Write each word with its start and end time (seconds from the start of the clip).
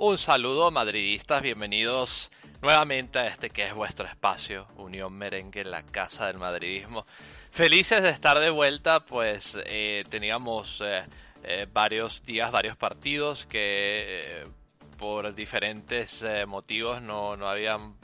Un 0.00 0.16
saludo 0.16 0.70
madridistas, 0.70 1.42
bienvenidos 1.42 2.30
nuevamente 2.62 3.18
a 3.18 3.26
este 3.26 3.50
que 3.50 3.64
es 3.64 3.74
vuestro 3.74 4.06
espacio, 4.06 4.68
Unión 4.76 5.12
Merengue, 5.12 5.64
la 5.64 5.82
casa 5.82 6.28
del 6.28 6.38
madridismo. 6.38 7.04
Felices 7.50 8.04
de 8.04 8.10
estar 8.10 8.38
de 8.38 8.50
vuelta, 8.50 9.00
pues 9.00 9.58
eh, 9.64 10.04
teníamos 10.08 10.80
eh, 10.82 11.04
eh, 11.42 11.66
varios 11.72 12.22
días, 12.22 12.52
varios 12.52 12.76
partidos 12.76 13.44
que 13.46 14.46
por 14.96 15.34
diferentes 15.34 16.24
motivos 16.46 17.02
no, 17.02 17.36
no, 17.36 17.48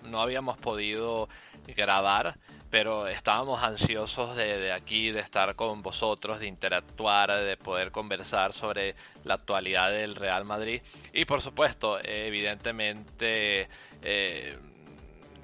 no 0.03 0.21
habíamos 0.21 0.59
podido 0.59 1.29
grabar 1.77 2.37
pero 2.75 3.07
estábamos 3.07 3.63
ansiosos 3.63 4.35
de, 4.35 4.73
aquí, 4.73 5.13
de 5.13 5.21
estar 5.21 5.55
con 5.55 5.81
vosotros, 5.81 6.41
de 6.41 6.49
interactuar, 6.49 7.31
de 7.31 7.57
poder 7.57 7.93
conversar 7.93 8.53
sobre 8.53 8.97
la 9.23 9.35
actualidad 9.35 9.93
del 9.93 10.17
Real 10.17 10.45
Madrid 10.45 10.83
y 11.13 11.25
por 11.25 11.41
supuesto, 11.41 12.01
evidentemente, 12.03 13.69
eh, 14.03 14.59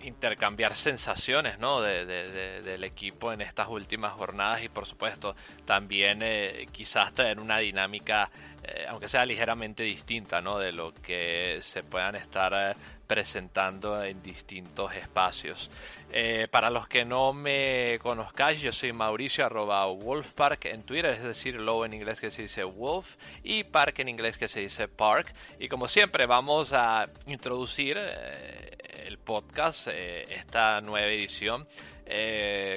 intercambiar 0.02 0.74
sensaciones 0.74 1.60
¿no? 1.60 1.80
del 1.80 2.82
equipo 2.82 3.32
en 3.32 3.42
estas 3.42 3.68
últimas 3.68 4.12
jornadas 4.14 4.64
y 4.64 4.68
por 4.68 4.86
supuesto 4.86 5.36
también 5.64 6.22
eh, 6.22 6.66
quizás 6.72 7.14
tener 7.14 7.38
una 7.38 7.58
dinámica 7.58 8.28
eh, 8.64 8.86
aunque 8.88 9.06
sea 9.06 9.24
ligeramente 9.24 9.84
distinta 9.84 10.40
¿no? 10.40 10.58
de 10.58 10.72
lo 10.72 10.92
que 10.94 11.58
se 11.62 11.84
puedan 11.84 12.16
estar 12.16 12.76
presentando 13.10 14.04
en 14.04 14.22
distintos 14.22 14.94
espacios. 14.94 15.68
Eh, 16.12 16.46
para 16.48 16.70
los 16.70 16.86
que 16.86 17.04
no 17.04 17.32
me 17.32 17.98
conozcáis, 18.00 18.60
yo 18.60 18.70
soy 18.70 18.92
Mauricio 18.92 19.48
Wolfpark 19.96 20.66
en 20.66 20.84
Twitter, 20.84 21.10
es 21.10 21.24
decir, 21.24 21.56
Low 21.56 21.84
en 21.84 21.92
inglés 21.92 22.20
que 22.20 22.30
se 22.30 22.42
dice 22.42 22.62
Wolf 22.62 23.16
y 23.42 23.64
Park 23.64 23.98
en 23.98 24.10
inglés 24.10 24.38
que 24.38 24.46
se 24.46 24.60
dice 24.60 24.86
Park. 24.86 25.34
Y 25.58 25.66
como 25.66 25.88
siempre 25.88 26.26
vamos 26.26 26.72
a 26.72 27.08
introducir 27.26 27.96
eh, 27.98 28.76
el 29.08 29.18
podcast, 29.18 29.88
eh, 29.90 30.26
esta 30.32 30.80
nueva 30.80 31.08
edición, 31.08 31.66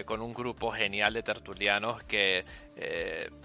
con 0.05 0.21
un 0.21 0.33
grupo 0.33 0.71
genial 0.71 1.13
de 1.13 1.23
tertulianos 1.23 2.03
que 2.03 2.45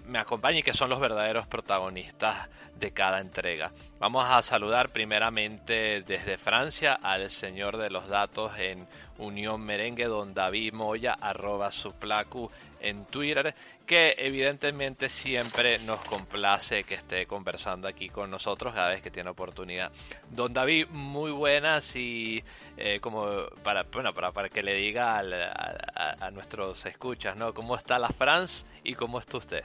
me 0.05 0.19
acompaña 0.19 0.59
y 0.59 0.63
que 0.63 0.73
son 0.73 0.89
los 0.89 0.99
verdaderos 0.99 1.47
protagonistas 1.47 2.47
de 2.75 2.91
cada 2.91 3.19
entrega. 3.19 3.71
Vamos 3.99 4.25
a 4.29 4.41
saludar 4.41 4.89
primeramente 4.89 6.01
desde 6.01 6.37
Francia 6.37 6.93
al 6.93 7.29
señor 7.29 7.77
de 7.77 7.89
los 7.89 8.07
datos 8.07 8.57
en 8.57 8.87
Unión 9.17 9.61
Merengue, 9.61 10.05
don 10.05 10.33
David 10.33 10.73
Moya, 10.73 11.17
arroba 11.19 11.71
suplacu 11.71 12.49
en 12.79 13.05
Twitter, 13.05 13.53
que 13.85 14.15
evidentemente 14.17 15.09
siempre 15.09 15.79
nos 15.79 15.99
complace 16.03 16.83
que 16.83 16.95
esté 16.95 17.25
conversando 17.25 17.87
aquí 17.87 18.09
con 18.09 18.29
nosotros 18.29 18.73
cada 18.73 18.89
vez 18.89 19.01
que 19.01 19.11
tiene 19.11 19.29
oportunidad. 19.29 19.91
Don 20.29 20.53
David, 20.53 20.87
muy 20.89 21.31
buenas 21.31 21.95
y 21.95 22.43
eh, 22.77 22.99
como 22.99 23.47
para, 23.63 23.83
bueno, 23.83 24.13
para, 24.13 24.31
para 24.31 24.49
que 24.49 24.63
le 24.63 24.75
diga 24.75 25.19
a, 25.19 26.25
a, 26.25 26.31
nuestros 26.31 26.85
escuchas, 26.85 27.35
¿no? 27.35 27.53
¿Cómo 27.53 27.75
está 27.75 27.99
la 27.99 28.09
France 28.09 28.65
y 28.83 28.93
cómo 28.93 29.19
está 29.19 29.37
usted? 29.37 29.63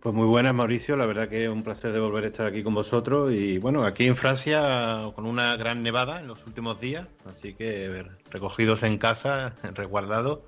Pues 0.00 0.14
muy 0.14 0.26
buenas, 0.26 0.54
Mauricio. 0.54 0.96
La 0.96 1.04
verdad 1.04 1.28
que 1.28 1.44
es 1.44 1.50
un 1.50 1.62
placer 1.62 1.92
de 1.92 2.00
volver 2.00 2.24
a 2.24 2.28
estar 2.28 2.46
aquí 2.46 2.62
con 2.62 2.72
vosotros. 2.72 3.34
Y 3.34 3.58
bueno, 3.58 3.84
aquí 3.84 4.06
en 4.06 4.16
Francia 4.16 5.12
con 5.14 5.26
una 5.26 5.56
gran 5.58 5.82
nevada 5.82 6.20
en 6.20 6.26
los 6.26 6.46
últimos 6.46 6.80
días. 6.80 7.06
Así 7.26 7.52
que 7.52 8.06
recogidos 8.30 8.82
en 8.82 8.96
casa, 8.96 9.54
resguardados, 9.74 10.38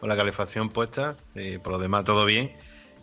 con 0.00 0.10
la 0.10 0.18
calefacción 0.18 0.68
puesta. 0.68 1.16
Y 1.34 1.56
por 1.56 1.72
lo 1.72 1.78
demás, 1.78 2.04
todo 2.04 2.26
bien. 2.26 2.52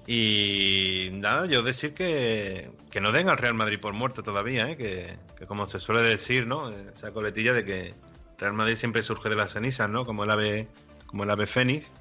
Y 0.05 1.09
nada, 1.13 1.47
yo 1.47 1.63
decir 1.63 1.95
que, 1.95 2.69
que 2.91 3.01
no 3.01 3.11
den 3.11 3.27
al 3.27 3.37
Real 3.39 3.55
Madrid 3.55 3.79
por 3.79 3.93
muerto 3.93 4.21
todavía, 4.21 4.69
¿eh? 4.69 4.77
que, 4.77 5.17
que, 5.35 5.47
como 5.47 5.65
se 5.65 5.79
suele 5.79 6.01
decir, 6.03 6.45
¿no? 6.45 6.69
Esa 6.69 7.11
coletilla 7.11 7.53
de 7.53 7.65
que 7.65 7.93
Real 8.37 8.53
Madrid 8.53 8.75
siempre 8.75 9.01
surge 9.01 9.29
de 9.29 9.35
las 9.35 9.53
cenizas, 9.53 9.89
¿no? 9.89 10.05
Como 10.05 10.25
el 10.25 10.29
ave, 10.29 10.67
como 11.07 11.23
el 11.23 11.31
ave 11.31 11.47
fénix 11.47 11.91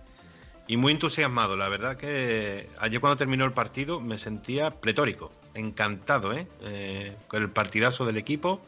y 0.66 0.76
muy 0.76 0.92
entusiasmado. 0.92 1.56
La 1.56 1.68
verdad 1.68 1.96
que 1.96 2.68
ayer 2.78 3.00
cuando 3.00 3.16
terminó 3.16 3.44
el 3.44 3.52
partido 3.52 4.00
me 4.00 4.18
sentía 4.18 4.70
pletórico, 4.70 5.32
encantado 5.54 6.32
¿eh? 6.32 6.46
eh 6.62 7.16
con 7.28 7.42
el 7.42 7.50
partidazo 7.50 8.04
del 8.04 8.16
equipo 8.16 8.60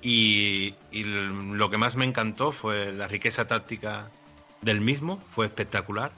y, 0.00 0.74
lo 0.92 1.70
que 1.70 1.78
más 1.78 1.96
me 1.96 2.04
encantó 2.04 2.52
fue 2.52 2.92
la 2.92 3.08
riqueza 3.08 3.46
táctica 3.46 4.10
del 4.60 4.80
mismo, 4.80 5.18
fue 5.18 5.46
espectacular 5.46 6.12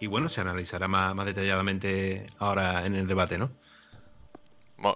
y 0.00 0.06
bueno, 0.06 0.28
se 0.28 0.40
analizará 0.40 0.88
más, 0.88 1.14
más 1.14 1.26
detalladamente 1.26 2.26
ahora 2.38 2.86
en 2.86 2.94
el 2.94 3.06
debate, 3.06 3.38
¿no? 3.38 3.50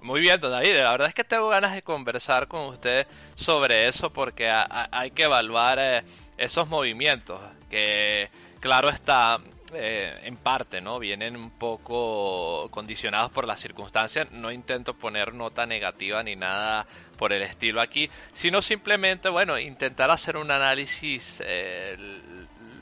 Muy 0.02 0.20
bien, 0.20 0.40
David. 0.40 0.80
La 0.80 0.90
verdad 0.90 1.08
es 1.08 1.14
que 1.14 1.24
tengo 1.24 1.48
ganas 1.48 1.72
de 1.72 1.82
conversar 1.82 2.46
con 2.46 2.66
usted 2.66 3.06
sobre 3.36 3.88
eso 3.88 4.12
porque 4.12 4.48
hay 4.50 5.10
que 5.12 5.22
evaluar 5.22 5.78
eh, 5.80 6.04
esos 6.36 6.68
movimientos 6.68 7.40
que 7.70 8.28
claro 8.60 8.88
está, 8.88 9.38
eh, 9.74 10.18
en 10.22 10.36
parte, 10.36 10.80
¿no? 10.80 10.98
Vienen 10.98 11.36
un 11.36 11.50
poco 11.50 12.68
condicionados 12.70 13.30
por 13.30 13.46
las 13.46 13.60
circunstancias. 13.60 14.30
No 14.30 14.50
intento 14.50 14.94
poner 14.94 15.34
nota 15.34 15.66
negativa 15.66 16.22
ni 16.22 16.36
nada 16.36 16.86
por 17.18 17.32
el 17.32 17.42
estilo 17.42 17.82
aquí, 17.82 18.08
sino 18.32 18.62
simplemente, 18.62 19.28
bueno, 19.28 19.58
intentar 19.58 20.10
hacer 20.10 20.36
un 20.38 20.50
análisis 20.50 21.42
eh, 21.44 21.96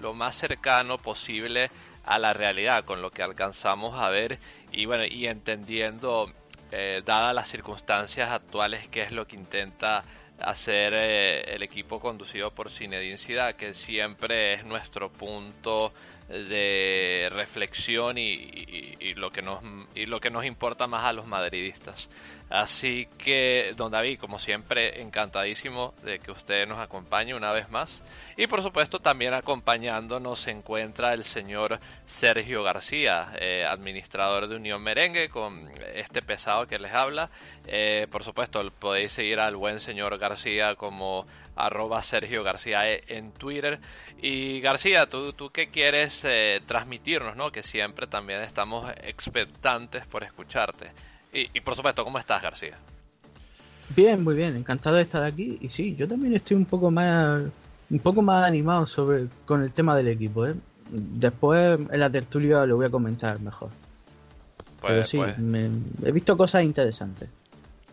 lo 0.01 0.15
más 0.15 0.37
cercano 0.37 0.99
posible 0.99 1.71
a 2.05 2.19
la 2.21 2.33
realidad, 2.33 2.85
con 2.85 3.03
lo 3.03 3.11
que 3.11 3.23
alcanzamos 3.23 3.99
a 4.01 4.09
ver 4.11 4.39
y 4.71 4.87
bueno, 4.87 5.05
y 5.05 5.27
entendiendo, 5.27 6.33
eh, 6.71 7.03
dadas 7.05 7.35
las 7.35 7.49
circunstancias 7.49 8.31
actuales, 8.31 8.87
qué 8.89 9.03
es 9.03 9.11
lo 9.11 9.27
que 9.27 9.35
intenta 9.35 10.05
hacer 10.41 10.93
eh, 10.95 11.55
el 11.55 11.63
equipo 11.63 12.01
conducido 12.01 12.51
por 12.51 12.71
Zinedine 12.71 13.19
Zidane, 13.19 13.55
que 13.55 13.75
siempre 13.75 14.55
es 14.55 14.65
nuestro 14.65 15.11
punto 15.11 15.93
de 16.29 17.29
reflexión 17.31 18.19
y, 18.19 19.15
lo 19.15 19.31
que 19.31 19.43
nos 19.43 19.61
y 19.95 20.07
lo 20.07 20.21
que 20.21 20.31
nos 20.31 20.45
importa 20.45 20.87
más 20.87 21.05
a 21.05 21.13
los 21.13 21.27
madridistas. 21.27 22.11
Así 22.49 23.09
que, 23.19 23.75
don 23.77 23.91
David, 23.91 24.21
como 24.21 24.39
siempre, 24.39 25.01
encantadísimo 25.01 25.95
de 26.05 26.21
que 26.21 26.31
usted 26.31 26.67
nos 26.69 26.79
acompañe 26.79 27.35
una 27.35 27.53
vez 27.53 27.69
más. 27.71 28.03
Y 28.37 28.47
por 28.47 28.63
supuesto, 28.63 29.01
también 29.01 29.35
acompañándonos 29.35 30.41
se 30.41 30.53
encuentra 30.53 31.13
el 31.13 31.25
señor 31.25 31.81
Sergio 32.07 32.63
García, 32.63 33.33
eh, 33.41 33.65
administrador 33.69 34.47
de 34.47 34.57
Unión 34.57 34.81
Merengue, 34.81 35.29
con 35.29 35.69
este 35.95 36.23
pesado 36.23 36.69
que 36.69 36.79
les 36.79 36.93
habla. 36.93 37.31
Eh, 37.67 38.07
por 38.13 38.23
supuesto, 38.23 38.63
podéis 38.79 39.11
seguir 39.11 39.41
al 39.41 39.57
buen 39.57 39.81
señor 39.81 40.17
García 40.17 40.77
como 40.77 41.27
arroba 41.57 42.03
Sergio 42.03 42.45
García 42.45 42.89
e 42.89 43.03
en 43.09 43.33
Twitter. 43.33 43.81
Y 44.23 44.61
García, 44.61 45.07
¿tú, 45.07 45.33
tú 45.33 45.51
qué 45.51 45.69
quieres 45.71 46.25
eh, 46.25 46.61
transmitirnos? 46.67 47.35
¿no? 47.35 47.51
Que 47.51 47.65
siempre 47.65 48.07
también 48.07 48.43
estamos 48.43 48.89
expectantes 49.03 50.07
por 50.07 50.23
escucharte. 50.23 50.93
Y, 51.33 51.61
por 51.61 51.75
supuesto, 51.75 52.03
¿cómo 52.03 52.19
estás, 52.19 52.43
García? 52.43 52.79
Bien, 53.95 54.25
muy 54.25 54.35
bien, 54.35 54.57
encantado 54.57 54.97
de 54.97 55.03
estar 55.03 55.23
aquí. 55.23 55.59
Y 55.61 55.69
sí, 55.69 55.95
yo 55.95 56.09
también 56.09 56.35
estoy 56.35 56.57
un 56.57 56.65
poco 56.65 56.91
más 56.91 57.43
un 57.89 57.99
poco 58.01 58.21
más 58.23 58.45
animado 58.45 58.87
sobre 58.87 59.27
con 59.45 59.63
el 59.63 59.73
tema 59.73 59.97
del 59.97 60.09
equipo, 60.09 60.47
¿eh? 60.47 60.55
Después 60.89 61.79
en 61.91 62.01
la 62.01 62.11
tertulia 62.11 62.65
lo 62.65 62.77
voy 62.77 62.87
a 62.87 62.91
comentar 62.91 63.39
mejor. 63.41 63.71
Pues, 64.81 64.93
Pero 64.93 65.07
sí, 65.07 65.17
pues. 65.19 65.37
he 66.05 66.13
visto 66.13 66.37
cosas 66.37 66.65
interesantes. 66.65 67.29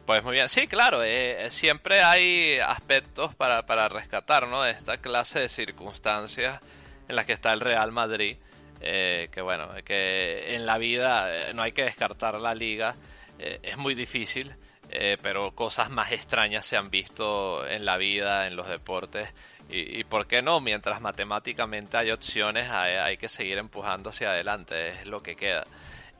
Pues 0.06 0.24
muy 0.24 0.34
bien, 0.34 0.50
sí, 0.50 0.68
claro, 0.68 1.02
eh, 1.04 1.48
siempre 1.50 2.02
hay 2.02 2.58
aspectos 2.58 3.34
para, 3.36 3.66
para 3.66 3.88
rescatar, 3.88 4.48
¿no? 4.48 4.64
De 4.64 4.72
esta 4.72 4.98
clase 4.98 5.40
de 5.40 5.50
circunstancias 5.50 6.60
en 7.08 7.16
las 7.16 7.26
que 7.26 7.34
está 7.34 7.54
el 7.54 7.62
Real 7.62 7.92
Madrid, 7.92 8.36
eh, 8.82 9.30
que 9.32 9.42
bueno, 9.42 9.70
que 9.86 10.56
en 10.56 10.66
la 10.66 10.78
vida 10.78 11.54
no 11.54 11.62
hay 11.62 11.72
que 11.72 11.84
descartar 11.84 12.40
la 12.40 12.54
liga, 12.54 12.96
eh, 13.40 13.60
es 13.64 13.78
muy 13.78 13.96
difícil, 13.96 14.56
eh, 14.90 15.18
pero 15.22 15.52
cosas 15.52 15.90
más 15.90 16.12
extrañas 16.12 16.66
se 16.66 16.78
han 16.78 16.90
visto 16.90 17.66
en 17.68 17.86
la 17.86 17.98
vida, 17.98 18.48
en 18.48 18.56
los 18.56 18.68
deportes. 18.68 19.30
Y, 19.70 20.04
por 20.04 20.28
qué 20.28 20.42
no, 20.42 20.60
mientras 20.60 21.00
matemáticamente 21.02 21.96
hay 21.96 22.12
opciones, 22.12 22.70
hay, 22.70 23.18
que 23.18 23.30
seguir 23.30 23.58
empujando 23.58 24.10
hacia 24.10 24.32
adelante, 24.32 24.90
es 24.90 25.08
lo 25.08 25.24
que 25.24 25.36
queda. 25.36 25.64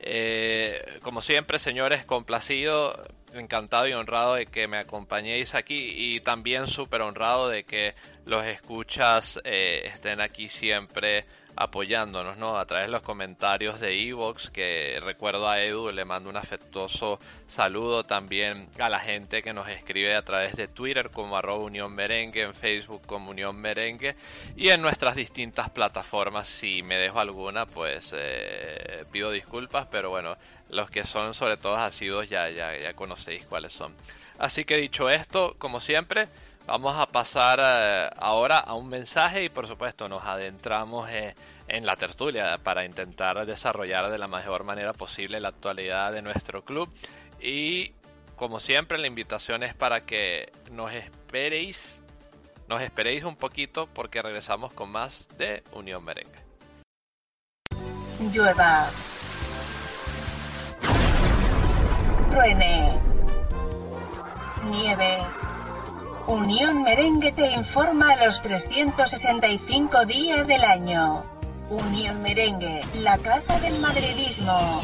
Eh, 0.00 0.98
como 1.02 1.20
siempre, 1.20 1.58
señores, 1.58 2.04
complacido, 2.04 3.06
encantado 3.34 3.86
y 3.86 3.92
honrado 3.92 4.34
de 4.34 4.46
que 4.46 4.66
me 4.66 4.78
acompañéis 4.78 5.54
aquí 5.54 5.92
y 5.94 6.20
también 6.20 6.66
súper 6.66 7.02
honrado 7.02 7.48
de 7.48 7.64
que 7.64 7.94
los 8.24 8.44
escuchas 8.44 9.40
estén 9.44 10.20
aquí 10.22 10.48
siempre 10.48 11.26
apoyándonos, 11.56 12.36
¿no? 12.36 12.58
A 12.58 12.64
través 12.64 12.86
de 12.86 12.92
los 12.92 13.02
comentarios 13.02 13.80
de 13.80 14.00
Evox, 14.08 14.50
que 14.50 15.00
recuerdo 15.02 15.48
a 15.48 15.60
Edu, 15.60 15.92
le 15.92 16.04
mando 16.04 16.30
un 16.30 16.36
afectuoso 16.36 17.18
saludo 17.46 18.04
también 18.04 18.68
a 18.78 18.88
la 18.88 18.98
gente 18.98 19.42
que 19.42 19.52
nos 19.52 19.68
escribe 19.68 20.14
a 20.14 20.24
través 20.24 20.56
de 20.56 20.68
Twitter 20.68 21.10
como 21.10 21.36
arroba 21.36 21.64
Unión 21.64 21.94
Merengue, 21.94 22.42
en 22.42 22.54
Facebook 22.54 23.02
como 23.06 23.30
Unión 23.30 23.56
Merengue 23.56 24.16
y 24.56 24.70
en 24.70 24.82
nuestras 24.82 25.14
distintas 25.14 25.70
plataformas. 25.70 26.48
Si 26.48 26.82
me 26.82 26.96
dejo 26.96 27.20
alguna, 27.20 27.66
pues 27.66 28.14
eh, 28.16 29.04
pido 29.12 29.30
disculpas, 29.30 29.86
pero 29.90 30.10
bueno, 30.10 30.36
los 30.70 30.90
que 30.90 31.04
son 31.04 31.34
sobre 31.34 31.56
todo 31.56 31.76
asidos 31.76 32.28
ya, 32.28 32.50
ya, 32.50 32.76
ya 32.76 32.94
conocéis 32.94 33.44
cuáles 33.46 33.72
son. 33.72 33.94
Así 34.38 34.64
que 34.64 34.76
dicho 34.76 35.08
esto, 35.08 35.54
como 35.58 35.78
siempre, 35.78 36.28
Vamos 36.66 36.96
a 36.96 37.04
pasar 37.04 37.60
eh, 37.62 38.10
ahora 38.16 38.56
a 38.58 38.74
un 38.74 38.88
mensaje 38.88 39.44
y 39.44 39.48
por 39.50 39.66
supuesto 39.66 40.08
nos 40.08 40.24
adentramos 40.24 41.10
eh, 41.10 41.34
en 41.68 41.84
la 41.84 41.96
tertulia 41.96 42.58
para 42.62 42.86
intentar 42.86 43.44
desarrollar 43.44 44.10
de 44.10 44.16
la 44.16 44.28
mejor 44.28 44.64
manera 44.64 44.94
posible 44.94 45.40
la 45.40 45.48
actualidad 45.48 46.10
de 46.12 46.22
nuestro 46.22 46.64
club. 46.64 46.88
Y 47.38 47.92
como 48.36 48.60
siempre 48.60 48.96
la 48.96 49.06
invitación 49.06 49.62
es 49.62 49.74
para 49.74 50.00
que 50.00 50.50
nos 50.70 50.90
esperéis, 50.94 52.00
nos 52.66 52.80
esperéis 52.80 53.24
un 53.24 53.36
poquito 53.36 53.86
porque 53.86 54.22
regresamos 54.22 54.72
con 54.72 54.90
más 54.90 55.28
de 55.36 55.62
Unión 55.72 56.02
Merengue. 56.02 56.42
Llueva. 58.32 58.88
Truene. 62.30 62.98
Nieve 64.70 65.43
Unión 66.26 66.82
Merengue 66.82 67.32
te 67.32 67.50
informa 67.50 68.12
a 68.12 68.24
los 68.24 68.40
365 68.40 70.06
días 70.06 70.46
del 70.46 70.64
año. 70.64 71.22
Unión 71.68 72.22
Merengue, 72.22 72.80
la 73.02 73.18
casa 73.18 73.60
del 73.60 73.78
madridismo. 73.78 74.82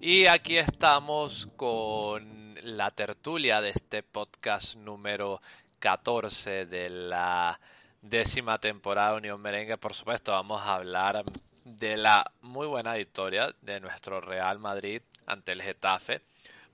Y 0.00 0.26
aquí 0.26 0.58
estamos 0.58 1.48
con 1.54 2.56
la 2.64 2.90
tertulia 2.90 3.60
de 3.60 3.70
este 3.70 4.02
podcast 4.02 4.74
número 4.74 5.40
14 5.78 6.66
de 6.66 6.90
la 6.90 7.60
décima 8.02 8.58
temporada 8.58 9.12
de 9.12 9.18
Unión 9.18 9.40
Merengue. 9.40 9.78
Por 9.78 9.94
supuesto, 9.94 10.32
vamos 10.32 10.62
a 10.62 10.74
hablar 10.74 11.24
de 11.64 11.96
la 11.96 12.32
muy 12.48 12.66
buena 12.66 12.94
victoria 12.94 13.54
de 13.62 13.80
nuestro 13.80 14.20
Real 14.20 14.58
Madrid 14.58 15.02
ante 15.26 15.52
el 15.52 15.62
Getafe 15.62 16.22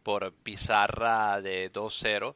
por 0.03 0.32
pizarra 0.32 1.41
de 1.41 1.73
2-0 1.73 2.35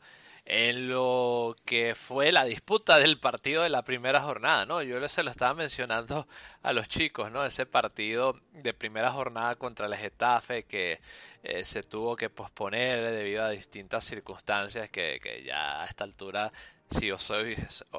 en 0.51 0.89
lo 0.89 1.55
que 1.67 1.95
fue 1.95 2.33
la 2.33 2.45
disputa 2.45 2.99
del 2.99 3.21
partido 3.21 3.63
de 3.63 3.69
la 3.69 3.83
primera 3.83 4.23
jornada, 4.23 4.65
¿no? 4.65 4.83
Yo 4.83 5.07
se 5.07 5.23
lo 5.23 5.31
estaba 5.31 5.53
mencionando 5.53 6.27
a 6.63 6.73
los 6.73 6.89
chicos, 6.89 7.31
¿no? 7.31 7.45
Ese 7.45 7.67
partido 7.67 8.35
de 8.53 8.73
primera 8.73 9.11
jornada 9.11 9.57
contra 9.57 9.87
el 9.87 9.95
Getafe 9.95 10.65
que 10.65 11.01
eh, 11.43 11.65
se 11.65 11.83
tuvo 11.83 12.17
que 12.17 12.31
posponer 12.31 13.13
debido 13.13 13.45
a 13.45 13.51
distintas 13.51 14.07
circunstancias 14.07 14.89
que, 14.89 15.21
que 15.23 15.45
ya 15.45 15.83
a 15.83 15.85
esta 15.85 16.05
altura, 16.05 16.51
si 16.91 17.09
yo 17.09 17.19
soy, 17.19 17.55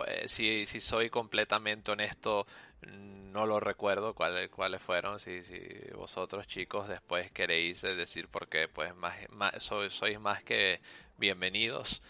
eh, 0.07 0.27
si, 0.27 0.65
si 0.65 0.79
soy 0.79 1.11
completamente 1.11 1.91
honesto, 1.91 2.47
no 2.87 3.45
lo 3.45 3.59
recuerdo 3.59 4.13
cuáles 4.13 4.49
cuáles 4.49 4.81
fueron. 4.81 5.19
Si, 5.19 5.43
si 5.43 5.59
vosotros 5.95 6.47
chicos 6.47 6.87
después 6.87 7.31
queréis 7.31 7.81
decir 7.81 8.27
por 8.27 8.47
qué, 8.47 8.67
pues 8.67 8.93
más, 8.95 9.15
sois, 9.59 10.19
más 10.19 10.43
que 10.43 10.81
bienvenidos. 11.17 12.01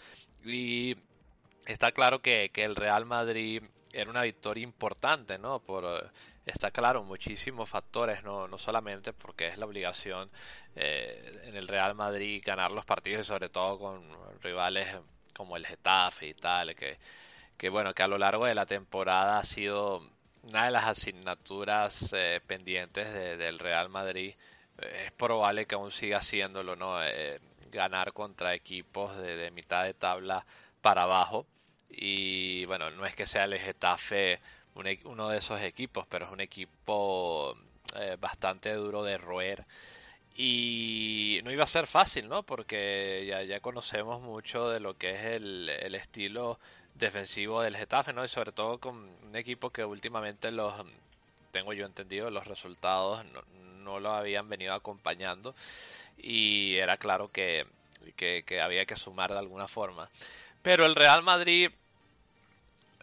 Y 0.44 0.96
está 1.66 1.92
claro 1.92 2.22
que, 2.22 2.50
que, 2.54 2.64
el 2.64 2.76
Real 2.76 3.06
Madrid 3.06 3.64
era 3.94 4.10
una 4.10 4.24
victoria 4.24 4.64
importante, 4.64 5.38
¿no? 5.38 5.60
Por, 5.60 6.12
está 6.46 6.72
claro, 6.72 7.04
muchísimos 7.04 7.70
factores, 7.70 8.24
no, 8.24 8.48
no 8.48 8.58
solamente 8.58 9.14
porque 9.14 9.48
es 9.48 9.58
la 9.58 9.66
obligación 9.66 10.30
eh, 10.76 11.42
en 11.46 11.56
el 11.56 11.68
Real 11.68 11.96
Madrid 11.96 12.42
ganar 12.46 12.72
los 12.72 12.86
partidos 12.86 13.26
y 13.26 13.28
sobre 13.28 13.50
todo 13.50 13.80
con 13.80 14.04
rivales 14.42 14.88
como 15.36 15.58
el 15.58 15.66
Getafe 15.66 16.28
y 16.28 16.34
tal, 16.34 16.76
que, 16.76 16.98
que 17.58 17.70
bueno, 17.70 17.94
que 17.94 18.04
a 18.04 18.08
lo 18.08 18.18
largo 18.18 18.46
de 18.46 18.56
la 18.56 18.66
temporada 18.66 19.40
ha 19.40 19.46
sido 19.46 20.02
una 20.44 20.66
de 20.66 20.72
las 20.72 20.86
asignaturas 20.86 22.14
eh, 22.14 22.42
pendientes 22.46 23.14
del 23.14 23.60
Real 23.60 23.90
Madrid. 23.90 24.34
Eh, 24.78 25.04
es 25.08 25.12
probable 25.12 25.66
que 25.66 25.76
aún 25.76 25.92
siga 25.92 26.18
haciéndolo, 26.18 26.76
¿no? 26.76 27.04
Eh, 27.04 27.40
ganar 27.72 28.14
contra 28.14 28.54
equipos 28.56 29.18
de, 29.18 29.52
mitad 29.52 29.84
de 29.84 29.94
tabla 29.94 30.46
para 30.82 31.04
abajo. 31.04 31.46
Y 31.90 32.66
bueno, 32.66 32.90
no 32.92 33.06
es 33.06 33.16
que 33.16 33.28
sea 33.28 33.46
el 33.46 33.58
Getafe 33.58 34.34
e, 34.34 35.00
uno 35.06 35.30
de 35.30 35.38
esos 35.38 35.62
equipos, 35.62 36.06
pero 36.08 36.26
es 36.26 36.32
un 36.32 36.42
equipo 36.42 37.56
bastante 38.20 38.74
duro 38.74 39.04
de 39.04 39.18
roer. 39.18 39.66
Y 40.36 41.42
no 41.44 41.52
iba 41.52 41.64
a 41.64 41.68
ser 41.68 41.88
fácil, 41.88 42.30
¿no? 42.30 42.44
Porque 42.44 43.26
ya, 43.48 43.60
conocemos 43.60 44.22
mucho 44.22 44.70
de 44.70 44.80
lo 44.80 44.98
que 44.98 45.12
es 45.12 45.26
el 45.26 45.96
estilo 45.96 46.60
defensivo 47.00 47.62
del 47.62 47.76
Getafe, 47.76 48.14
¿no? 48.14 48.24
Y 48.24 48.28
sobre 48.28 48.52
todo 48.52 48.78
con 48.78 48.96
un 48.96 49.36
equipo 49.36 49.72
que 49.72 49.84
últimamente 49.84 50.52
los, 50.52 50.74
tengo 51.52 51.74
yo 51.74 51.86
entendido, 51.86 52.30
los 52.30 52.48
resultados 52.48 53.26
no, 53.84 54.00
lo 54.00 54.12
habían 54.14 54.48
venido 54.48 54.74
acompañando 54.74 55.56
y 56.18 56.76
era 56.76 56.98
claro 56.98 57.32
que, 57.32 57.66
que, 58.16 58.62
había 58.62 58.86
que 58.86 58.96
sumar 58.96 59.32
de 59.32 59.40
alguna 59.40 59.68
forma. 59.68 60.10
Pero 60.62 60.86
el 60.86 60.96
Real 60.96 61.24
Madrid, 61.24 61.72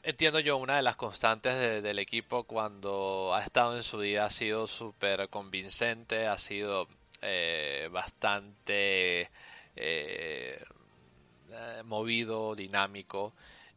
entiendo 0.02 0.38
yo, 0.40 0.58
una 0.58 0.76
de 0.76 0.82
las 0.82 0.96
constantes 0.96 1.82
del 1.82 1.98
equipo 1.98 2.44
cuando 2.44 3.34
ha 3.34 3.42
estado 3.42 3.76
en 3.76 3.82
su 3.82 4.00
día 4.00 4.26
ha 4.26 4.30
sido 4.30 4.66
súper 4.66 5.28
convincente, 5.28 6.26
ha 6.26 6.38
sido 6.38 6.86
eh, 7.22 7.88
bastante 7.90 9.30
eh, 9.74 10.62
eh, 11.50 11.82
movido, 11.84 12.54
dinámico. 12.54 13.32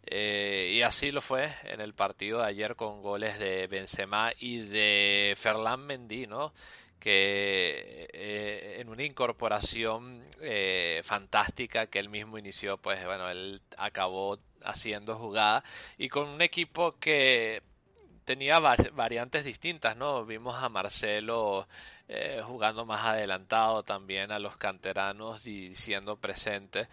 Eh, 0.06 0.72
y 0.74 0.82
así 0.82 1.12
lo 1.12 1.22
fue 1.22 1.54
en 1.64 1.82
el 1.82 1.94
partido 1.94 2.40
de 2.40 2.48
ayer 2.48 2.76
con 2.76 3.02
goles 3.02 3.38
de 3.38 3.68
Benzema 3.68 4.32
y 4.40 4.60
de 4.62 5.36
Ferland 5.38 5.86
Mendy, 5.86 6.26
¿no? 6.26 6.54
que 7.00 8.10
eh, 8.12 8.78
en 8.80 8.90
una 8.90 9.04
incorporación 9.04 10.26
eh, 10.42 11.02
fantástica 11.04 11.88
que 11.88 12.00
él 12.00 12.10
mismo 12.10 12.38
inició, 12.38 12.78
pues 12.78 13.06
bueno, 13.06 13.30
él 13.30 13.62
acabó 13.78 14.40
haciendo 14.64 15.16
jugada 15.16 15.64
y 15.98 16.10
con 16.10 16.28
un 16.28 16.42
equipo 16.42 16.92
que 17.00 17.62
tenía 18.26 18.60
variantes 18.60 19.46
distintas, 19.46 19.96
¿no? 19.96 20.26
Vimos 20.26 20.62
a 20.62 20.70
Marcelo 20.70 21.68
jugando 22.46 22.86
más 22.86 23.06
adelantado, 23.06 23.84
también 23.84 24.32
a 24.32 24.40
los 24.40 24.58
canteranos 24.58 25.48
y 25.48 25.76
siendo 25.76 26.18
presentes, 26.18 26.88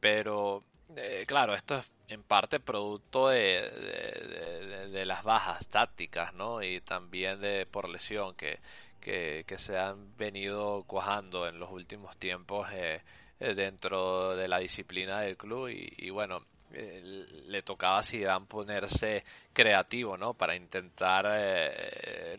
pero 0.00 0.64
eh, 0.94 1.24
claro, 1.26 1.54
esto 1.54 1.76
es 1.76 1.90
en 2.08 2.22
parte 2.22 2.60
producto 2.60 3.28
de, 3.28 5.04
las 5.04 5.24
bajas 5.24 5.66
tácticas, 5.66 6.32
¿no? 6.34 6.62
Y 6.62 6.80
también 6.80 7.40
de 7.40 7.66
por 7.66 7.88
lesión 7.88 8.34
que, 8.34 8.60
que, 9.00 9.44
se 9.58 9.78
han 9.78 10.16
venido 10.16 10.84
cuajando 10.86 11.48
en 11.48 11.58
los 11.58 11.70
últimos 11.70 12.16
tiempos 12.16 12.68
eh, 12.72 13.02
eh, 13.40 13.54
dentro 13.54 14.36
de 14.36 14.48
la 14.48 14.58
disciplina 14.58 15.20
del 15.20 15.36
club 15.36 15.68
y, 15.68 16.10
bueno, 16.10 16.44
le 16.70 17.62
tocaba 17.62 18.00
a 18.00 18.40
ponerse 18.40 19.24
creativo, 19.52 20.16
¿no? 20.16 20.34
Para 20.34 20.56
intentar 20.56 21.26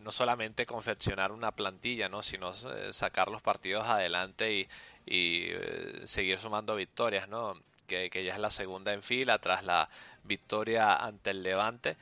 no 0.02 0.10
solamente 0.10 0.66
confeccionar 0.66 1.32
una 1.32 1.52
plantilla, 1.52 2.08
¿no? 2.08 2.22
Sino 2.22 2.52
sacar 2.92 3.28
los 3.28 3.42
partidos 3.42 3.86
adelante 3.86 4.52
y, 4.52 4.68
y 5.06 5.50
seguir 6.04 6.38
sumando 6.38 6.76
victorias, 6.76 7.28
¿no? 7.28 7.56
Que, 7.88 8.22
ya 8.24 8.34
es 8.34 8.40
la 8.40 8.50
segunda 8.50 8.92
en 8.92 9.02
fila 9.02 9.38
tras 9.38 9.64
la 9.64 9.88
victoria 10.24 10.94
ante 10.94 11.30
el 11.30 11.42
Levante. 11.42 11.96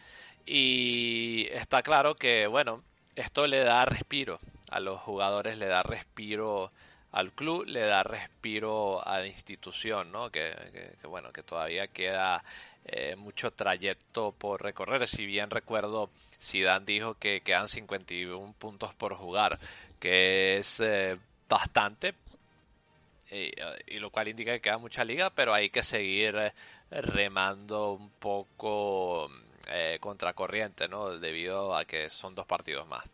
Y 0.44 1.46
está 1.52 1.82
claro 1.82 2.16
que, 2.16 2.46
bueno, 2.46 2.82
esto 3.14 3.46
le 3.46 3.60
da 3.60 3.84
respiro 3.86 4.38
a 4.70 4.80
los 4.80 5.00
jugadores, 5.00 5.56
le 5.58 5.66
da 5.66 5.82
respiro 5.82 6.70
al 7.12 7.32
club, 7.32 7.64
le 7.66 7.80
da 7.80 8.02
respiro 8.02 9.06
a 9.06 9.20
la 9.20 9.26
institución, 9.26 10.12
¿no? 10.12 10.30
Que, 10.30 10.54
bueno, 11.04 11.32
que 11.32 11.42
todavía 11.42 11.86
queda 11.86 12.44
eh, 12.84 13.16
mucho 13.16 13.50
trayecto 13.52 14.32
por 14.32 14.62
recorrer. 14.62 15.06
Si 15.08 15.24
bien 15.24 15.50
recuerdo, 15.50 16.10
Zidane 16.40 16.84
dijo 16.84 17.14
que 17.14 17.40
quedan 17.40 17.68
51 17.68 18.54
puntos 18.58 18.92
por 18.94 19.14
jugar, 19.14 19.58
que 19.98 20.58
es 20.58 20.80
eh, 20.80 21.16
bastante, 21.48 22.14
y, 23.86 23.98
lo 23.98 24.10
cual 24.10 24.28
indica 24.28 24.52
que 24.52 24.60
queda 24.60 24.78
mucha 24.78 25.04
liga, 25.04 25.30
pero 25.30 25.54
hay 25.54 25.70
que 25.70 25.82
seguir 25.82 26.36
eh, 26.36 26.52
remando 26.90 27.92
un 27.92 28.10
poco 28.10 29.30
eh, 29.68 29.98
contracorriente, 30.00 30.88
¿no? 30.88 31.18
Debido 31.18 31.76
a 31.76 31.84
que 31.84 32.10
son 32.10 32.34
dos 32.34 32.46
partidos 32.46 32.86
más. 32.86 33.04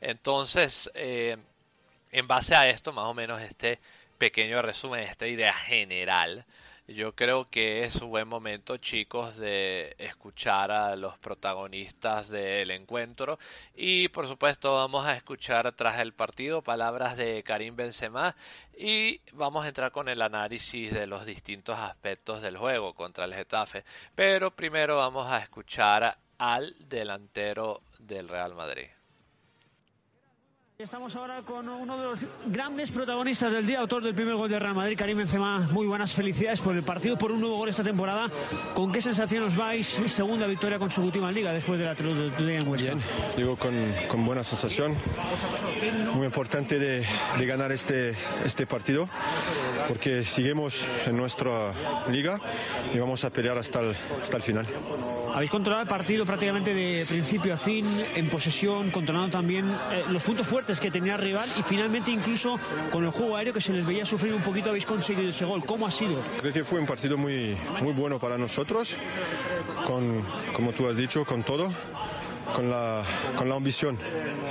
Entonces, 0.00 0.90
eh, 0.94 1.36
en 2.12 2.26
base 2.26 2.54
a 2.54 2.68
esto, 2.68 2.92
más 2.92 3.06
o 3.06 3.14
menos 3.14 3.40
este 3.42 3.78
pequeño 4.18 4.62
resumen, 4.62 5.00
esta 5.04 5.26
idea 5.26 5.52
general, 5.52 6.44
yo 6.88 7.14
creo 7.14 7.50
que 7.50 7.84
es 7.84 7.96
un 7.96 8.10
buen 8.10 8.26
momento, 8.26 8.78
chicos, 8.78 9.36
de 9.36 9.94
escuchar 9.98 10.70
a 10.70 10.96
los 10.96 11.18
protagonistas 11.18 12.30
del 12.30 12.70
encuentro 12.70 13.38
y 13.74 14.08
por 14.08 14.26
supuesto 14.26 14.74
vamos 14.74 15.06
a 15.06 15.14
escuchar 15.14 15.70
tras 15.72 16.00
el 16.00 16.14
partido 16.14 16.62
palabras 16.62 17.16
de 17.18 17.42
Karim 17.42 17.76
Benzema 17.76 18.34
y 18.76 19.20
vamos 19.34 19.66
a 19.66 19.68
entrar 19.68 19.92
con 19.92 20.08
el 20.08 20.22
análisis 20.22 20.92
de 20.92 21.06
los 21.06 21.26
distintos 21.26 21.78
aspectos 21.78 22.40
del 22.40 22.56
juego 22.56 22.94
contra 22.94 23.26
el 23.26 23.34
Getafe. 23.34 23.84
Pero 24.14 24.50
primero 24.50 24.96
vamos 24.96 25.26
a 25.26 25.38
escuchar 25.38 26.16
al 26.38 26.74
delantero 26.88 27.82
del 27.98 28.28
Real 28.28 28.54
Madrid. 28.54 28.97
Estamos 30.80 31.16
ahora 31.16 31.42
con 31.42 31.68
uno 31.68 31.98
de 31.98 32.04
los 32.04 32.20
grandes 32.46 32.92
protagonistas 32.92 33.50
del 33.50 33.66
día, 33.66 33.80
autor 33.80 34.00
del 34.00 34.14
primer 34.14 34.36
gol 34.36 34.48
de 34.48 34.60
Real 34.60 34.76
Madrid, 34.76 34.96
Karim 34.96 35.18
Benzema. 35.18 35.68
Muy 35.72 35.88
buenas 35.88 36.14
felicidades 36.14 36.60
por 36.60 36.76
el 36.76 36.84
partido, 36.84 37.18
por 37.18 37.32
un 37.32 37.40
nuevo 37.40 37.56
gol 37.56 37.68
esta 37.68 37.82
temporada. 37.82 38.30
¿Con 38.74 38.92
qué 38.92 39.02
sensación 39.02 39.42
os 39.42 39.56
vais? 39.56 39.84
Segunda 40.06 40.46
victoria 40.46 40.78
consecutiva 40.78 41.30
en 41.30 41.34
Liga 41.34 41.52
después 41.52 41.80
de 41.80 41.84
la 41.84 41.96
trilogía 41.96 42.60
en. 42.60 42.72
Bien, 42.72 43.02
digo 43.36 43.56
con, 43.56 43.92
con, 44.06 44.24
buena 44.24 44.44
sensación. 44.44 44.96
Muy 46.14 46.26
importante 46.26 46.78
de, 46.78 47.04
de, 47.38 47.46
ganar 47.46 47.72
este, 47.72 48.14
este 48.44 48.64
partido 48.68 49.08
porque 49.88 50.24
seguimos 50.24 50.74
en 51.06 51.16
nuestra 51.16 51.72
liga 52.08 52.38
y 52.94 53.00
vamos 53.00 53.24
a 53.24 53.30
pelear 53.30 53.58
hasta 53.58 53.80
el, 53.80 53.96
hasta 54.22 54.36
el 54.36 54.42
final. 54.44 54.66
Habéis 55.34 55.50
controlado 55.50 55.82
el 55.82 55.88
partido 55.88 56.24
prácticamente 56.24 56.72
de 56.72 57.04
principio 57.06 57.52
a 57.54 57.58
fin, 57.58 57.84
en 58.14 58.30
posesión, 58.30 58.92
controlando 58.92 59.32
también 59.32 59.68
eh, 59.68 60.04
los 60.10 60.22
puntos 60.22 60.46
fuertes 60.46 60.67
que 60.78 60.90
tenía 60.90 61.16
rival 61.16 61.48
y 61.58 61.62
finalmente 61.62 62.10
incluso 62.10 62.60
con 62.92 63.02
el 63.02 63.10
juego 63.10 63.36
aéreo 63.36 63.54
que 63.54 63.60
se 63.60 63.72
les 63.72 63.86
veía 63.86 64.04
sufrir 64.04 64.34
un 64.34 64.42
poquito 64.42 64.68
habéis 64.68 64.84
conseguido 64.84 65.30
ese 65.30 65.46
gol. 65.46 65.64
¿Cómo 65.64 65.86
ha 65.86 65.90
sido? 65.90 66.20
Creo 66.40 66.52
que 66.52 66.62
fue 66.64 66.78
un 66.78 66.84
partido 66.86 67.16
muy, 67.16 67.56
muy 67.80 67.92
bueno 67.94 68.18
para 68.18 68.36
nosotros, 68.36 68.94
con, 69.86 70.22
como 70.52 70.72
tú 70.72 70.86
has 70.86 70.96
dicho, 70.96 71.24
con 71.24 71.42
todo 71.42 71.72
con 72.54 72.70
la, 72.70 73.04
con 73.36 73.48
la 73.48 73.56
ambición, 73.56 73.98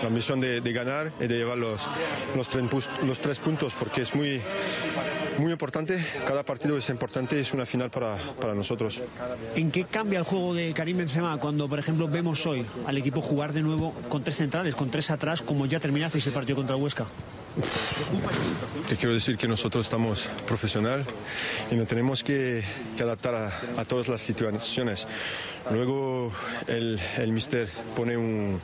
la 0.01 0.07
ambición 0.07 0.39
de, 0.39 0.61
de 0.61 0.73
ganar 0.73 1.11
y 1.19 1.27
de 1.27 1.37
llevar 1.37 1.57
los, 1.57 1.81
los, 2.35 2.47
tres, 2.49 2.65
los 3.03 3.19
tres 3.19 3.39
puntos, 3.39 3.73
porque 3.79 4.01
es 4.01 4.13
muy, 4.13 4.41
muy 5.37 5.51
importante, 5.51 6.05
cada 6.27 6.43
partido 6.43 6.77
es 6.77 6.89
importante, 6.89 7.39
es 7.39 7.53
una 7.53 7.65
final 7.65 7.89
para, 7.89 8.17
para 8.39 8.53
nosotros. 8.53 9.01
¿En 9.55 9.71
qué 9.71 9.85
cambia 9.85 10.19
el 10.19 10.25
juego 10.25 10.53
de 10.53 10.73
Karim 10.73 10.97
Benzema 10.97 11.37
cuando, 11.37 11.67
por 11.67 11.79
ejemplo, 11.79 12.07
vemos 12.07 12.45
hoy 12.45 12.65
al 12.85 12.97
equipo 12.97 13.21
jugar 13.21 13.53
de 13.53 13.61
nuevo 13.61 13.93
con 14.09 14.23
tres 14.23 14.37
centrales, 14.37 14.75
con 14.75 14.89
tres 14.89 15.09
atrás, 15.11 15.41
como 15.41 15.65
ya 15.65 15.79
terminasteis 15.79 16.25
el 16.27 16.33
partido 16.33 16.55
contra 16.55 16.75
Huesca? 16.75 17.05
Te 18.87 18.95
quiero 18.97 19.13
decir 19.15 19.35
que 19.35 19.47
nosotros 19.47 19.85
estamos 19.85 20.23
profesional 20.45 21.03
y 21.71 21.75
nos 21.75 21.87
tenemos 21.87 22.23
que, 22.23 22.63
que 22.95 23.03
adaptar 23.03 23.33
a, 23.33 23.81
a, 23.81 23.85
todas 23.85 24.07
las 24.07 24.21
situaciones. 24.21 25.07
Luego 25.71 26.31
el, 26.67 26.99
el 27.17 27.31
mister 27.31 27.67
pone 27.95 28.15
un, 28.17 28.59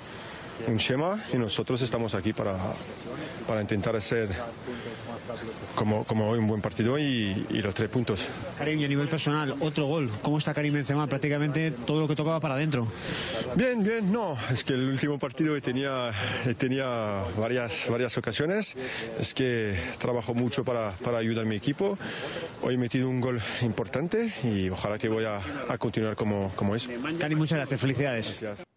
un 0.68 0.80
schema 0.80 1.24
y 1.34 1.38
nosotros 1.38 1.82
estamos 1.82 2.14
aquí 2.16 2.34
para, 2.34 2.58
para 3.48 3.62
intentar 3.62 3.96
hacer 3.96 4.30
como, 5.76 6.04
como 6.06 6.30
hoy 6.30 6.40
un 6.40 6.48
buen 6.48 6.62
partido 6.62 6.98
y, 6.98 7.46
y, 7.50 7.62
los 7.62 7.74
tres 7.74 7.90
puntos. 7.90 8.20
Karim, 8.58 8.80
y 8.80 8.86
a 8.86 8.88
nivel 8.88 9.08
personal, 9.08 9.56
otro 9.60 9.86
gol. 9.86 10.10
¿Cómo 10.22 10.38
está 10.38 10.54
Karim 10.54 10.74
Benzema? 10.74 11.08
Prácticamente 11.08 11.72
todo 11.72 12.02
lo 12.02 12.08
que 12.08 12.16
tocaba 12.16 12.40
para 12.40 12.56
adentro. 12.56 12.88
Bien, 13.56 13.84
bien, 13.84 14.12
no. 14.12 14.38
Es 14.52 14.64
que 14.64 14.74
el 14.74 14.88
último 14.90 15.18
partido 15.18 15.60
tenía, 15.62 16.12
tenía 16.58 17.24
varias, 17.38 17.88
varias 17.90 18.18
ocasiones. 18.18 18.74
Es 19.20 19.34
que 19.34 19.78
trabajo 20.00 20.34
mucho 20.34 20.64
para, 20.64 20.92
para 21.04 21.18
ayudar 21.20 21.46
a 21.46 21.48
mi 21.48 21.56
equipo. 21.56 21.98
Hoy 22.62 22.76
he 22.76 22.78
metido 22.78 23.10
un 23.10 23.20
gol 23.20 23.42
importante 23.62 24.34
y 24.44 24.70
ojalá 24.70 24.98
que 24.98 25.10
voy 25.10 25.26
a, 25.26 25.40
a 25.68 25.78
continuar 25.78 26.16
como, 26.16 26.52
como 26.56 26.76
eso. 26.76 26.90
Karim, 27.20 27.38
muchas 27.38 27.58
gracias. 27.58 27.80
Felicidades. 27.80 28.42
Gracias. 28.42 28.73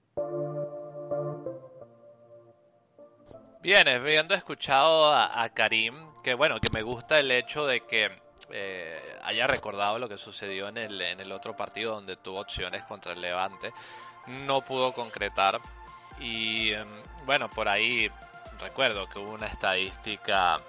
Bien, 3.67 3.89
habiendo 3.89 4.33
escuchado 4.37 5.13
a, 5.13 5.49
Karim, 5.49 5.93
que 6.23 6.35
bueno, 6.35 6.61
que 6.61 6.71
me 6.73 6.83
gusta 6.83 7.19
el 7.19 7.33
hecho 7.33 7.67
de 7.67 7.81
que 7.81 8.17
eh, 8.53 9.19
haya 9.25 9.49
recordado 9.49 9.99
lo 9.99 10.09
que 10.09 10.19
sucedió 10.19 10.69
en 10.69 10.77
el, 10.77 11.03
en 11.03 11.19
el 11.19 11.33
otro 11.33 11.57
partido 11.57 11.97
donde 11.97 12.15
tuvo 12.15 12.39
opciones 12.39 12.85
contra 12.85 13.15
el 13.15 13.21
Levante, 13.21 13.73
no 14.29 14.61
pudo 14.61 14.93
concretar 14.93 15.59
y 16.21 16.75
bueno, 17.25 17.51
por 17.51 17.69
ahí 17.69 18.09
recuerdo 18.61 19.09
que 19.09 19.19
hubo 19.19 19.33
una 19.33 19.49
estadística 19.49 20.61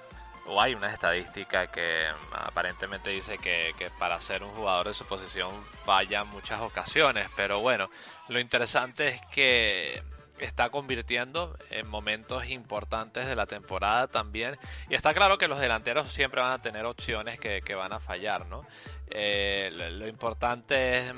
o 0.48 0.60
hay 0.60 0.74
una 0.74 0.90
estadística 0.90 1.68
que 1.68 2.08
aparentemente 2.32 3.12
dice 3.12 3.38
que, 3.38 3.92
para 4.00 4.20
ser 4.20 4.42
un 4.42 4.50
jugador 4.56 4.88
de 4.88 4.96
su 4.96 5.06
posición 5.06 5.52
falla 5.86 6.24
muchas 6.24 6.62
ocasiones, 6.62 7.30
pero 7.36 7.60
bueno, 7.60 7.92
lo 8.28 8.40
interesante 8.40 9.10
es 9.10 9.22
que 9.28 10.02
está 10.40 10.70
convirtiendo 10.70 11.58
en 11.70 11.88
momentos 11.88 12.50
importantes 12.50 13.28
de 13.28 13.36
la 13.36 13.46
temporada 13.46 14.08
también. 14.08 14.58
Y 14.90 14.96
está 14.96 15.14
claro 15.14 15.38
que 15.38 15.48
los 15.48 15.60
delanteros 15.60 16.12
siempre 16.12 16.42
van 16.42 16.52
a 16.52 16.62
tener 16.62 16.86
opciones 16.86 17.40
que, 17.40 17.76
van 17.76 17.94
a 17.94 18.00
fallar, 18.00 18.46
¿no? 18.48 18.66
Eh, 19.10 19.70
lo, 19.72 20.08
importante 20.08 21.00
es 21.00 21.14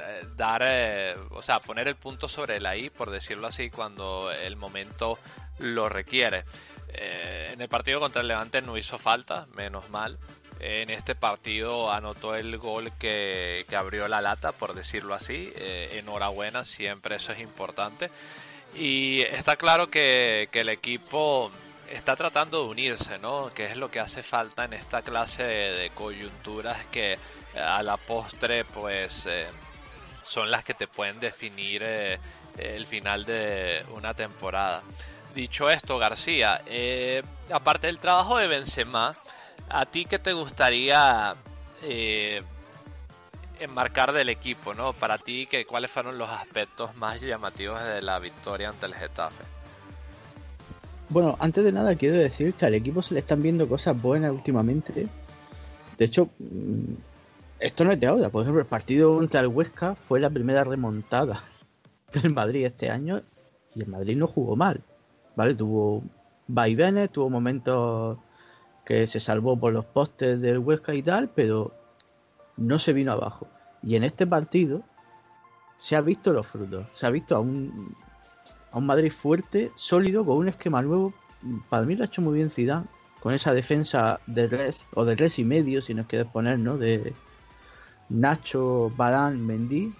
eh, 0.00 0.26
dar, 0.36 0.62
eh, 0.64 1.16
o 1.30 1.42
sea, 1.42 1.60
poner 1.60 1.88
el 1.88 1.96
punto 1.96 2.28
sobre 2.28 2.60
la 2.60 2.76
I, 2.76 2.90
por 2.90 3.10
decirlo 3.10 3.46
así, 3.46 3.70
cuando 3.70 4.30
el 4.32 4.56
momento 4.56 5.18
lo 5.58 5.88
requiere. 5.88 6.44
En 6.90 7.60
el 7.60 7.68
partido 7.68 8.00
contra 8.00 8.22
el 8.22 8.28
Levante 8.28 8.62
no 8.62 8.76
hizo 8.78 8.98
falta, 8.98 9.46
menos 9.54 9.90
mal. 9.90 10.18
En 10.60 10.90
este 10.90 11.14
partido 11.14 11.92
anotó 11.92 12.34
el 12.34 12.58
gol 12.58 12.92
que, 12.98 13.64
que 13.68 13.76
abrió 13.76 14.08
la 14.08 14.20
lata, 14.20 14.52
por 14.52 14.74
decirlo 14.74 15.14
así. 15.14 15.52
Eh, 15.56 15.98
enhorabuena, 15.98 16.64
siempre 16.64 17.16
eso 17.16 17.32
es 17.32 17.40
importante. 17.40 18.10
Y 18.74 19.22
está 19.22 19.56
claro 19.56 19.90
que, 19.90 20.48
que, 20.52 20.60
el 20.60 20.68
equipo 20.68 21.50
está 21.90 22.16
tratando 22.16 22.62
de 22.62 22.68
unirse, 22.68 23.18
¿no? 23.18 23.50
Que 23.54 23.66
es 23.66 23.76
lo 23.76 23.90
que 23.90 24.00
hace 24.00 24.22
falta 24.22 24.64
en 24.64 24.74
esta 24.74 25.02
clase 25.02 25.42
de, 25.44 25.72
de 25.72 25.90
coyunturas 25.90 26.84
que 26.86 27.14
eh, 27.14 27.18
a 27.60 27.82
la 27.82 27.96
postre, 27.96 28.64
pues, 28.64 29.26
eh, 29.26 29.46
son 30.28 30.50
las 30.50 30.62
que 30.62 30.74
te 30.74 30.86
pueden 30.86 31.18
definir 31.20 31.82
eh, 31.84 32.18
el 32.58 32.86
final 32.86 33.24
de 33.24 33.84
una 33.92 34.14
temporada. 34.14 34.82
Dicho 35.34 35.70
esto, 35.70 35.98
García, 35.98 36.62
eh, 36.66 37.22
aparte 37.50 37.86
del 37.86 37.98
trabajo 37.98 38.38
de 38.38 38.46
Benzema, 38.46 39.16
¿a 39.70 39.86
ti 39.86 40.04
qué 40.04 40.18
te 40.18 40.32
gustaría 40.32 41.34
eh, 41.82 42.42
enmarcar 43.60 44.12
del 44.12 44.28
equipo? 44.28 44.74
¿no? 44.74 44.92
Para 44.92 45.18
ti, 45.18 45.46
que, 45.46 45.64
¿cuáles 45.64 45.90
fueron 45.90 46.18
los 46.18 46.28
aspectos 46.28 46.94
más 46.96 47.20
llamativos 47.20 47.82
de 47.84 48.02
la 48.02 48.18
victoria 48.18 48.70
ante 48.70 48.86
el 48.86 48.94
Getafe? 48.94 49.44
Bueno, 51.10 51.36
antes 51.38 51.64
de 51.64 51.72
nada 51.72 51.94
quiero 51.94 52.16
decir 52.16 52.52
que 52.54 52.66
al 52.66 52.74
equipo 52.74 53.02
se 53.02 53.14
le 53.14 53.20
están 53.20 53.42
viendo 53.42 53.66
cosas 53.66 54.00
buenas 54.00 54.30
últimamente. 54.30 55.06
De 55.96 56.04
hecho, 56.04 56.28
esto 57.58 57.84
no 57.84 57.92
es 57.92 58.00
de 58.00 58.06
ahora. 58.06 58.28
Por 58.28 58.42
ejemplo, 58.42 58.60
el 58.60 58.68
partido 58.68 59.16
contra 59.16 59.40
el 59.40 59.46
Huesca 59.48 59.94
fue 59.94 60.20
la 60.20 60.30
primera 60.30 60.64
remontada 60.64 61.44
del 62.12 62.32
Madrid 62.34 62.66
este 62.66 62.90
año 62.90 63.22
y 63.74 63.82
el 63.82 63.88
Madrid 63.88 64.16
no 64.16 64.26
jugó 64.26 64.54
mal. 64.54 64.82
¿Vale? 65.34 65.54
Tuvo 65.54 66.02
vaivenes, 66.46 67.10
tuvo 67.10 67.30
momentos 67.30 68.18
que 68.88 69.06
se 69.06 69.20
salvó 69.20 69.54
por 69.54 69.74
los 69.74 69.84
postes 69.84 70.40
del 70.40 70.60
Huesca 70.60 70.94
y 70.94 71.02
tal, 71.02 71.28
pero 71.28 71.74
no 72.56 72.78
se 72.78 72.94
vino 72.94 73.12
abajo. 73.12 73.46
Y 73.82 73.96
en 73.96 74.02
este 74.02 74.26
partido 74.26 74.80
se 75.78 75.94
ha 75.94 76.00
visto 76.00 76.32
los 76.32 76.46
frutos. 76.46 76.86
Se 76.94 77.06
ha 77.06 77.10
visto 77.10 77.36
a 77.36 77.40
un, 77.40 77.94
a 78.72 78.78
un 78.78 78.86
Madrid 78.86 79.12
fuerte, 79.12 79.72
sólido, 79.74 80.24
con 80.24 80.38
un 80.38 80.48
esquema 80.48 80.80
nuevo. 80.80 81.12
Para 81.68 81.82
mí 81.82 81.96
lo 81.96 82.04
ha 82.04 82.06
hecho 82.06 82.22
muy 82.22 82.36
bien 82.36 82.48
Zidane, 82.48 82.86
con 83.20 83.34
esa 83.34 83.52
defensa 83.52 84.20
de 84.26 84.46
res, 84.46 84.80
o 84.94 85.04
de 85.04 85.16
res 85.16 85.38
y 85.38 85.44
medio, 85.44 85.82
si 85.82 85.92
nos 85.92 86.06
quieres 86.06 86.28
poner, 86.28 86.58
¿no? 86.58 86.78
De 86.78 87.12
Nacho, 88.08 88.90
Barán, 88.96 89.46
Mendy. 89.46 89.92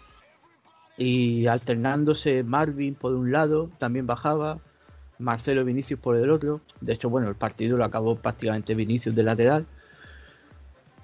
Y 0.96 1.46
alternándose 1.46 2.42
Marvin 2.42 2.94
por 2.94 3.12
un 3.12 3.32
lado, 3.32 3.68
también 3.76 4.06
bajaba. 4.06 4.60
Marcelo 5.18 5.64
Vinicius 5.64 6.00
por 6.00 6.16
el 6.16 6.30
otro. 6.30 6.60
De 6.80 6.92
hecho, 6.92 7.10
bueno, 7.10 7.28
el 7.28 7.34
partido 7.34 7.76
lo 7.76 7.84
acabó 7.84 8.16
prácticamente 8.16 8.74
Vinicius 8.74 9.14
de 9.14 9.22
lateral. 9.22 9.66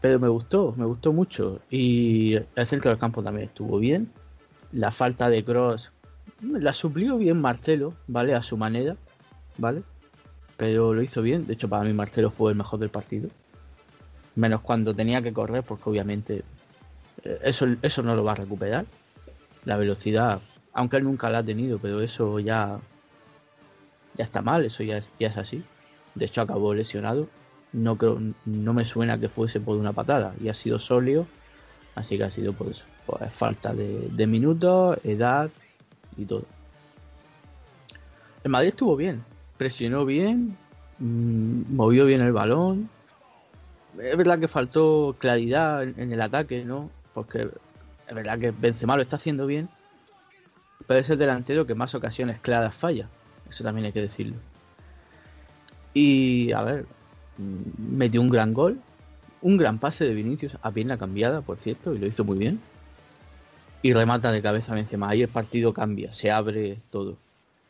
Pero 0.00 0.20
me 0.20 0.28
gustó, 0.28 0.74
me 0.76 0.84
gustó 0.84 1.12
mucho. 1.12 1.60
Y 1.70 2.34
el 2.34 2.66
centro 2.66 2.90
del 2.90 2.98
campo 2.98 3.22
también 3.22 3.48
estuvo 3.48 3.78
bien. 3.78 4.10
La 4.72 4.90
falta 4.90 5.28
de 5.28 5.44
cross 5.44 5.90
la 6.40 6.72
suplió 6.72 7.16
bien 7.16 7.40
Marcelo, 7.40 7.94
¿vale? 8.06 8.34
A 8.34 8.42
su 8.42 8.56
manera, 8.56 8.96
¿vale? 9.58 9.82
Pero 10.56 10.94
lo 10.94 11.02
hizo 11.02 11.22
bien. 11.22 11.46
De 11.46 11.54
hecho, 11.54 11.68
para 11.68 11.84
mí 11.84 11.92
Marcelo 11.92 12.30
fue 12.30 12.52
el 12.52 12.58
mejor 12.58 12.78
del 12.80 12.90
partido. 12.90 13.28
Menos 14.36 14.60
cuando 14.60 14.94
tenía 14.94 15.22
que 15.22 15.32
correr, 15.32 15.62
porque 15.62 15.88
obviamente 15.88 16.44
eso, 17.42 17.66
eso 17.82 18.02
no 18.02 18.14
lo 18.14 18.24
va 18.24 18.32
a 18.32 18.36
recuperar. 18.36 18.84
La 19.64 19.76
velocidad, 19.76 20.40
aunque 20.72 20.98
él 20.98 21.04
nunca 21.04 21.30
la 21.30 21.38
ha 21.38 21.42
tenido, 21.42 21.78
pero 21.78 22.02
eso 22.02 22.38
ya 22.40 22.78
ya 24.16 24.24
está 24.24 24.42
mal, 24.42 24.64
eso 24.64 24.82
ya, 24.82 25.02
es 25.18 25.36
así. 25.36 25.64
De 26.14 26.26
hecho, 26.26 26.42
acabó 26.42 26.74
lesionado. 26.74 27.28
no 27.72 27.96
creo, 27.96 28.20
no 28.44 28.72
me 28.72 28.84
suena 28.84 29.18
que 29.18 29.28
fuese 29.28 29.60
por 29.60 29.76
una 29.76 29.92
patada 29.92 30.34
y 30.40 30.48
ha 30.48 30.54
sido 30.54 30.78
sólido, 30.78 31.26
así 31.94 32.16
que 32.16 32.24
ha 32.24 32.30
sido 32.30 32.52
por 32.52 32.68
eso, 32.68 32.84
pues 33.06 33.32
falta 33.32 33.74
de, 33.74 34.08
de 34.10 34.26
minutos, 34.26 34.98
edad 35.04 35.50
y 36.16 36.24
todo. 36.24 36.44
El 38.44 38.50
Madrid 38.50 38.68
estuvo 38.68 38.94
bien, 38.96 39.24
presionó 39.56 40.04
bien, 40.04 40.56
mm, 40.98 41.74
movió 41.74 42.04
bien 42.06 42.20
el 42.20 42.32
balón. 42.32 42.90
Es 43.98 44.16
verdad 44.16 44.38
que 44.38 44.48
faltó 44.48 45.16
claridad 45.18 45.82
en, 45.82 45.98
en 45.98 46.12
el 46.12 46.20
ataque, 46.20 46.64
¿no? 46.64 46.90
Porque 47.14 47.48
es 48.06 48.14
verdad 48.14 48.38
que 48.38 48.50
Benzema 48.50 48.96
lo 48.96 49.02
está 49.02 49.16
haciendo 49.16 49.46
bien, 49.46 49.68
pero 50.86 51.00
es 51.00 51.10
el 51.10 51.18
delantero 51.18 51.66
que 51.66 51.74
más 51.74 51.94
ocasiones 51.94 52.38
claras 52.40 52.74
falla. 52.74 53.08
Eso 53.54 53.62
también 53.62 53.86
hay 53.86 53.92
que 53.92 54.00
decirlo. 54.00 54.34
Y 55.94 56.50
a 56.50 56.62
ver, 56.62 56.86
mm, 57.38 57.96
metió 57.96 58.20
un 58.20 58.28
gran 58.28 58.52
gol, 58.52 58.80
un 59.42 59.56
gran 59.56 59.78
pase 59.78 60.04
de 60.04 60.12
Vinicius 60.12 60.58
a 60.60 60.72
pierna 60.72 60.98
cambiada, 60.98 61.40
por 61.40 61.58
cierto, 61.58 61.94
y 61.94 61.98
lo 61.98 62.06
hizo 62.06 62.24
muy 62.24 62.36
bien. 62.36 62.58
Y 63.80 63.92
remata 63.92 64.32
de 64.32 64.42
cabeza 64.42 64.74
Benzema. 64.74 65.08
Ahí 65.08 65.22
el 65.22 65.28
partido 65.28 65.72
cambia, 65.72 66.12
se 66.12 66.32
abre 66.32 66.80
todo. 66.90 67.16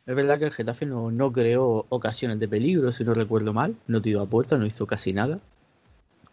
Es 0.07 0.14
verdad 0.17 0.38
que 0.38 0.47
el 0.47 0.53
Getafe 0.53 0.87
no, 0.87 1.11
no 1.11 1.33
creó 1.33 1.85
ocasiones 1.91 2.38
de 2.41 2.49
peligro, 2.49 2.93
si 2.93 3.05
no 3.05 3.12
recuerdo 3.12 3.53
mal. 3.53 3.76
No 3.87 4.00
tiró 4.00 4.23
a 4.23 4.26
puerta, 4.26 4.57
no 4.57 4.64
hizo 4.64 4.87
casi 4.87 5.12
nada. 5.12 5.41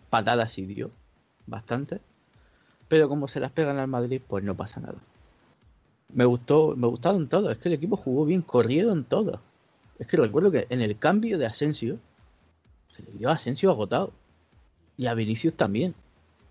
Patadas 0.10 0.53
sí 0.53 0.65
dio, 0.65 0.91
bastante. 1.46 2.00
Pero 2.88 3.10
como 3.10 3.27
se 3.27 3.39
las 3.41 3.51
pegan 3.51 3.79
al 3.79 3.88
Madrid, 3.88 4.22
pues 4.25 4.43
no 4.46 4.55
pasa 4.55 4.79
nada. 4.79 5.00
Me 6.13 6.25
gustó, 6.25 6.75
me 6.75 6.88
gustaron 6.88 7.27
todos. 7.27 7.51
Es 7.51 7.58
que 7.58 7.70
el 7.70 7.75
equipo 7.75 7.98
jugó 7.98 8.25
bien, 8.25 8.41
corrieron 8.41 9.03
todos. 9.03 9.39
Es 10.00 10.08
que 10.08 10.18
recuerdo 10.18 10.51
que 10.51 10.68
en 10.70 10.82
el 10.82 10.98
cambio 10.98 11.38
de 11.38 11.46
Asensio, 11.46 11.98
se 12.96 13.03
le 13.03 13.12
dio 13.18 13.30
a 13.30 13.34
Asensio 13.34 13.70
agotado. 13.72 14.12
Y 14.98 15.08
a 15.08 15.13
Vinicius 15.13 15.53
también. 15.53 15.96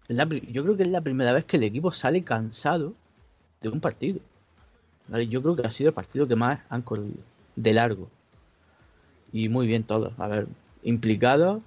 Yo 0.08 0.62
creo 0.64 0.76
que 0.76 0.82
es 0.82 0.88
la 0.88 1.00
primera 1.00 1.32
vez 1.32 1.44
que 1.44 1.56
el 1.56 1.62
equipo 1.62 1.92
sale 1.92 2.24
cansado 2.24 2.94
de 3.60 3.68
un 3.68 3.80
partido. 3.80 4.18
Yo 5.28 5.42
creo 5.42 5.56
que 5.56 5.66
ha 5.66 5.70
sido 5.70 5.88
el 5.88 5.94
partido 5.94 6.26
que 6.26 6.36
más 6.36 6.60
han 6.68 6.82
corrido. 6.82 7.18
De 7.54 7.74
largo. 7.74 8.08
Y 9.32 9.48
muy 9.48 9.66
bien 9.66 9.84
todos. 9.84 10.12
A 10.18 10.26
ver, 10.26 10.46
implicados. 10.82 11.62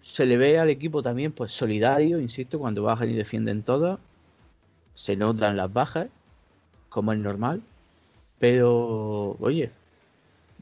Se 0.00 0.26
le 0.26 0.36
ve 0.36 0.58
al 0.58 0.68
equipo 0.70 1.02
también, 1.02 1.32
pues 1.32 1.52
solidario, 1.52 2.20
insisto, 2.20 2.58
cuando 2.58 2.82
bajan 2.84 3.10
y 3.10 3.14
defienden 3.14 3.62
todos. 3.62 3.98
Se 4.94 5.16
notan 5.16 5.56
las 5.56 5.72
bajas, 5.72 6.08
como 6.96 7.12
es 7.12 7.18
normal. 7.18 7.60
Pero, 8.38 9.36
oye, 9.38 9.70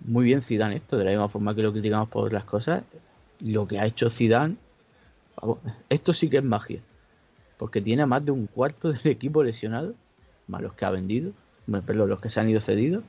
muy 0.04 0.24
bien 0.24 0.42
Zidane 0.42 0.76
esto, 0.76 0.98
de 0.98 1.04
la 1.04 1.10
misma 1.12 1.28
forma 1.28 1.54
que 1.54 1.62
lo 1.62 1.70
criticamos 1.70 2.08
por 2.08 2.32
las 2.32 2.42
cosas. 2.42 2.82
Lo 3.38 3.68
que 3.68 3.78
ha 3.78 3.86
hecho 3.86 4.10
Zidane, 4.10 4.56
esto 5.88 6.12
sí 6.12 6.28
que 6.28 6.38
es 6.38 6.44
magia. 6.44 6.80
Porque 7.56 7.80
tiene 7.80 8.02
a 8.02 8.06
más 8.06 8.24
de 8.24 8.32
un 8.32 8.48
cuarto 8.48 8.92
del 8.92 9.06
equipo 9.06 9.44
lesionado, 9.44 9.94
más 10.48 10.60
los 10.60 10.72
que 10.74 10.84
ha 10.84 10.90
vendido, 10.90 11.30
perdón, 11.86 12.10
los 12.10 12.20
que 12.20 12.30
se 12.30 12.40
han 12.40 12.48
ido 12.48 12.60
cedidos. 12.60 13.04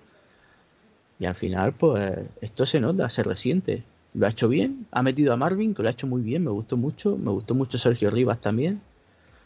Y 1.17 1.25
al 1.25 1.33
final, 1.33 1.73
pues, 1.73 2.19
esto 2.41 2.67
se 2.67 2.79
nota, 2.79 3.09
se 3.09 3.23
resiente. 3.23 3.83
Lo 4.13 4.27
ha 4.27 4.29
hecho 4.29 4.47
bien, 4.47 4.85
ha 4.91 5.01
metido 5.01 5.33
a 5.33 5.37
Marvin, 5.37 5.73
que 5.73 5.81
lo 5.81 5.89
ha 5.89 5.93
hecho 5.93 6.05
muy 6.05 6.21
bien, 6.21 6.43
me 6.43 6.51
gustó 6.51 6.77
mucho, 6.77 7.17
me 7.17 7.31
gustó 7.31 7.55
mucho 7.55 7.79
Sergio 7.79 8.11
Rivas 8.11 8.39
también. 8.39 8.81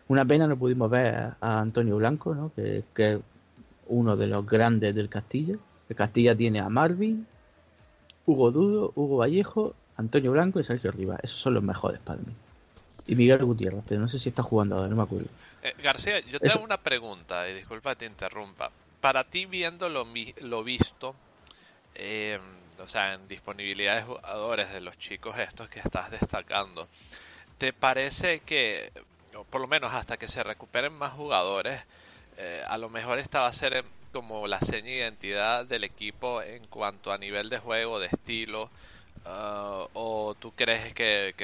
Una 0.09 0.25
pena 0.25 0.47
no 0.47 0.57
pudimos 0.57 0.89
ver 0.91 1.15
a 1.39 1.59
Antonio 1.61 1.95
Blanco, 1.95 2.35
¿no? 2.35 2.51
que, 2.55 2.83
que 2.93 3.21
uno 3.89 4.15
de 4.15 4.27
los 4.27 4.45
grandes 4.45 4.95
del 4.95 5.09
Castilla. 5.09 5.55
El 5.89 5.95
Castilla 5.95 6.35
tiene 6.35 6.59
a 6.59 6.69
Marvin, 6.69 7.27
Hugo 8.25 8.51
Dudo, 8.51 8.91
Hugo 8.95 9.17
Vallejo, 9.17 9.75
Antonio 9.97 10.31
Blanco 10.31 10.59
y 10.59 10.63
Sergio 10.63 10.91
Rivas. 10.91 11.19
Esos 11.23 11.39
son 11.39 11.55
los 11.55 11.63
mejores 11.63 11.99
para 11.99 12.19
mí. 12.19 12.33
Y 13.07 13.15
Miguel 13.15 13.43
Gutiérrez, 13.43 13.83
pero 13.87 13.99
no 13.99 14.07
sé 14.07 14.19
si 14.19 14.29
está 14.29 14.43
jugando 14.43 14.75
ahora, 14.75 14.87
no 14.87 14.95
me 14.95 15.03
acuerdo. 15.03 15.27
Eh, 15.63 15.73
García, 15.83 16.19
yo 16.21 16.39
te 16.39 16.47
Eso- 16.47 16.57
hago 16.57 16.65
una 16.65 16.77
pregunta, 16.77 17.49
y 17.49 17.55
disculpa 17.55 17.91
que 17.91 17.99
te 17.99 18.05
interrumpa. 18.05 18.71
Para 19.01 19.23
ti, 19.23 19.45
viendo 19.45 19.89
lo, 19.89 20.07
lo 20.43 20.63
visto, 20.63 21.15
eh, 21.95 22.39
o 22.81 22.87
sea, 22.87 23.15
en 23.15 23.27
disponibilidad 23.27 23.95
de 23.95 24.03
jugadores 24.03 24.71
de 24.71 24.81
los 24.81 24.97
chicos 24.97 25.37
estos 25.39 25.67
que 25.69 25.79
estás 25.79 26.11
destacando, 26.11 26.87
¿te 27.57 27.73
parece 27.73 28.41
que, 28.41 28.91
por 29.49 29.59
lo 29.59 29.67
menos 29.67 29.91
hasta 29.93 30.17
que 30.17 30.27
se 30.27 30.43
recuperen 30.43 30.93
más 30.93 31.13
jugadores, 31.13 31.81
eh, 32.41 32.63
a 32.67 32.77
lo 32.77 32.89
mejor 32.89 33.19
esta 33.19 33.41
va 33.41 33.47
a 33.47 33.53
ser 33.53 33.73
eh, 33.73 33.83
como 34.13 34.47
la 34.47 34.59
seña 34.61 34.87
de 34.87 34.97
identidad 34.97 35.65
del 35.65 35.83
equipo 35.83 36.41
en 36.41 36.65
cuanto 36.67 37.11
a 37.11 37.17
nivel 37.17 37.49
de 37.49 37.59
juego, 37.59 37.99
de 37.99 38.07
estilo? 38.07 38.69
ah, 39.25 39.85
¿O 39.93 40.35
tú 40.39 40.53
crees 40.53 40.93
que, 40.93 41.35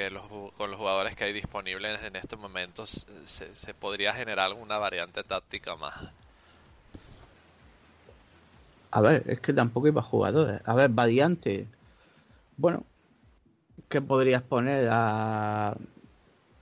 con 0.56 0.70
los 0.70 0.78
jugadores 0.78 1.14
que 1.14 1.24
hay 1.24 1.32
disponibles 1.34 2.02
en 2.02 2.16
estos 2.16 2.38
momentos 2.38 3.06
se, 3.26 3.74
podría 3.74 4.14
generar 4.14 4.46
alguna 4.46 4.78
variante 4.78 5.22
táctica 5.22 5.76
más? 5.76 5.94
A 8.90 9.00
ver, 9.02 9.22
es 9.26 9.40
que 9.40 9.52
tampoco 9.52 9.88
iba 9.88 10.00
jugadores. 10.02 10.62
A 10.64 10.74
ver, 10.74 10.88
variante. 10.90 11.68
Bueno, 12.56 12.86
¿qué 13.90 14.00
podrías 14.00 14.42
poner 14.42 14.88
a.? 14.90 15.76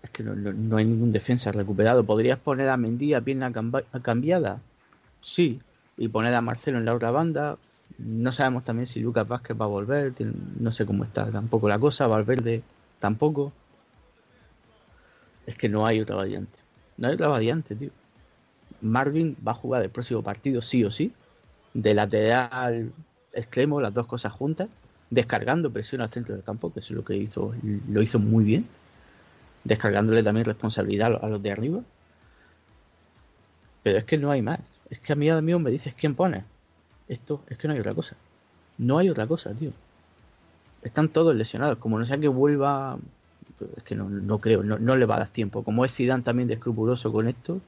Es 0.04 0.10
que 0.10 0.22
no, 0.22 0.36
no- 0.36 0.52
no 0.52 0.76
hay 0.76 0.84
ningún 0.84 1.10
defensa 1.10 1.50
recuperado. 1.50 2.04
¿Podrías 2.04 2.38
poner 2.38 2.68
a 2.68 2.76
Mendy 2.76 3.14
a 3.14 3.20
pierna 3.20 3.50
cambiada? 4.02 4.60
Sí. 5.20 5.60
Y 5.96 6.08
poner 6.08 6.34
a 6.34 6.40
Marcelo 6.40 6.78
en 6.78 6.84
la 6.84 6.94
otra 6.94 7.10
banda. 7.10 7.56
No 7.98 8.30
sabemos 8.30 8.64
también 8.64 8.86
si 8.86 9.00
Lucas 9.00 9.26
Vázquez 9.26 9.56
va 9.60 9.64
a 9.64 9.68
volver. 9.68 10.12
No 10.60 10.70
sé 10.70 10.84
cómo 10.86 11.04
está 11.04 11.26
tampoco 11.30 11.68
la 11.68 11.78
cosa. 11.78 12.06
Valverde 12.06 12.62
tampoco. 13.00 13.50
Es 15.46 15.56
que 15.56 15.68
no 15.68 15.86
hay 15.86 16.00
otra 16.00 16.16
variante. 16.16 16.58
No 16.98 17.08
hay 17.08 17.14
otra 17.14 17.28
variante, 17.28 17.74
tío. 17.74 17.90
Marvin 18.82 19.36
va 19.46 19.52
a 19.52 19.56
jugar 19.56 19.82
el 19.82 19.90
próximo 19.90 20.22
partido 20.22 20.60
sí 20.62 20.84
o 20.84 20.90
sí 20.90 21.12
de 21.72 21.94
lateral 21.94 22.92
extremo, 23.32 23.80
las 23.80 23.92
dos 23.94 24.06
cosas 24.06 24.32
juntas, 24.32 24.68
descargando 25.10 25.70
presión 25.70 26.00
al 26.02 26.10
centro 26.10 26.34
del 26.34 26.44
campo, 26.44 26.72
que 26.72 26.80
es 26.80 26.90
lo 26.90 27.04
que 27.04 27.16
hizo, 27.16 27.52
lo 27.90 28.02
hizo 28.02 28.18
muy 28.18 28.44
bien, 28.44 28.66
descargándole 29.64 30.22
también 30.22 30.46
responsabilidad 30.46 31.18
a 31.22 31.28
los- 31.28 31.42
de 31.42 31.50
arriba. 31.52 31.80
Pero 33.82 33.98
es 33.98 34.04
que 34.04 34.18
no 34.18 34.30
hay 34.30 34.42
más. 34.42 34.60
Es 34.90 34.98
que 35.00 35.12
a 35.12 35.16
mí 35.16 35.28
ahora 35.28 35.40
me 35.42 35.70
dices 35.70 35.94
quién 35.94 36.14
pone. 36.14 36.44
Esto 37.08 37.42
es 37.48 37.58
que 37.58 37.68
no 37.68 37.74
hay 37.74 37.80
otra 37.80 37.94
cosa. 37.94 38.16
No 38.78 38.98
hay 38.98 39.10
otra 39.10 39.26
cosa, 39.26 39.52
tío. 39.54 39.72
Están 40.82 41.08
todos 41.08 41.34
lesionados. 41.34 41.78
Como 41.78 41.98
no 41.98 42.06
sea 42.06 42.18
que 42.18 42.28
vuelva, 42.28 42.98
es 43.76 43.82
que 43.84 43.94
no, 43.94 44.08
no 44.08 44.38
creo, 44.38 44.62
no, 44.62 44.78
no 44.78 44.96
le 44.96 45.06
va 45.06 45.16
a 45.16 45.20
dar 45.20 45.28
tiempo. 45.28 45.62
Como 45.64 45.84
es 45.84 45.94
Zidane 45.94 46.22
también 46.22 46.48
de 46.48 46.54
escrupuloso 46.54 47.12
con 47.12 47.28
esto, 47.28 47.60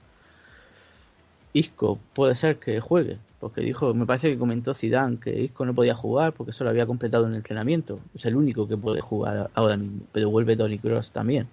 Isco 1.52 1.98
puede 2.14 2.36
ser 2.36 2.58
que 2.60 2.80
juegue, 2.80 3.18
porque 3.40 3.60
dijo, 3.62 3.92
me 3.94 4.06
parece 4.06 4.30
que 4.30 4.38
comentó 4.38 4.74
Zidane 4.74 5.18
que 5.18 5.40
Isco 5.42 5.64
no 5.64 5.74
podía 5.74 5.94
jugar 5.94 6.32
porque 6.34 6.52
solo 6.52 6.70
había 6.70 6.86
completado 6.86 7.24
un 7.26 7.34
entrenamiento. 7.34 7.98
Es 8.14 8.26
el 8.26 8.36
único 8.36 8.68
que 8.68 8.76
puede 8.76 9.00
jugar 9.00 9.50
ahora 9.54 9.76
mismo, 9.76 10.02
pero 10.12 10.30
vuelve 10.30 10.56
Tony 10.56 10.78
Cross 10.78 11.10
también. 11.12 11.48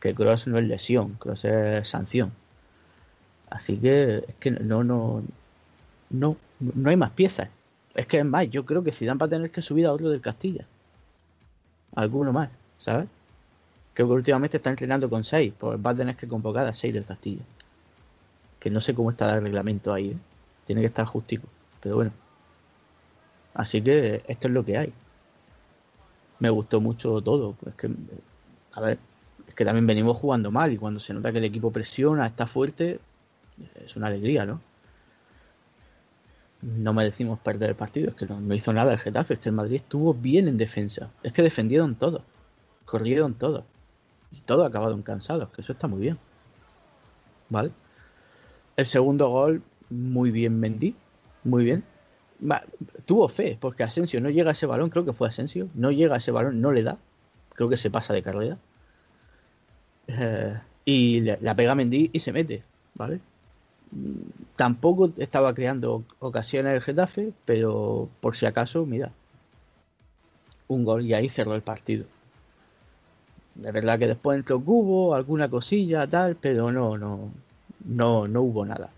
Que 0.00 0.14
Cross 0.14 0.46
no 0.46 0.58
es 0.58 0.64
lesión, 0.64 1.14
Cross 1.14 1.44
es 1.44 1.88
sanción. 1.88 2.32
Así 3.50 3.76
que 3.76 4.24
es 4.28 4.34
que 4.40 4.50
no, 4.50 4.84
no, 4.84 5.22
no, 6.10 6.36
no 6.60 6.90
hay 6.90 6.96
más 6.96 7.10
piezas. 7.12 7.48
Es 7.94 8.06
que 8.06 8.18
es 8.18 8.24
más, 8.24 8.50
yo 8.50 8.66
creo 8.66 8.84
que 8.84 8.92
Zidane 8.92 9.18
va 9.18 9.26
a 9.26 9.30
tener 9.30 9.50
que 9.50 9.62
subir 9.62 9.86
a 9.86 9.92
otro 9.92 10.10
del 10.10 10.20
Castilla. 10.20 10.66
Alguno 11.94 12.32
más, 12.32 12.50
¿sabes? 12.78 13.08
Creo 13.94 14.08
que 14.08 14.14
últimamente 14.14 14.58
está 14.58 14.70
entrenando 14.70 15.08
con 15.08 15.24
seis, 15.24 15.54
pues 15.58 15.78
va 15.84 15.90
a 15.90 15.94
tener 15.96 16.16
que 16.16 16.28
convocar 16.28 16.66
a 16.66 16.74
seis 16.74 16.92
del 16.92 17.06
Castilla 17.06 17.42
que 18.66 18.70
no 18.70 18.80
sé 18.80 18.94
cómo 18.94 19.10
está 19.10 19.36
el 19.36 19.42
reglamento 19.42 19.92
ahí, 19.92 20.10
¿eh? 20.10 20.16
tiene 20.66 20.80
que 20.80 20.88
estar 20.88 21.06
justico, 21.06 21.46
pero 21.80 21.94
bueno. 21.94 22.10
Así 23.54 23.80
que 23.80 24.24
esto 24.26 24.48
es 24.48 24.54
lo 24.54 24.64
que 24.64 24.76
hay. 24.76 24.92
Me 26.40 26.50
gustó 26.50 26.80
mucho 26.80 27.20
todo, 27.22 27.52
pues 27.52 27.76
que, 27.76 27.88
a 28.72 28.80
ver, 28.80 28.94
es 28.94 28.98
que 29.56 29.64
también 29.64 29.86
venimos 29.86 30.18
jugando 30.18 30.50
mal 30.50 30.72
y 30.72 30.76
cuando 30.76 31.00
se 31.00 31.14
nota 31.14 31.32
que 31.32 31.38
el 31.38 31.44
equipo 31.44 31.72
presiona, 31.72 32.26
está 32.26 32.46
fuerte, 32.46 33.00
es 33.84 33.96
una 33.96 34.08
alegría, 34.08 34.44
¿no? 34.44 34.60
No 36.60 36.92
merecimos 36.92 37.38
perder 37.38 37.70
el 37.70 37.76
partido, 37.76 38.10
es 38.10 38.16
que 38.16 38.26
no, 38.26 38.54
hizo 38.54 38.72
nada 38.72 38.92
el 38.92 38.98
Getafe, 38.98 39.34
es 39.34 39.40
que 39.40 39.48
el 39.48 39.54
Madrid 39.54 39.76
estuvo 39.76 40.12
bien 40.12 40.46
en 40.46 40.58
defensa, 40.58 41.10
es 41.22 41.32
que 41.32 41.42
defendieron 41.42 41.94
todos, 41.94 42.22
corrieron 42.84 43.34
todos 43.34 43.64
y 44.30 44.40
todos 44.40 44.66
acabaron 44.66 45.02
cansados, 45.02 45.48
que 45.50 45.62
eso 45.62 45.72
está 45.72 45.88
muy 45.88 46.00
bien. 46.00 46.18
¿Vale? 47.48 47.70
El 48.76 48.86
segundo 48.86 49.30
gol, 49.30 49.62
muy 49.88 50.30
bien 50.30 50.60
Mendy, 50.60 50.94
muy 51.44 51.64
bien. 51.64 51.84
Tuvo 53.06 53.28
fe, 53.28 53.56
porque 53.58 53.84
Asensio 53.84 54.20
no 54.20 54.28
llega 54.28 54.50
a 54.50 54.52
ese 54.52 54.66
balón, 54.66 54.90
creo 54.90 55.06
que 55.06 55.14
fue 55.14 55.28
Asensio, 55.28 55.68
no 55.74 55.90
llega 55.90 56.16
a 56.16 56.18
ese 56.18 56.32
balón, 56.32 56.60
no 56.60 56.72
le 56.72 56.82
da, 56.82 56.98
creo 57.54 57.70
que 57.70 57.78
se 57.78 57.90
pasa 57.90 58.12
de 58.12 58.22
carrera. 58.22 58.58
Y 60.88 61.20
la 61.20 61.56
pega 61.56 61.74
Mendy 61.74 62.10
y 62.12 62.20
se 62.20 62.32
mete, 62.32 62.62
¿vale? 62.94 63.18
Tampoco 64.54 65.10
estaba 65.16 65.52
creando 65.52 66.04
ocasiones 66.20 66.74
el 66.74 66.80
Getafe, 66.80 67.32
pero 67.44 68.08
por 68.20 68.36
si 68.36 68.46
acaso, 68.46 68.86
mira, 68.86 69.10
un 70.68 70.84
gol 70.84 71.04
y 71.04 71.12
ahí 71.12 71.28
cerró 71.28 71.56
el 71.56 71.62
partido. 71.62 72.04
De 73.56 73.72
verdad 73.72 73.98
que 73.98 74.06
después 74.06 74.38
entró 74.38 74.60
Cubo, 74.60 75.14
alguna 75.14 75.48
cosilla, 75.48 76.06
tal, 76.06 76.36
pero 76.36 76.70
no, 76.70 76.96
no, 76.98 77.30
no, 77.84 78.28
no 78.28 78.42
hubo 78.42 78.64
nada. 78.64 78.90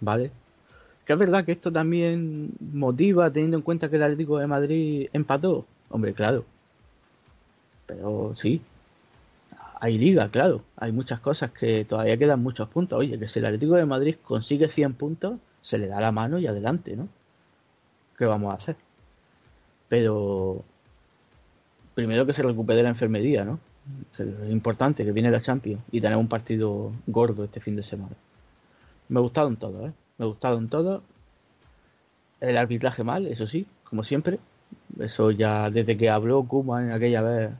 ¿Vale? 0.00 0.30
Que 1.04 1.14
es 1.14 1.18
verdad 1.18 1.44
que 1.44 1.52
esto 1.52 1.72
también 1.72 2.52
motiva 2.60 3.32
teniendo 3.32 3.56
en 3.56 3.62
cuenta 3.62 3.88
que 3.88 3.96
el 3.96 4.02
Atlético 4.02 4.38
de 4.38 4.46
Madrid 4.46 5.08
empató. 5.12 5.64
Hombre, 5.88 6.12
claro. 6.12 6.44
Pero 7.86 8.34
sí. 8.36 8.60
Hay 9.80 9.98
liga, 9.98 10.28
claro. 10.30 10.62
Hay 10.76 10.92
muchas 10.92 11.20
cosas 11.20 11.52
que 11.52 11.84
todavía 11.84 12.16
quedan 12.16 12.42
muchos 12.42 12.68
puntos. 12.68 12.98
Oye, 12.98 13.18
que 13.18 13.28
si 13.28 13.38
el 13.38 13.46
Atlético 13.46 13.74
de 13.74 13.86
Madrid 13.86 14.16
consigue 14.22 14.68
100 14.68 14.94
puntos, 14.94 15.38
se 15.62 15.78
le 15.78 15.86
da 15.86 16.00
la 16.00 16.12
mano 16.12 16.38
y 16.38 16.46
adelante, 16.46 16.96
¿no? 16.96 17.08
¿Qué 18.16 18.24
vamos 18.24 18.52
a 18.52 18.56
hacer? 18.56 18.76
Pero 19.88 20.64
primero 21.94 22.26
que 22.26 22.32
se 22.32 22.42
recupere 22.42 22.82
la 22.82 22.90
enfermería, 22.90 23.44
¿no? 23.44 23.60
es 24.18 24.50
importante, 24.50 25.04
que 25.04 25.12
viene 25.12 25.30
la 25.30 25.40
Champions 25.40 25.82
y 25.90 26.00
tener 26.00 26.18
un 26.18 26.28
partido 26.28 26.92
gordo 27.06 27.44
este 27.44 27.60
fin 27.60 27.74
de 27.76 27.82
semana. 27.82 28.14
Me 29.08 29.18
ha 29.18 29.22
gustado 29.22 29.48
en 29.48 29.56
todo, 29.56 29.86
¿eh? 29.86 29.92
Me 30.18 30.24
ha 30.24 30.28
gustado 30.28 30.58
en 30.58 30.68
todo. 30.68 31.02
El 32.40 32.56
arbitraje 32.56 33.02
mal, 33.02 33.26
eso 33.26 33.46
sí, 33.46 33.66
como 33.84 34.04
siempre. 34.04 34.38
Eso 34.98 35.30
ya 35.30 35.70
desde 35.70 35.96
que 35.96 36.10
habló 36.10 36.42
Kuma 36.44 36.82
en 36.82 36.92
aquella 36.92 37.22
vez. 37.22 37.50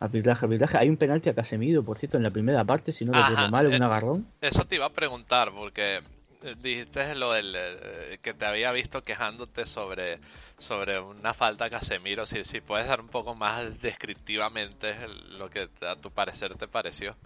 Arbitraje, 0.00 0.44
arbitraje. 0.44 0.78
Hay 0.78 0.88
un 0.88 0.96
penalti 0.96 1.28
a 1.28 1.34
Casemiro, 1.34 1.82
por 1.82 1.98
cierto, 1.98 2.16
en 2.16 2.22
la 2.22 2.30
primera 2.30 2.64
parte, 2.64 2.92
si 2.92 3.04
no 3.04 3.12
recuerdo 3.12 3.50
mal, 3.50 3.66
un 3.66 3.72
eh, 3.72 3.84
agarrón. 3.84 4.26
Eso 4.40 4.64
te 4.64 4.76
iba 4.76 4.86
a 4.86 4.92
preguntar, 4.92 5.50
porque 5.52 6.00
eh, 6.42 6.54
dijiste 6.62 7.16
lo 7.16 7.32
del 7.32 7.52
eh, 7.56 8.18
que 8.22 8.32
te 8.32 8.46
había 8.46 8.70
visto 8.70 9.02
quejándote 9.02 9.66
sobre 9.66 10.20
sobre 10.56 11.00
una 11.00 11.34
falta 11.34 11.64
a 11.64 11.70
Casemiro 11.70 12.26
si, 12.26 12.44
si 12.44 12.60
puedes 12.60 12.86
dar 12.86 13.00
un 13.00 13.08
poco 13.08 13.34
más 13.34 13.80
descriptivamente 13.80 14.94
lo 15.36 15.50
que 15.50 15.68
a 15.80 15.96
tu 15.96 16.12
parecer 16.12 16.54
te 16.54 16.68
pareció 16.68 17.16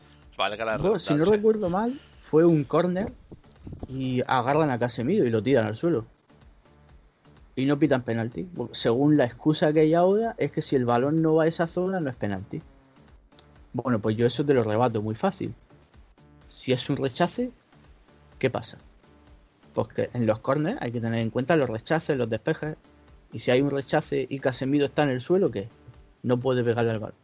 si 0.98 1.14
no 1.14 1.24
recuerdo 1.26 1.68
mal 1.68 1.98
fue 2.30 2.46
un 2.46 2.64
corner 2.64 3.12
y 3.86 4.22
agarran 4.26 4.70
a 4.70 4.78
Casemiro 4.78 5.26
y 5.26 5.30
lo 5.30 5.42
tiran 5.42 5.66
al 5.66 5.76
suelo 5.76 6.06
y 7.54 7.66
no 7.66 7.78
pitan 7.78 8.02
penalti 8.02 8.48
según 8.72 9.16
la 9.16 9.24
excusa 9.24 9.72
que 9.72 9.80
hay 9.80 9.94
ahora 9.94 10.34
es 10.38 10.52
que 10.52 10.62
si 10.62 10.76
el 10.76 10.84
balón 10.84 11.22
no 11.22 11.34
va 11.34 11.44
a 11.44 11.46
esa 11.46 11.66
zona 11.66 12.00
no 12.00 12.08
es 12.08 12.16
penalti 12.16 12.62
bueno 13.72 14.00
pues 14.00 14.16
yo 14.16 14.26
eso 14.26 14.44
te 14.44 14.54
lo 14.54 14.64
rebato 14.64 15.02
muy 15.02 15.14
fácil 15.14 15.54
si 16.48 16.72
es 16.72 16.88
un 16.88 16.96
rechace 16.96 17.52
¿qué 18.42 18.50
pasa? 18.50 18.76
Porque 19.72 20.10
en 20.14 20.26
los 20.26 20.40
corners 20.40 20.76
hay 20.82 20.90
que 20.90 21.00
tener 21.00 21.20
en 21.20 21.30
cuenta 21.30 21.54
los 21.54 21.70
rechaces, 21.70 22.18
los 22.18 22.28
despejes. 22.28 22.76
Y 23.32 23.38
si 23.38 23.52
hay 23.52 23.60
un 23.60 23.70
rechace 23.70 24.26
y 24.28 24.40
Casemiro 24.40 24.86
está 24.86 25.04
en 25.04 25.10
el 25.10 25.20
suelo, 25.20 25.52
¿qué? 25.52 25.68
No 26.24 26.38
puede 26.38 26.64
pegarle 26.64 26.90
al 26.90 26.98
bar. 26.98 27.14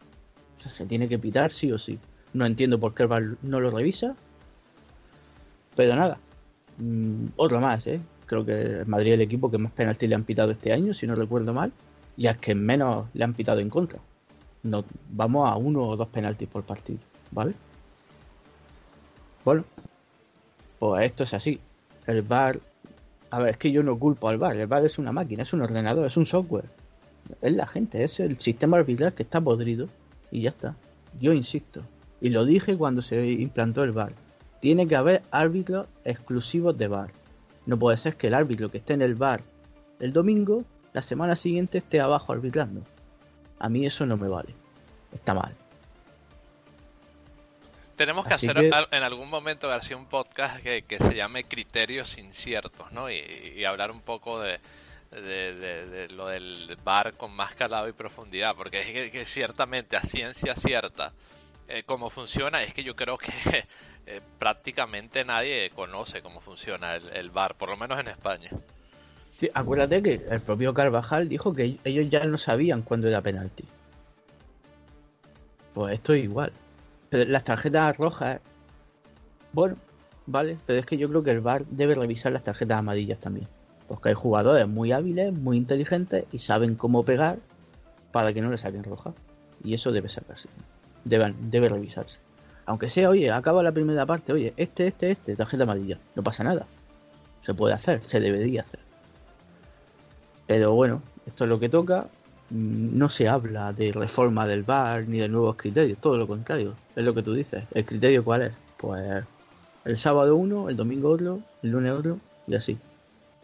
O 0.59 0.63
sea, 0.63 0.71
se 0.71 0.87
tiene 0.87 1.09
que 1.09 1.19
pitar 1.19 1.51
sí 1.51 1.73
o 1.73 1.79
sí. 1.79 1.99
No 2.35 2.47
entiendo 2.47 2.79
por 2.79 2.95
qué 2.95 3.03
el 3.03 3.09
bar 3.09 3.23
no 3.43 3.59
lo 3.59 3.73
revisa. 3.73 4.15
Pero 5.75 5.97
nada. 5.97 6.19
Mm, 6.77 7.31
otro 7.35 7.61
más, 7.61 7.85
¿eh? 7.89 8.01
Creo 8.29 8.45
que 8.45 8.53
el 8.53 8.87
Madrid 8.87 9.15
el 9.15 9.23
equipo 9.23 9.51
que 9.51 9.59
más 9.59 9.73
penaltis 9.73 10.09
le 10.09 10.15
han 10.15 10.25
pitado 10.25 10.53
este 10.53 10.73
año, 10.73 10.95
si 10.95 11.07
no 11.07 11.17
recuerdo 11.17 11.53
mal. 11.53 11.73
Y 12.17 12.27
al 12.27 12.39
que 12.39 12.55
menos 12.55 13.07
le 13.15 13.25
han 13.25 13.35
pitado 13.35 13.61
en 13.61 13.71
contra. 13.71 13.99
No, 14.63 14.85
vamos 15.11 15.51
a 15.51 15.57
uno 15.57 15.89
o 15.89 15.97
dos 15.97 16.09
penaltis 16.09 16.49
por 16.49 16.63
partido, 16.63 16.99
¿vale? 17.31 17.55
Bueno, 19.45 19.65
pues 20.79 21.07
esto 21.07 21.25
es 21.25 21.35
así 21.35 21.61
el 22.09 22.23
bar. 22.23 22.59
A 23.31 23.39
ver, 23.39 23.51
es 23.51 23.57
que 23.59 23.71
yo 23.71 23.83
no 23.83 23.99
culpo 23.99 24.29
al 24.29 24.39
bar. 24.39 24.57
El 24.57 24.67
bar 24.67 24.85
es 24.85 24.99
una 24.99 25.13
máquina, 25.13 25.43
es 25.43 25.53
un 25.53 25.61
ordenador, 25.61 26.07
es 26.07 26.17
un 26.17 26.27
software. 26.27 26.65
Es 27.43 27.53
la 27.53 27.67
gente, 27.67 28.03
es 28.03 28.19
el 28.21 28.39
sistema 28.41 28.79
arbitral 28.79 29.13
que 29.13 29.23
está 29.23 29.41
podrido. 29.41 29.89
Y 30.31 30.43
ya 30.43 30.51
está. 30.51 30.75
Yo 31.21 31.33
insisto. 31.33 31.83
Y 32.21 32.31
lo 32.31 32.45
dije 32.45 32.77
cuando 32.77 33.03
se 33.03 33.31
implantó 33.31 33.85
el 33.85 33.93
bar. 33.93 34.13
Tiene 34.61 34.89
que 34.89 34.97
haber 34.97 35.23
árbitros 35.31 35.87
exclusivos 36.05 36.77
de 36.77 36.89
bar. 36.89 37.11
No 37.69 37.79
puede 37.79 37.99
ser 37.99 38.17
que 38.17 38.29
el 38.29 38.35
árbitro 38.35 38.71
que 38.71 38.79
esté 38.79 38.95
en 38.95 39.03
el 39.03 39.15
bar 39.15 39.43
el 40.01 40.15
domingo, 40.15 40.65
la 40.95 41.03
semana 41.03 41.37
siguiente 41.37 41.77
esté 41.77 42.01
abajo 42.01 42.33
arbitrando. 42.33 42.81
A 43.59 43.69
mí 43.69 43.85
eso 43.85 44.07
no 44.07 44.17
me 44.17 44.27
vale. 44.27 44.55
Está 45.13 45.35
mal. 45.35 45.55
Tenemos 47.95 48.25
que 48.25 48.33
hacer 48.33 48.57
en 48.57 49.03
algún 49.03 49.29
momento, 49.29 49.69
García, 49.69 49.99
un 49.99 50.07
podcast 50.07 50.63
que, 50.63 50.99
se 50.99 51.15
llame 51.15 51.45
Criterios 51.45 52.17
Inciertos, 52.17 52.91
¿no? 52.91 53.11
Y, 53.11 53.63
hablar 53.67 53.91
un 53.91 54.01
poco 54.01 54.41
de, 54.41 54.59
lo 56.09 56.29
del 56.29 56.75
bar 56.83 57.19
con 57.19 57.33
más 57.33 57.55
calado 57.55 57.87
y 57.87 57.93
profundidad, 57.93 58.57
porque 58.57 58.81
es 58.81 59.11
que, 59.11 59.25
ciertamente 59.27 59.95
a 59.95 60.01
ciencia 60.01 60.57
cierta 60.57 61.13
eh, 61.69 61.83
cómo 61.85 62.11
funciona, 62.11 62.63
es 62.63 62.73
que 62.73 62.83
yo 62.83 62.97
creo 62.97 63.19
que 63.19 63.33
eh, 64.07 64.21
prácticamente 64.39 65.25
nadie 65.25 65.71
conoce 65.71 66.23
cómo 66.23 66.41
funciona 66.41 66.97
el, 66.97 67.09
el 67.11 67.31
bar, 67.31 67.57
por 67.57 67.69
lo 67.69 67.77
menos 67.77 67.99
en 68.01 68.09
España. 68.09 68.51
Sí, 69.39 69.49
acuérdate 69.55 70.03
que 70.03 70.21
el 70.31 70.41
propio 70.41 70.75
Carvajal 70.75 71.29
dijo 71.29 71.55
que 71.55 71.79
ellos 71.85 72.11
ya 72.11 72.25
no 72.25 72.39
sabían 72.39 72.83
cuándo 72.83 73.07
era 73.07 73.21
penalti. 73.21 73.65
Pues 75.75 75.95
esto 75.95 76.13
es 76.15 76.25
igual. 76.25 76.53
Las 77.11 77.45
tarjetas 77.45 77.97
rojas, 77.97 78.41
bueno, 79.53 79.77
vale, 80.27 80.59
pero 80.67 80.81
es 80.81 80.87
que 80.87 80.97
yo 80.97 81.09
creo 81.09 81.23
que 81.23 81.31
el 81.31 81.41
VAR 81.41 81.65
debe 81.67 81.95
revisar 81.95 82.33
las 82.33 82.43
tarjetas 82.43 82.79
amarillas 82.79 83.21
también. 83.21 83.47
Porque 83.87 84.09
hay 84.09 84.17
jugadores 84.17 84.67
muy 84.67 84.91
hábiles, 84.91 85.33
muy 85.33 85.57
inteligentes 85.57 86.25
y 86.33 86.41
saben 86.41 86.75
cómo 86.75 87.05
pegar 87.05 87.39
para 88.11 88.33
que 88.33 88.41
no 88.41 88.51
le 88.51 88.59
saquen 88.59 88.83
roja. 88.83 89.15
Y 89.63 89.75
eso 89.75 89.93
debe 89.93 90.09
sacarse. 90.09 90.49
Debe, 91.09 91.35
debe 91.39 91.69
revisarse. 91.69 92.19
Aunque 92.67 92.91
sea, 92.91 93.09
oye, 93.09 93.31
acaba 93.31 93.63
la 93.63 93.73
primera 93.73 94.05
parte, 94.05 94.33
oye, 94.33 94.53
este, 94.57 94.89
este, 94.89 95.13
este, 95.13 95.37
tarjeta 95.37 95.63
amarilla. 95.63 95.99
No 96.15 96.23
pasa 96.23 96.45
nada. 96.45 96.67
Se 97.43 97.55
puede 97.55 97.75
hacer, 97.75 98.03
se 98.05 98.21
debería 98.21 98.63
hacer. 98.63 98.81
Pero 100.47 100.75
bueno, 100.75 101.03
esto 101.27 101.45
es 101.45 101.51
lo 101.51 101.59
que 101.59 101.69
toca 101.69 102.09
no 102.51 103.09
se 103.09 103.29
habla 103.29 103.73
de 103.73 103.93
reforma 103.93 104.47
del 104.47 104.63
bar 104.63 105.07
ni 105.07 105.19
de 105.19 105.29
nuevos 105.29 105.57
criterios, 105.57 105.99
todo 105.99 106.17
lo 106.17 106.27
contrario, 106.27 106.75
es 106.97 107.05
lo 107.05 107.15
que 107.15 107.23
tú 107.23 107.35
dices. 107.35 107.65
¿El 107.75 107.85
criterio 107.85 108.25
cuál 108.25 108.43
es? 108.43 108.53
Pues 108.79 109.25
el 109.85 109.99
sábado 109.99 110.37
uno, 110.37 110.69
el 110.69 110.77
domingo 110.77 111.11
otro, 111.11 111.41
el 111.63 111.71
lunes 111.71 111.93
otro 111.93 112.19
y 112.47 112.55
así. 112.55 112.79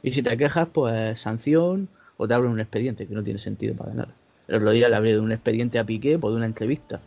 Y 0.03 0.12
si 0.12 0.22
te 0.22 0.37
quejas, 0.37 0.68
pues 0.72 1.20
sanción 1.20 1.88
o 2.16 2.29
te 2.29 2.35
abren 2.35 2.53
un 2.53 2.61
expediente 2.61 3.07
que 3.07 3.14
no 3.14 3.22
tiene 3.22 3.38
sentido 3.38 3.74
para 3.74 3.94
nada. 3.94 4.14
El 4.48 4.57
otro 4.57 4.70
día 4.70 4.88
le 4.88 4.96
abrí 4.96 5.14
un 5.14 5.33
expediente 5.33 5.79
a 5.79 5.85
Piqué 5.85 6.18
por 6.18 6.33
una 6.33 6.46
entrevista. 6.46 7.00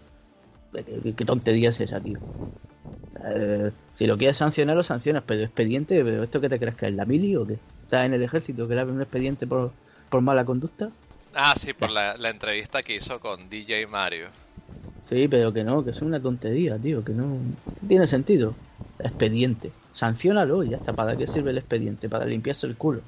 ¿Qué, 0.84 1.26
tontería 1.26 1.70
es 1.70 1.80
esa, 1.80 2.00
tío? 2.00 2.20
Eh, 3.26 3.72
si 3.96 4.06
lo 4.06 4.18
quieres 4.18 4.38
sancionar, 4.38 4.76
lo 4.76 4.84
sancionas, 4.84 5.24
pero 5.26 5.44
expediente, 5.44 6.04
pero 6.04 6.24
¿esto 6.24 6.42
qué 6.42 6.50
te 6.50 6.60
crees 6.60 6.76
que 6.76 6.88
es 6.88 6.94
la 6.94 7.06
mili 7.06 7.36
o 7.36 7.46
qué? 7.46 7.60
¿Estás 7.84 8.06
en 8.06 8.14
el 8.14 8.24
ejército 8.24 8.68
que 8.68 8.76
le 8.76 8.84
un 8.84 9.02
expediente 9.02 9.48
por, 9.48 9.72
por 10.10 10.22
mala 10.22 10.46
conducta? 10.46 10.90
Ah, 11.34 11.56
sí, 11.56 11.74
por 11.74 11.90
la, 11.90 12.16
entrevista 12.30 12.84
que 12.84 12.96
hizo 12.96 13.20
con 13.20 13.50
DJ 13.50 13.88
Mario. 13.88 14.28
Sí, 15.10 15.28
pero 15.28 15.54
que 15.54 15.64
no, 15.64 15.84
que 15.84 15.92
es 15.92 16.02
una 16.02 16.20
tontería, 16.20 16.78
tío, 16.78 17.04
que 17.04 17.14
no, 17.14 17.40
tiene 17.88 18.08
sentido. 18.08 18.54
Expediente. 19.00 19.72
Sanciónalo 19.94 20.64
y 20.64 20.70
ya 20.70 20.78
está. 20.78 20.94
¿Para 20.94 21.16
qué 21.16 21.28
sirve 21.28 21.52
el 21.52 21.60
expediente? 21.60 22.10
Para 22.10 22.26
limpiarse 22.26 22.68
el 22.68 22.76
culo. 22.76 23.02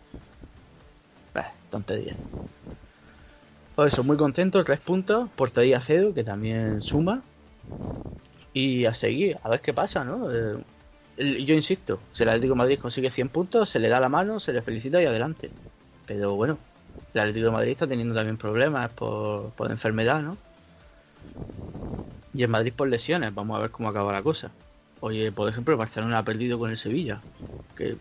Tontería. 1.69 2.15
Por 3.75 3.87
eso, 3.87 4.03
muy 4.03 4.17
contento, 4.17 4.63
tres 4.63 4.79
puntos. 4.79 5.29
Portería 5.35 5.79
cero, 5.81 6.11
que 6.13 6.23
también 6.23 6.81
suma. 6.81 7.21
Y 8.53 8.85
a 8.85 8.93
seguir, 8.93 9.37
a 9.43 9.49
ver 9.49 9.61
qué 9.61 9.73
pasa, 9.73 10.03
¿no? 10.03 10.31
Eh, 10.31 10.63
yo 11.17 11.53
insisto, 11.53 11.99
si 12.13 12.23
el 12.23 12.29
Atlético 12.29 12.53
de 12.53 12.57
Madrid 12.57 12.79
consigue 12.79 13.11
100 13.11 13.29
puntos, 13.29 13.69
se 13.69 13.79
le 13.79 13.89
da 13.89 13.99
la 13.99 14.09
mano, 14.09 14.39
se 14.39 14.53
le 14.53 14.61
felicita 14.61 15.01
y 15.01 15.05
adelante. 15.05 15.51
Pero 16.05 16.35
bueno, 16.35 16.57
el 17.13 17.21
Atlético 17.21 17.47
de 17.47 17.51
Madrid 17.51 17.71
está 17.71 17.87
teniendo 17.87 18.15
también 18.15 18.37
problemas 18.37 18.89
por, 18.91 19.51
por 19.51 19.69
enfermedad, 19.69 20.21
¿no? 20.21 20.37
Y 22.33 22.43
en 22.43 22.51
Madrid 22.51 22.73
por 22.75 22.87
lesiones, 22.87 23.33
vamos 23.33 23.57
a 23.57 23.61
ver 23.61 23.71
cómo 23.71 23.89
acaba 23.89 24.13
la 24.13 24.23
cosa. 24.23 24.51
Oye, 25.01 25.31
por 25.31 25.49
ejemplo, 25.49 25.73
el 25.73 25.77
Barcelona 25.77 26.19
ha 26.19 26.23
perdido 26.23 26.59
con 26.59 26.69
el 26.69 26.77
Sevilla, 26.77 27.21
que 27.75 27.97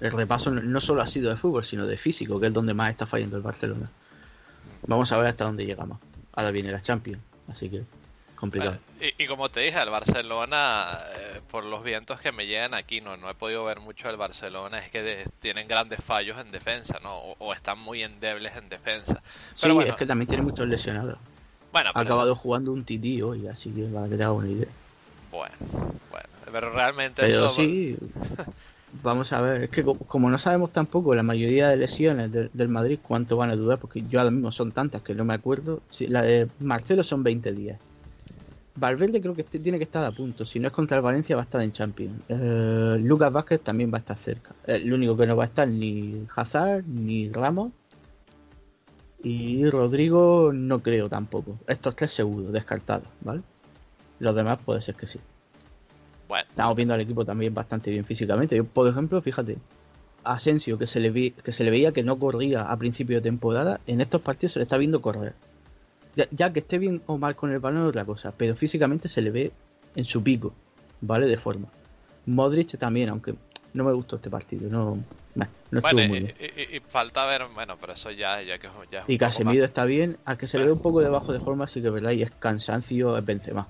el 0.00 0.12
repaso 0.12 0.50
no 0.50 0.80
solo 0.80 1.02
ha 1.02 1.06
sido 1.06 1.30
de 1.30 1.36
fútbol, 1.36 1.64
sino 1.64 1.86
de 1.86 1.96
físico, 1.96 2.40
que 2.40 2.48
es 2.48 2.52
donde 2.52 2.74
más 2.74 2.90
está 2.90 3.06
fallando 3.06 3.36
el 3.36 3.42
Barcelona. 3.42 3.90
Vamos 4.86 5.12
a 5.12 5.18
ver 5.18 5.28
hasta 5.28 5.44
dónde 5.44 5.64
llegamos. 5.64 5.98
Ahora 6.32 6.50
viene 6.50 6.72
la 6.72 6.80
Champions, 6.80 7.22
así 7.48 7.68
que 7.68 7.82
complicado. 8.42 8.76
y, 9.00 9.26
como 9.28 9.48
te 9.50 9.60
dije, 9.60 9.80
el 9.80 9.90
Barcelona, 9.90 10.84
eh, 11.16 11.40
por 11.48 11.62
los 11.62 11.84
vientos 11.84 12.20
que 12.20 12.32
me 12.32 12.44
llegan 12.44 12.74
aquí, 12.74 13.00
no, 13.00 13.16
no 13.16 13.30
he 13.30 13.34
podido 13.34 13.64
ver 13.64 13.78
mucho 13.78 14.08
del 14.08 14.16
Barcelona, 14.16 14.80
es 14.80 14.90
que 14.90 15.28
tienen 15.38 15.68
grandes 15.68 16.02
fallos 16.02 16.36
en 16.38 16.50
defensa, 16.50 16.98
¿no? 17.04 17.18
O, 17.38 17.52
están 17.52 17.78
muy 17.78 18.02
endebles 18.02 18.56
en 18.56 18.68
defensa. 18.68 19.22
Pero 19.60 19.80
sí, 19.80 19.88
es 19.88 19.94
que 19.94 20.06
también 20.06 20.26
tiene 20.26 20.42
muchos 20.42 20.66
lesionados. 20.66 21.18
Bueno, 21.72 21.92
ha 21.94 22.00
acabado 22.00 22.34
jugando 22.34 22.72
un 22.72 22.82
tití 22.82 23.22
hoy, 23.22 23.46
así 23.46 23.70
que 23.70 23.84
para 23.84 24.08
que 24.08 24.16
te 24.16 24.24
haga 24.24 24.32
una 24.32 24.48
idea. 24.48 24.68
Bueno, 25.30 25.54
bueno, 26.10 26.28
pero 26.50 26.70
realmente 26.70 27.22
pero 27.22 27.48
sí, 27.50 27.96
vamos 29.04 29.32
a 29.32 29.40
ver, 29.40 29.62
es 29.62 29.70
que 29.70 29.84
como 29.84 30.30
no 30.30 30.40
sabemos 30.40 30.72
tampoco 30.72 31.14
la 31.14 31.22
mayoría 31.22 31.68
de 31.68 31.76
lesiones 31.76 32.32
del 32.32 32.68
Madrid 32.68 32.98
cuánto 33.00 33.36
van 33.36 33.50
a 33.50 33.56
durar, 33.56 33.78
porque 33.78 34.02
yo 34.02 34.18
ahora 34.18 34.32
mismo 34.32 34.50
son 34.50 34.72
tantas 34.72 35.00
que 35.02 35.14
no 35.14 35.24
me 35.24 35.34
acuerdo, 35.34 35.80
la 36.00 36.22
de 36.22 36.48
Marcelo 36.58 37.04
son 37.04 37.22
20 37.22 37.52
días 37.52 37.78
Valverde 38.74 39.20
creo 39.20 39.34
que 39.34 39.42
este 39.42 39.58
tiene 39.58 39.78
que 39.78 39.84
estar 39.84 40.04
a 40.04 40.12
punto. 40.12 40.44
Si 40.44 40.58
no 40.58 40.68
es 40.68 40.72
contra 40.72 40.96
el 40.96 41.02
Valencia, 41.02 41.36
va 41.36 41.42
a 41.42 41.44
estar 41.44 41.60
en 41.60 41.72
Champions. 41.72 42.22
Eh, 42.28 42.96
Lucas 43.00 43.32
Vázquez 43.32 43.60
también 43.60 43.92
va 43.92 43.98
a 43.98 44.00
estar 44.00 44.16
cerca. 44.18 44.54
el 44.66 44.92
único 44.92 45.16
que 45.16 45.26
no 45.26 45.36
va 45.36 45.44
a 45.44 45.46
estar 45.46 45.68
ni 45.68 46.26
Hazard 46.34 46.84
ni 46.86 47.30
Ramos. 47.30 47.72
Y 49.22 49.68
Rodrigo 49.70 50.52
no 50.52 50.80
creo 50.80 51.08
tampoco. 51.08 51.58
Estos 51.66 51.94
tres 51.94 52.12
seguros, 52.12 52.52
descartados, 52.52 53.06
¿vale? 53.20 53.42
Los 54.18 54.34
demás 54.34 54.58
puede 54.64 54.82
ser 54.82 54.94
que 54.94 55.06
sí. 55.06 55.20
Bueno. 56.26 56.46
Estamos 56.48 56.74
viendo 56.74 56.94
al 56.94 57.00
equipo 57.00 57.24
también 57.24 57.54
bastante 57.54 57.90
bien 57.90 58.04
físicamente. 58.04 58.56
Yo, 58.56 58.64
por 58.64 58.88
ejemplo, 58.88 59.20
fíjate, 59.20 59.58
Asensio, 60.24 60.78
que 60.78 60.86
se, 60.86 60.98
le 60.98 61.10
vi, 61.10 61.32
que 61.32 61.52
se 61.52 61.62
le 61.62 61.70
veía 61.70 61.92
que 61.92 62.02
no 62.02 62.18
corría 62.18 62.62
a 62.62 62.76
principio 62.76 63.16
de 63.16 63.22
temporada, 63.22 63.80
en 63.86 64.00
estos 64.00 64.22
partidos 64.22 64.54
se 64.54 64.58
le 64.58 64.64
está 64.64 64.76
viendo 64.76 65.02
correr. 65.02 65.34
Ya, 66.14 66.52
que 66.52 66.60
esté 66.60 66.78
bien 66.78 67.02
o 67.06 67.16
mal 67.16 67.36
con 67.36 67.52
el 67.52 67.58
balón 67.58 67.84
es 67.84 67.88
otra 67.88 68.04
cosa, 68.04 68.32
pero 68.36 68.54
físicamente 68.54 69.08
se 69.08 69.22
le 69.22 69.30
ve 69.30 69.52
en 69.96 70.04
su 70.04 70.22
pico, 70.22 70.52
¿vale? 71.00 71.26
De 71.26 71.38
forma. 71.38 71.68
Modric 72.26 72.78
también, 72.78 73.08
aunque 73.08 73.34
no 73.72 73.84
me 73.84 73.92
gustó 73.92 74.16
este 74.16 74.28
partido, 74.28 74.68
no, 74.68 74.98
no, 75.34 75.46
estuvo 75.78 76.06
muy 76.06 76.20
bien. 76.20 76.34
Y, 76.70 76.80
falta 76.80 77.24
ver, 77.24 77.46
bueno, 77.54 77.76
pero 77.80 77.94
eso 77.94 78.10
ya, 78.10 78.42
ya 78.42 78.58
que 78.58 78.68
ya 78.90 79.04
Y 79.06 79.16
Casemiro 79.16 79.64
está 79.64 79.84
bien, 79.84 80.18
al 80.24 80.36
que 80.36 80.46
se 80.46 80.58
le 80.58 80.66
ve 80.66 80.72
un 80.72 80.80
poco 80.80 81.00
debajo 81.00 81.32
de 81.32 81.40
forma, 81.40 81.66
sí 81.66 81.80
que 81.80 81.88
verdad, 81.88 82.10
y 82.10 82.22
es 82.22 82.30
cansancio, 82.30 83.16
es 83.16 83.24
Benzema. 83.24 83.66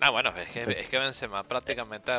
Ah, 0.00 0.08
bueno, 0.10 0.32
es 0.36 0.48
que, 0.48 0.62
es 0.80 0.88
que 0.88 0.98
Benzema 0.98 1.42
prácticamente 1.42 2.12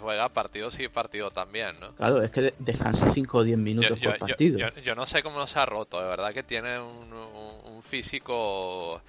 juega 0.00 0.28
partido 0.28 0.70
sí 0.70 0.88
partido 0.88 1.30
también, 1.30 1.80
¿no? 1.80 1.92
Claro, 1.92 2.22
es 2.22 2.30
que 2.30 2.52
descansa 2.58 3.10
5 3.12 3.38
o 3.38 3.42
10 3.42 3.56
minutos 3.58 3.98
por 3.98 4.18
partido. 4.18 4.58
Yo, 4.82 4.94
no 4.94 5.06
sé 5.06 5.22
cómo 5.22 5.38
no 5.38 5.46
se 5.46 5.58
ha 5.58 5.64
roto, 5.64 6.00
de 6.00 6.06
verdad 6.06 6.34
que 6.34 6.42
tiene 6.42 6.78
un, 6.78 7.82
físico, 7.82 9.00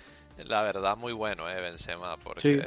la 0.45 0.62
verdad, 0.62 0.95
muy 0.95 1.12
bueno, 1.12 1.49
¿eh? 1.49 1.60
Benzema, 1.60 2.15
porque... 2.17 2.41
Sí. 2.41 2.60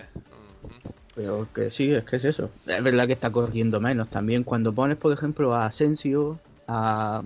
Pero 1.14 1.48
que 1.54 1.70
sí, 1.70 1.92
es 1.92 2.04
que 2.04 2.16
es 2.16 2.24
eso. 2.24 2.50
Es 2.66 2.82
verdad 2.82 3.06
que 3.06 3.12
está 3.12 3.30
corriendo 3.30 3.80
menos 3.80 4.08
también. 4.08 4.44
Cuando 4.44 4.72
pones, 4.72 4.96
por 4.96 5.12
ejemplo, 5.12 5.54
a 5.54 5.66
Asensio, 5.66 6.38
a, 6.66 7.22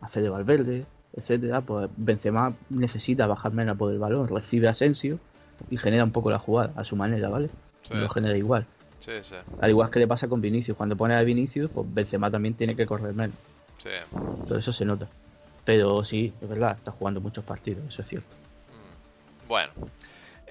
a 0.00 0.08
Fede 0.08 0.28
Valverde, 0.28 0.84
etcétera, 1.16 1.60
pues 1.62 1.90
Benzema 1.96 2.54
necesita 2.70 3.26
bajar 3.26 3.52
menos 3.52 3.76
por 3.76 3.92
el 3.92 3.98
balón, 3.98 4.28
recibe 4.28 4.68
a 4.68 4.72
Asensio 4.72 5.18
y 5.70 5.76
genera 5.76 6.04
un 6.04 6.12
poco 6.12 6.30
la 6.30 6.38
jugada 6.38 6.72
a 6.76 6.84
su 6.84 6.96
manera, 6.96 7.28
¿vale? 7.28 7.50
Lo 7.90 8.08
genera 8.08 8.36
igual. 8.36 8.66
Sí, 8.98 9.12
sí. 9.22 9.36
Al 9.60 9.70
igual 9.70 9.90
que 9.90 9.98
le 9.98 10.06
pasa 10.06 10.28
con 10.28 10.40
Vinicius. 10.40 10.76
Cuando 10.76 10.96
pone 10.96 11.14
a 11.14 11.22
Vinicius, 11.22 11.70
pues 11.70 11.86
Benzema 11.92 12.30
también 12.30 12.54
tiene 12.54 12.74
que 12.74 12.86
correr 12.86 13.12
menos. 13.12 13.36
Sí. 13.78 13.90
Todo 14.48 14.58
eso 14.58 14.72
se 14.72 14.84
nota. 14.84 15.08
Pero 15.64 16.04
sí, 16.04 16.32
es 16.40 16.48
verdad, 16.48 16.76
está 16.78 16.90
jugando 16.90 17.20
muchos 17.20 17.44
partidos, 17.44 17.84
eso 17.88 18.02
es 18.02 18.08
cierto. 18.08 18.34
Mm. 18.68 19.48
Bueno. 19.48 19.72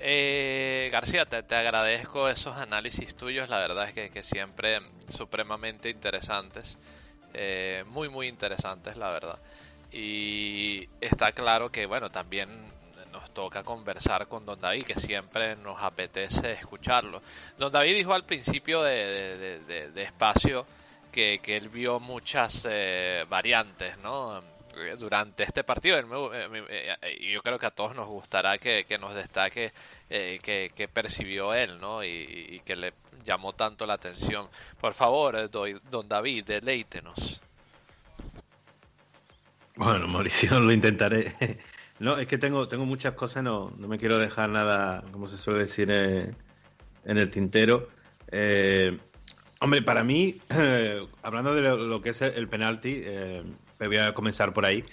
Eh, 0.06 0.89
García, 0.91 1.26
te, 1.26 1.56
agradezco 1.56 2.28
esos 2.28 2.58
análisis 2.58 3.15
tuyos, 3.15 3.47
la 3.47 3.60
verdad 3.60 3.88
es 3.88 4.12
que, 4.12 4.21
siempre 4.21 4.82
supremamente 5.08 5.89
interesantes, 5.89 6.78
eh, 7.34 7.86
muy 7.88 8.10
muy 8.10 8.28
interesantes, 8.28 8.97
la 8.97 9.12
verdad. 9.12 9.39
Y 9.93 10.89
está 10.99 11.32
claro 11.32 11.71
que, 11.71 11.86
bueno, 11.86 12.10
también 12.10 12.49
toca 13.34 13.63
conversar 13.63 14.28
con 14.28 14.46
don 14.46 14.60
David, 14.60 14.86
que 14.86 14.96
siempre 14.96 15.56
nos 15.56 15.82
apetece 15.82 16.54
escucharlo. 16.54 17.22
Don 17.58 17.72
David 17.72 17.96
dijo 17.96 18.13
al 18.13 18.26
principio 18.26 18.82
de, 18.84 19.91
espacio 19.96 20.65
que, 21.12 21.39
él 21.46 21.69
vio 21.69 22.00
muchas 22.00 22.67
eh, 22.69 23.26
variantes, 23.30 23.98
¿no? 24.00 24.41
Durante 24.98 25.43
este 25.43 25.63
partido, 25.63 26.00
eh, 26.34 26.98
y 27.19 27.32
yo 27.32 27.43
creo 27.43 27.60
que 27.60 27.67
a 27.67 27.72
todos 27.72 27.96
nos 27.96 28.08
gustará 28.08 28.58
que, 28.58 28.86
nos 29.00 29.13
destaque 29.13 29.72
eh, 30.10 30.39
que, 30.41 30.88
percibió 30.88 31.54
él, 31.54 31.80
¿no? 31.80 32.04
Y, 32.04 32.60
que 32.65 32.76
le 32.76 32.93
llamó 33.24 33.54
tanto 33.54 33.86
la 33.86 33.93
atención. 33.93 34.50
Por 34.80 34.93
favor, 34.93 35.50
don 35.52 36.08
David, 36.08 36.46
deleítenos. 36.46 37.41
Bueno, 39.76 40.08
Mauricio, 40.08 40.60
lo 40.60 40.72
intentaré. 40.72 41.36
No, 42.04 42.18
es 42.18 42.28
que 42.28 42.38
tengo, 42.38 42.68
tengo 42.68 42.86
muchas 42.86 43.13
cosas, 43.13 43.44
no, 43.44 43.72
no 43.78 43.88
me 43.88 43.98
quiero 43.98 44.18
dejar 44.18 44.50
nada, 44.50 45.06
como 45.13 45.26
se 45.26 45.38
suele 45.38 45.60
decir, 45.60 45.88
eh, 45.89 46.34
en, 47.06 47.18
el 47.18 47.30
tintero. 47.30 47.88
Eh, 48.30 48.98
hombre, 49.62 49.82
para 49.84 50.04
mí, 50.04 50.38
hablando 51.24 51.56
de 51.56 51.62
lo, 51.62 52.02
que 52.02 52.10
es 52.10 52.22
el 52.22 52.50
penalti, 52.50 53.00
eh, 53.06 53.42
voy 53.80 53.96
a 53.96 54.13
comenzar 54.13 54.54
por 54.54 54.66
ahí. 54.66 54.84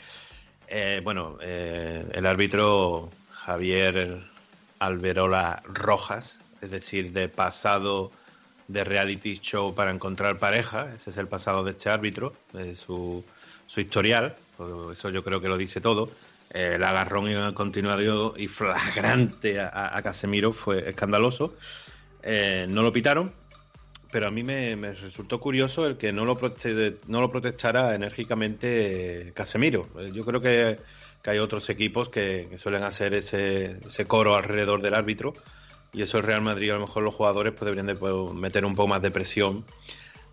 bueno, 1.03 1.37
el 1.41 2.27
árbitro 2.27 3.11
Javier 3.33 4.23
Alberola 4.79 5.65
Rojas, 5.65 6.39
es 6.63 6.71
decir, 6.71 7.11
de 7.11 7.29
pasado 7.29 8.13
de 8.69 8.85
reality 8.85 9.37
show 9.39 9.75
para 9.75 9.91
encontrar 9.91 10.39
pareja, 10.39 10.93
ese 10.95 11.11
es 11.11 11.17
el 11.17 11.27
pasado 11.27 11.65
de 11.65 11.73
este 11.73 11.91
árbitro, 11.91 12.35
su, 12.77 13.25
su 13.67 13.81
historial, 13.81 14.37
eso 14.93 15.11
yo 15.11 15.25
creo 15.25 15.41
que 15.41 15.49
lo 15.49 15.59
dice 15.59 15.81
todo 15.81 16.09
el 16.51 16.83
agarrón 16.83 17.55
continuado 17.55 18.35
y 18.37 18.49
flagrante 18.49 19.61
a, 19.61 20.01
Casemiro 20.03 20.53
fue 20.53 20.89
escandaloso. 20.89 21.55
Eh, 22.23 22.67
no 22.69 22.83
lo 22.83 22.93
pitaron, 22.93 23.33
pero 24.11 24.27
a 24.27 24.31
mí 24.31 24.43
me, 24.43 24.75
resultó 24.93 25.41
curioso 25.41 25.87
el 25.87 25.97
que 25.97 26.13
no 26.13 26.25
lo, 26.25 26.39
no 27.07 27.21
lo 27.21 27.31
protestara 27.31 27.95
enérgicamente 27.95 29.33
Casemiro. 29.35 29.89
Eh, 29.99 30.11
yo 30.13 30.25
creo 30.25 30.41
que, 30.41 30.79
hay 31.25 31.39
otros 31.39 31.69
equipos 31.71 32.09
que, 32.09 32.49
suelen 32.59 32.83
hacer 32.83 33.15
ese, 33.15 33.79
coro 34.07 34.35
alrededor 34.35 34.83
del 34.83 34.95
árbitro 34.95 35.35
y 35.93 36.03
eso 36.03 36.19
el 36.19 36.25
Real 36.25 36.41
Madrid 36.41 36.71
a 36.71 36.75
lo 36.75 36.87
mejor 36.87 37.03
los 37.03 37.15
jugadores 37.15 37.53
pues, 37.53 37.67
deberían 37.67 37.87
de 37.87 37.95
pues, 37.95 38.15
meter 38.35 38.65
un 38.65 38.75
poco 38.75 38.89
más 38.89 39.03
de 39.03 39.11
presión 39.11 39.65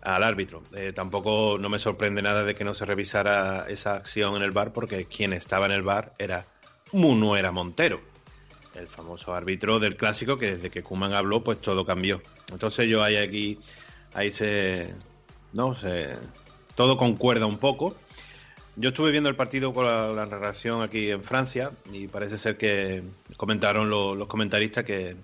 al 0.02 0.22
árbitro. 0.22 0.62
Eh, 0.74 0.92
tampoco 0.94 1.58
no 1.58 1.68
me 1.68 1.78
sorprende 1.78 2.22
nada 2.22 2.44
de 2.44 2.54
que 2.54 2.64
no 2.64 2.74
se 2.74 2.84
revisara 2.84 3.66
esa 3.68 3.94
acción 3.94 4.36
en 4.36 4.42
el 4.42 4.50
bar 4.50 4.72
porque 4.72 5.06
quien 5.06 5.32
estaba 5.32 5.66
en 5.66 5.72
el 5.72 5.82
bar 5.82 6.14
era 6.18 6.46
Munuera 6.92 7.52
Montero, 7.52 8.00
el 8.74 8.86
famoso 8.86 9.34
árbitro 9.34 9.78
del 9.78 9.96
clásico 9.96 10.38
que 10.38 10.56
desde 10.56 10.70
que 10.70 10.82
Kuman 10.82 11.12
habló 11.12 11.42
pues 11.42 11.60
todo 11.60 11.84
cambió. 11.84 12.22
Entonces 12.52 12.88
yo 12.88 13.02
ahí 13.02 13.16
aquí, 13.16 13.58
ahí 14.14 14.30
se, 14.30 14.94
no 15.52 15.74
sé, 15.74 16.16
todo 16.74 16.96
concuerda 16.96 17.46
un 17.46 17.58
poco. 17.58 17.96
Yo 18.76 18.90
estuve 18.90 19.10
viendo 19.10 19.28
el 19.28 19.34
partido 19.34 19.72
con 19.72 19.86
la, 19.86 20.24
relación 20.24 20.82
aquí 20.82 21.10
en 21.10 21.24
Francia 21.24 21.72
y 21.92 22.06
parece 22.06 22.38
ser 22.38 22.56
que 22.56 23.02
comentaron 23.36 23.90
los 23.90 24.26
comentaristas 24.28 24.84
que 24.84 25.16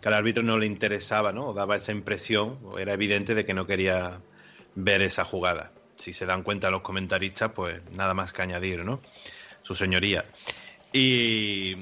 que 0.00 0.08
al 0.08 0.14
árbitro 0.14 0.42
no 0.42 0.58
le 0.58 0.66
interesaba, 0.66 1.32
¿no? 1.32 1.46
O 1.46 1.54
daba 1.54 1.76
esa 1.76 1.92
impresión, 1.92 2.58
o 2.64 2.78
era 2.78 2.94
evidente 2.94 3.34
de 3.34 3.44
que 3.44 3.54
no 3.54 3.66
quería 3.66 4.20
ver 4.74 5.02
esa 5.02 5.24
jugada. 5.24 5.72
Si 5.96 6.12
se 6.12 6.26
dan 6.26 6.42
cuenta 6.42 6.70
los 6.70 6.82
comentaristas, 6.82 7.52
pues 7.52 7.82
nada 7.90 8.14
más 8.14 8.32
que 8.32 8.42
añadir, 8.42 8.84
¿no? 8.84 9.00
Su 9.62 9.74
señoría. 9.74 10.24
Y, 10.92 11.74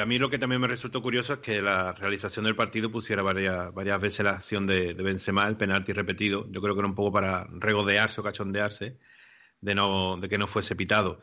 a 0.00 0.06
mí 0.06 0.18
lo 0.18 0.30
que 0.30 0.38
también 0.38 0.60
me 0.60 0.68
resultó 0.68 1.02
curioso 1.02 1.34
es 1.34 1.38
que 1.40 1.60
la 1.60 1.92
realización 1.92 2.44
del 2.44 2.54
partido 2.54 2.92
pusiera 2.92 3.22
varias, 3.22 3.74
varias 3.74 4.00
veces 4.00 4.24
la 4.24 4.32
acción 4.32 4.66
de, 4.66 4.94
de 4.94 5.02
Benzema, 5.02 5.48
el 5.48 5.56
penalti 5.56 5.92
repetido. 5.92 6.46
Yo 6.50 6.60
creo 6.60 6.74
que 6.74 6.80
era 6.80 6.88
un 6.88 6.94
poco 6.94 7.12
para 7.12 7.48
regodearse 7.50 8.20
o 8.20 8.24
cachondearse 8.24 8.98
de, 9.60 9.74
no, 9.74 10.16
de 10.16 10.28
que 10.28 10.38
no 10.38 10.46
fuese 10.46 10.76
pitado. 10.76 11.20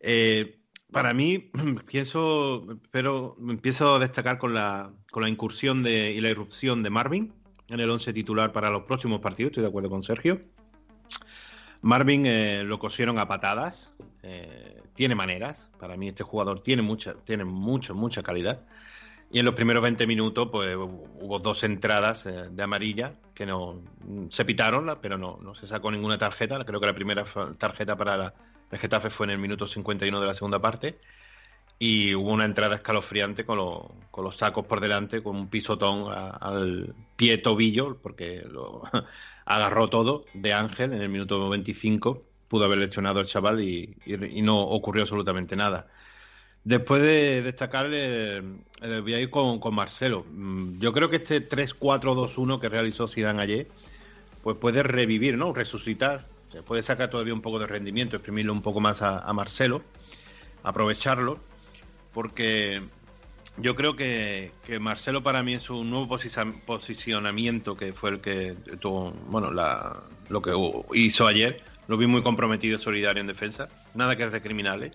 Eh, 0.00 0.58
para 0.92 1.12
mí, 1.12 1.50
pienso, 1.86 2.66
pero 2.90 3.36
empiezo 3.40 3.96
a 3.96 3.98
destacar 3.98 4.38
con 4.38 4.54
la, 4.54 4.92
con 5.10 5.22
la 5.22 5.28
incursión 5.28 5.82
de, 5.82 6.12
y 6.12 6.20
la 6.20 6.30
irrupción 6.30 6.82
de 6.82 6.90
Marvin 6.90 7.32
en 7.68 7.80
el 7.80 7.90
once 7.90 8.12
titular 8.12 8.52
para 8.52 8.70
los 8.70 8.84
próximos 8.84 9.20
partidos, 9.20 9.50
estoy 9.50 9.62
de 9.62 9.68
acuerdo 9.68 9.90
con 9.90 10.02
Sergio. 10.02 10.40
Marvin 11.82 12.26
eh, 12.26 12.62
lo 12.64 12.78
cosieron 12.78 13.18
a 13.18 13.28
patadas, 13.28 13.92
eh, 14.22 14.82
tiene 14.94 15.14
maneras, 15.14 15.70
para 15.78 15.96
mí 15.96 16.08
este 16.08 16.22
jugador 16.22 16.60
tiene 16.60 16.82
mucha, 16.82 17.14
tiene 17.24 17.44
mucho, 17.44 17.94
mucha 17.94 18.22
calidad. 18.22 18.62
Y 19.30 19.40
en 19.40 19.44
los 19.44 19.54
primeros 19.54 19.82
20 19.82 20.06
minutos, 20.06 20.48
pues 20.52 20.76
hubo 20.76 21.38
dos 21.40 21.64
entradas 21.64 22.26
eh, 22.26 22.44
de 22.50 22.62
amarilla 22.62 23.14
que 23.34 23.44
no 23.44 23.82
se 24.30 24.44
pitaron, 24.44 24.98
pero 25.02 25.18
no, 25.18 25.38
no 25.42 25.54
se 25.54 25.66
sacó 25.66 25.90
ninguna 25.90 26.16
tarjeta. 26.16 26.64
Creo 26.64 26.80
que 26.80 26.86
la 26.86 26.94
primera 26.94 27.24
tarjeta 27.58 27.96
para 27.96 28.16
la, 28.16 28.34
el 28.70 28.78
Getafe 28.78 29.10
fue 29.10 29.26
en 29.26 29.30
el 29.30 29.38
minuto 29.38 29.66
51 29.66 30.20
de 30.20 30.26
la 30.26 30.34
segunda 30.34 30.60
parte 30.60 30.98
y 31.78 32.14
hubo 32.14 32.30
una 32.30 32.44
entrada 32.44 32.76
escalofriante 32.76 33.44
con, 33.44 33.58
con 34.10 34.24
los 34.24 34.36
sacos 34.36 34.66
por 34.66 34.80
delante, 34.80 35.22
con 35.22 35.36
un 35.36 35.48
pisotón 35.48 36.10
al 36.12 36.94
pie 37.16 37.38
tobillo, 37.38 37.98
porque 37.98 38.42
lo 38.48 38.82
agarró 39.44 39.88
todo 39.88 40.24
de 40.32 40.54
Ángel 40.54 40.92
en 40.94 41.02
el 41.02 41.08
minuto 41.08 41.48
25. 41.48 42.22
Pudo 42.48 42.64
haber 42.64 42.78
lesionado 42.78 43.18
al 43.18 43.26
chaval 43.26 43.60
y, 43.60 43.96
no 44.42 44.60
ocurrió 44.60 45.02
absolutamente 45.02 45.56
nada. 45.56 45.88
Después 46.64 47.02
de 47.02 47.42
destacar, 47.42 47.88
eh, 47.90 48.42
voy 48.80 49.14
a 49.14 49.20
ir 49.20 49.30
con, 49.30 49.60
con, 49.60 49.74
Marcelo. 49.74 50.24
Mm, 50.30 50.78
yo 50.78 50.92
creo 50.92 51.10
que 51.10 51.16
este 51.16 51.46
3-4-2-1 51.48 52.60
que 52.60 52.68
realizó 52.68 53.06
Zidane 53.06 53.42
ayer, 53.42 53.68
pues 54.42 54.56
puede 54.56 54.82
revivir, 54.82 55.36
¿no? 55.36 55.52
Resucitar 55.52 56.26
se 56.56 56.62
puede 56.62 56.82
sacar 56.82 57.10
todavía 57.10 57.34
un 57.34 57.42
poco 57.42 57.58
de 57.58 57.66
rendimiento, 57.66 58.16
exprimirlo 58.16 58.50
un 58.50 58.62
poco 58.62 58.80
más 58.80 59.02
a, 59.02 59.30
Marcelo, 59.34 59.82
aprovecharlo, 60.62 61.38
porque 62.14 62.80
yo 63.58 63.74
creo 63.74 63.94
que, 63.94 64.52
Marcelo 64.80 65.22
para 65.22 65.42
mí 65.42 65.52
es 65.52 65.68
un 65.68 65.90
nuevo 65.90 66.08
posicionamiento 66.64 67.76
que 67.76 67.92
fue 67.92 68.08
el 68.08 68.20
que 68.20 68.56
tuvo, 68.80 69.10
bueno, 69.26 69.50
lo 69.50 70.40
que 70.40 70.52
hizo 70.94 71.26
ayer. 71.26 71.62
Lo 71.88 71.98
vi 71.98 72.06
muy 72.06 72.22
comprometido 72.22 72.78
solidario 72.78 73.20
en 73.20 73.26
defensa. 73.26 73.68
Nada 73.94 74.16
que 74.16 74.26
de 74.26 74.40
criminales. 74.40 74.92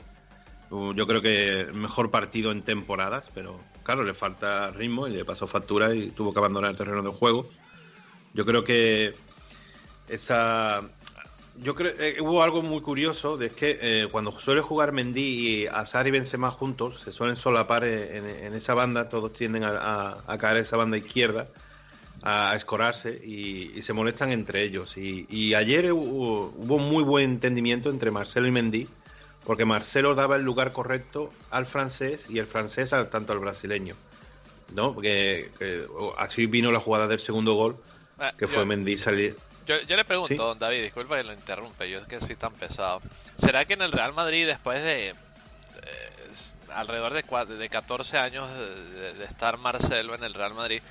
Yo 0.71 1.05
creo 1.05 1.21
que 1.21 1.67
mejor 1.75 2.09
partido 2.09 2.51
en 2.51 2.63
temporadas, 2.63 3.29
pero 3.35 3.59
claro, 3.83 4.03
le 4.03 4.15
falta 4.15 4.71
ritmo 4.71 5.07
y 5.07 5.11
le 5.11 5.25
pasó 5.25 5.45
factura 5.45 5.93
y 5.93 6.09
tuvo 6.09 6.33
que 6.33 6.39
abandonar 6.39 6.71
el 6.71 6.77
terreno 6.77 7.03
de 7.03 7.09
juego. 7.09 7.47
Yo 8.33 8.45
creo 8.47 8.63
que 8.63 9.13
esa, 10.11 10.81
yo 11.57 11.75
creo 11.75 11.91
eh, 11.99 12.21
hubo 12.21 12.43
algo 12.43 12.61
muy 12.61 12.81
curioso 12.81 13.37
de 13.37 13.49
que 13.49 13.77
eh, 13.81 14.07
cuando 14.11 14.37
suele 14.39 14.61
jugar 14.61 14.91
Mendy 14.91 15.21
y 15.21 15.67
Azar 15.67 16.07
y 16.07 16.11
Benzema 16.11 16.51
juntos 16.51 17.01
se 17.01 17.11
suelen 17.11 17.35
solapar 17.35 17.83
en, 17.83 18.25
en 18.25 18.53
esa 18.53 18.73
banda 18.73 19.09
todos 19.09 19.33
tienden 19.33 19.63
a, 19.65 20.23
caer 20.39 20.57
a 20.57 20.59
esa 20.59 20.77
banda 20.77 20.97
izquierda 20.97 21.47
a, 22.23 22.55
escorarse 22.55 23.13
y, 23.13 23.81
se 23.81 23.93
molestan 23.93 24.31
entre 24.31 24.63
ellos. 24.63 24.95
Y, 24.95 25.53
ayer 25.55 25.91
hubo, 25.91 26.53
hubo, 26.55 26.77
muy 26.77 27.03
buen 27.03 27.31
entendimiento 27.31 27.89
entre 27.89 28.11
Marcelo 28.11 28.47
y 28.47 28.51
Mendy 28.51 28.87
porque 29.43 29.65
Marcelo 29.65 30.13
daba 30.15 30.35
el 30.35 30.43
lugar 30.43 30.71
correcto 30.71 31.31
al 31.49 31.65
francés 31.65 32.27
y 32.29 32.37
el 32.37 32.47
francés 32.47 32.93
al 32.93 33.09
tanto 33.09 33.33
al 33.33 33.39
brasileño 33.39 33.95
no 34.75 34.93
porque 34.93 35.49
así 36.17 36.45
vino 36.45 36.71
la 36.71 36.79
jugada 36.79 37.07
del 37.07 37.19
segundo 37.19 37.55
gol 37.55 37.77
ah, 38.19 38.33
que 38.37 38.47
fue 38.47 38.65
Mendy 38.65 38.97
salir 38.97 39.35
yo, 39.65 39.95
le 39.95 40.05
pregunto, 40.05 40.55
David, 40.55 40.83
disculpa 40.83 41.17
que 41.17 41.23
lo 41.23 41.33
interrumpe, 41.33 41.89
yo 41.89 41.99
es 41.99 42.07
que 42.07 42.19
soy 42.19 42.35
tan 42.35 42.53
pesado. 42.53 43.01
¿Será 43.37 43.65
que 43.65 43.73
en 43.73 43.81
el 43.81 43.91
Real 43.91 44.13
Madrid, 44.13 44.45
después 44.45 44.81
de 44.81 45.09
eh, 45.09 45.15
alrededor 46.73 47.13
de, 47.13 47.55
de 47.55 47.69
14 47.69 48.17
años 48.17 48.49
de, 48.53 49.23
estar 49.23 49.57
Marcelo 49.57 50.15
en 50.15 50.23
el 50.23 50.33
Real 50.33 50.53
Madrid, 50.53 50.81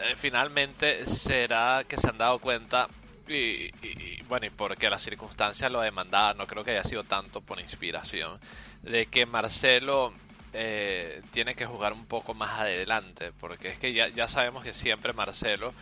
eh, 0.00 0.14
finalmente 0.16 1.06
será 1.06 1.84
que 1.86 1.96
se 1.96 2.08
han 2.08 2.18
dado 2.18 2.38
cuenta 2.38 2.88
y, 3.26 3.70
bueno, 4.24 4.46
y 4.46 4.50
porque 4.50 4.90
las 4.90 5.02
circunstancias 5.02 5.70
lo 5.70 5.80
demandaban, 5.80 6.36
no 6.36 6.46
creo 6.46 6.62
que 6.62 6.72
haya 6.72 6.84
sido 6.84 7.04
tanto 7.04 7.40
por 7.40 7.58
inspiración, 7.58 8.38
de 8.82 9.06
que 9.06 9.24
Marcelo 9.24 10.12
eh, 10.52 11.22
tiene 11.30 11.54
que 11.54 11.64
jugar 11.64 11.94
un 11.94 12.04
poco 12.06 12.34
más 12.34 12.60
adelante, 12.60 13.32
porque 13.40 13.68
es 13.68 13.78
que 13.78 13.94
ya, 13.94 14.08
ya 14.08 14.28
sabemos 14.28 14.62
que 14.62 14.74
siempre 14.74 15.14
Marcelo 15.14 15.72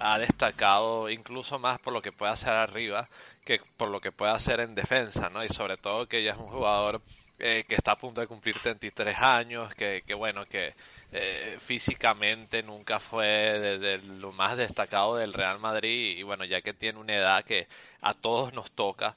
ha 0.00 0.18
destacado 0.18 1.10
incluso 1.10 1.58
más 1.58 1.78
por 1.78 1.92
lo 1.92 2.02
que 2.02 2.10
puede 2.10 2.32
hacer 2.32 2.52
arriba 2.52 3.08
que 3.44 3.60
por 3.76 3.88
lo 3.88 4.00
que 4.00 4.12
puede 4.12 4.32
hacer 4.32 4.60
en 4.60 4.74
defensa, 4.74 5.28
¿no? 5.28 5.44
Y 5.44 5.48
sobre 5.48 5.76
todo 5.76 6.06
que 6.06 6.18
ella 6.18 6.32
es 6.32 6.38
un 6.38 6.48
jugador 6.48 7.02
eh, 7.38 7.64
que 7.66 7.74
está 7.74 7.92
a 7.92 7.98
punto 7.98 8.20
de 8.20 8.26
cumplir 8.26 8.54
33 8.54 9.16
años, 9.18 9.74
que, 9.74 10.02
que 10.06 10.14
bueno, 10.14 10.44
que 10.46 10.74
eh, 11.12 11.56
físicamente 11.58 12.62
nunca 12.62 13.00
fue 13.00 13.26
de, 13.26 13.98
lo 13.98 14.32
más 14.32 14.56
destacado 14.56 15.16
del 15.16 15.32
Real 15.32 15.58
Madrid 15.58 16.18
y 16.18 16.22
bueno, 16.22 16.44
ya 16.44 16.60
que 16.60 16.74
tiene 16.74 16.98
una 16.98 17.14
edad 17.14 17.44
que 17.44 17.66
a 18.02 18.14
todos 18.14 18.52
nos 18.52 18.70
toca, 18.72 19.16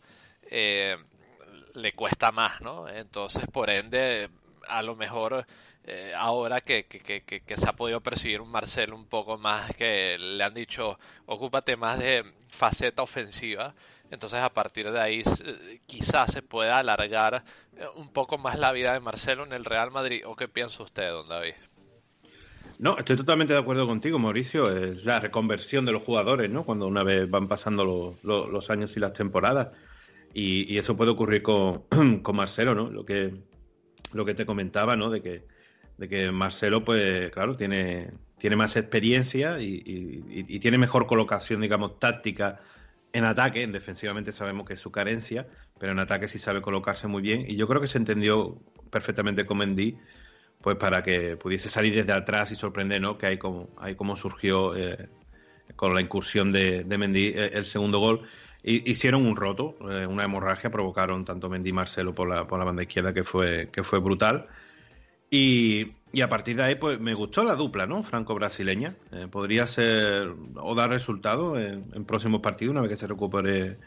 eh, 0.50 0.98
le 1.76 1.94
cuesta 1.94 2.32
más, 2.32 2.62
¿no? 2.62 2.88
Entonces, 2.88 3.46
por 3.52 3.70
ende, 3.70 4.30
a 4.68 4.82
lo 4.82 4.96
mejor 4.96 5.46
eh, 5.86 6.14
ahora 6.16 6.62
que, 6.62 6.86
que, 6.86 7.58
se 7.58 7.70
ha 7.70 7.74
podido 7.74 8.00
percibir 8.02 8.40
un 8.40 8.50
Marcelo 8.50 8.96
un 8.96 9.06
poco 9.06 9.38
más 9.38 9.76
que 9.76 10.18
le 10.18 10.42
han 10.44 10.54
dicho 10.54 10.98
ocúpate 11.26 11.76
más 11.76 12.00
de 12.00 12.24
faceta 12.48 13.02
ofensiva 13.02 13.76
entonces 14.10 14.40
a 14.40 14.54
partir 14.54 14.90
de 14.92 15.00
ahí 15.00 15.24
quizás 15.86 16.32
se 16.32 16.42
pueda 16.42 16.78
alargar 16.78 17.44
eh, 17.78 17.86
un 17.96 18.08
poco 18.10 18.38
más 18.38 18.58
la 18.58 18.72
vida 18.72 18.94
de 18.94 19.02
Marcelo 19.02 19.44
en 19.44 19.52
el 19.52 19.66
Real 19.66 19.92
Madrid 19.92 20.24
o 20.26 20.38
qué 20.38 20.48
piensa 20.48 20.84
usted 20.84 21.10
don 21.10 21.28
David 21.28 21.56
no, 22.80 22.98
estoy 22.98 23.16
totalmente 23.16 23.54
de 23.54 23.60
acuerdo 23.60 23.88
contigo, 23.88 24.20
Mauricio. 24.20 24.70
Es 24.76 25.06
la 25.06 25.20
reconversión 25.20 25.86
de 25.86 25.92
los 25.92 26.04
jugadores, 26.04 26.50
¿no? 26.50 26.66
Cuando 26.66 26.88
una 26.88 27.04
vez 27.04 27.30
van 27.30 27.48
pasando 27.48 28.18
los 28.24 28.70
años 28.70 28.98
y 28.98 29.00
las 29.00 29.14
temporadas. 29.14 29.70
Y, 30.34 30.78
eso 30.78 30.98
puede 30.98 31.12
ocurrir 31.12 31.44
con, 31.44 31.84
con 32.24 32.36
Marcelo, 32.36 32.74
¿no? 32.74 32.90
Lo 32.90 33.06
que, 33.06 33.36
lo 34.14 34.26
que 34.26 34.34
te 34.34 34.46
comentaba, 34.46 34.96
¿no? 34.96 35.10
De 35.10 35.22
que 35.22 35.46
de 35.98 36.10
que 36.10 36.32
Marcelo, 36.32 36.84
pues 36.84 37.32
claro, 37.32 37.56
tiene, 37.56 38.12
tiene 38.38 38.56
más 38.56 38.76
experiencia 38.76 39.60
y, 39.60 40.60
tiene 40.60 40.78
mejor 40.78 41.08
colocación, 41.08 41.62
digamos, 41.62 42.00
táctica 42.00 42.60
en 43.14 43.24
ataque. 43.26 43.64
En 43.64 43.72
defensivamente 43.72 44.32
sabemos 44.32 44.66
que 44.66 44.74
es 44.74 44.80
su 44.80 44.92
carencia, 44.92 45.48
pero 45.80 45.92
en 45.92 46.00
ataque 46.00 46.28
sí 46.28 46.40
sabe 46.40 46.62
colocarse 46.62 47.08
muy 47.08 47.22
bien. 47.22 47.46
Y 47.48 47.56
yo 47.56 47.68
creo 47.68 47.82
que 47.82 47.88
se 47.88 47.98
entendió 47.98 48.60
perfectamente 48.90 49.46
con 49.46 49.58
Mendy, 49.58 49.98
pues 50.62 50.78
para 50.78 51.04
que 51.04 51.38
pudiese 51.38 51.70
salir 51.70 51.94
desde 51.96 52.14
atrás 52.14 52.52
y 52.52 52.56
sorprender, 52.56 53.02
¿no? 53.02 53.18
Que 53.18 53.28
hay 53.28 53.38
como, 53.38 53.70
hay 53.78 53.96
como 53.96 54.16
surgió 54.16 54.76
eh, 54.76 55.10
con 55.76 55.94
la 55.94 56.02
incursión 56.02 56.52
de, 56.52 56.84
de 56.84 56.98
Mendy 56.98 57.28
eh, 57.28 57.52
el 57.54 57.66
segundo 57.66 58.00
gol. 58.00 58.28
Hicieron 58.66 59.26
un 59.26 59.36
roto, 59.36 59.76
eh, 59.92 60.08
una 60.08 60.24
hemorragia, 60.24 60.72
provocaron 60.72 61.26
tanto 61.26 61.50
Mendy 61.50 61.72
y 61.72 61.74
Marcelo 61.74 62.16
por 62.16 62.30
la, 62.30 62.48
por 62.48 62.60
la 62.60 62.66
banda 62.66 62.84
izquierda 62.84 63.14
que 63.14 63.26
fue, 63.26 63.70
que 63.72 63.84
fue 63.84 64.00
brutal. 64.00 64.48
Y, 65.36 65.96
a 66.22 66.30
partir 66.30 66.58
de 66.58 66.62
ahí, 66.62 66.76
pues 66.76 67.00
me 67.00 67.16
gustó 67.16 67.44
la 67.44 67.56
dupla, 67.56 67.88
¿no? 67.88 68.04
Franco-brasileña. 68.04 68.96
Eh, 69.12 69.28
podría 69.32 69.66
ser 69.66 70.32
o 70.58 70.76
dar 70.76 70.92
resultado 70.92 71.60
en, 71.60 72.06
próximos 72.06 72.42
partidos, 72.42 72.74
una 72.74 72.82
vez 72.82 72.92
que 72.92 72.98
se 72.98 73.08
recupere, 73.08 73.78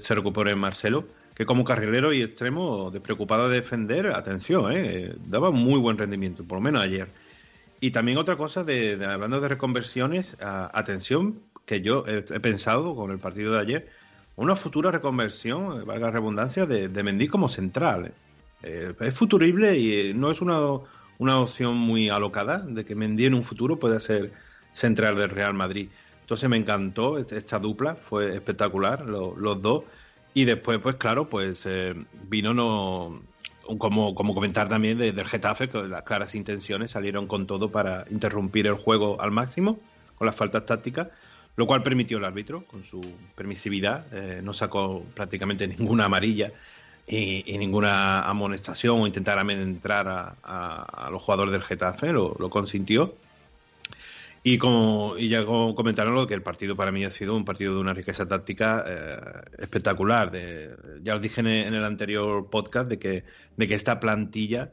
se 0.00 0.14
recupere 0.16 0.56
Marcelo, 0.56 1.06
que 1.36 1.46
como 1.46 1.62
carrilero 1.62 2.12
y 2.12 2.20
extremo, 2.20 2.90
despreocupado 2.90 3.48
de 3.48 3.60
defender, 3.60 4.08
atención, 4.08 4.72
¿eh? 4.72 5.14
daba 5.26 5.52
muy 5.52 5.78
buen 5.78 5.98
rendimiento, 5.98 6.42
por 6.42 6.58
lo 6.58 6.62
menos 6.62 6.82
ayer. 6.82 7.10
Y 7.78 7.92
también 7.92 8.18
otra 8.18 8.36
cosa, 8.36 8.64
de, 8.64 8.98
hablando 9.06 9.40
de 9.40 9.46
reconversiones, 9.46 10.36
atención, 10.40 11.42
que 11.64 11.80
yo 11.80 12.04
he, 12.08 12.22
pensado 12.40 12.96
con 12.96 13.12
el 13.12 13.20
partido 13.20 13.52
de 13.52 13.60
ayer, 13.60 13.88
una 14.34 14.56
futura 14.56 14.90
reconversión, 14.90 15.86
valga 15.86 16.06
la 16.06 16.12
redundancia, 16.14 16.66
de, 16.66 16.88
de 16.88 17.02
Mendy 17.04 17.28
como 17.28 17.48
central. 17.48 18.06
¿eh? 18.06 18.12
Eh, 18.62 18.94
es 19.00 19.14
futurible 19.14 19.78
y 19.78 20.14
no 20.14 20.30
es 20.30 20.40
una, 20.40 20.60
una 21.18 21.40
opción 21.40 21.76
muy 21.76 22.08
alocada 22.08 22.58
de 22.58 22.84
que 22.84 22.94
Mendy 22.94 23.26
en 23.26 23.34
un 23.34 23.44
futuro 23.44 23.78
pueda 23.78 24.00
ser 24.00 24.32
central 24.72 25.16
del 25.16 25.30
Real 25.30 25.54
Madrid. 25.54 25.88
Entonces 26.20 26.48
me 26.48 26.56
encantó 26.56 27.18
esta 27.18 27.58
dupla, 27.58 27.94
fue 27.94 28.34
espectacular 28.34 29.06
los 29.06 29.62
dos. 29.62 29.84
Y 30.34 30.44
después, 30.44 30.80
pues 30.80 30.96
claro, 30.96 31.28
pues 31.30 31.64
eh, 31.66 31.94
vino 32.28 32.52
no, 32.52 33.22
como, 33.78 34.14
como 34.14 34.34
comentar 34.34 34.68
también 34.68 34.98
del 34.98 35.24
Getafe, 35.24 35.68
que 35.68 35.82
las 35.84 36.02
claras 36.02 36.34
intenciones 36.34 36.90
salieron 36.90 37.26
con 37.26 37.46
todo 37.46 37.70
para 37.70 38.04
interrumpir 38.10 38.66
el 38.66 38.74
juego 38.74 39.20
al 39.20 39.30
máximo, 39.30 39.78
con 40.16 40.26
las 40.26 40.36
faltas 40.36 40.66
tácticas, 40.66 41.08
lo 41.56 41.66
cual 41.66 41.82
permitió 41.82 42.18
el 42.18 42.24
árbitro, 42.24 42.64
con 42.64 42.84
su 42.84 43.00
permisividad, 43.34 44.06
eh, 44.12 44.40
no 44.42 44.52
sacó 44.52 45.02
prácticamente 45.14 45.66
ninguna 45.68 46.04
amarilla 46.04 46.52
y, 47.06 47.56
ninguna 47.58 48.22
amonestación 48.22 49.00
o 49.00 49.06
intentar 49.06 49.38
amedrentar 49.38 50.36
a, 50.42 51.08
los 51.10 51.22
jugadores 51.22 51.52
del 51.52 51.62
Getafe, 51.62 52.12
lo, 52.12 52.34
consintió. 52.50 53.14
Y 54.42 54.58
como 54.58 55.16
y 55.18 55.28
ya 55.28 55.44
comentaron 55.44 56.14
lo 56.14 56.26
que 56.26 56.34
el 56.34 56.42
partido 56.42 56.76
para 56.76 56.92
mí 56.92 57.04
ha 57.04 57.10
sido 57.10 57.34
un 57.36 57.44
partido 57.44 57.74
de 57.74 57.80
una 57.80 57.94
riqueza 57.94 58.28
táctica 58.28 58.84
eh, 58.86 59.18
espectacular. 59.58 60.30
ya 61.02 61.16
os 61.16 61.20
dije 61.20 61.40
en, 61.40 61.74
el 61.74 61.84
anterior 61.84 62.48
podcast 62.48 62.88
de 62.88 62.98
que, 62.98 63.24
de 63.56 63.68
que 63.68 63.74
esta 63.74 63.98
plantilla 63.98 64.70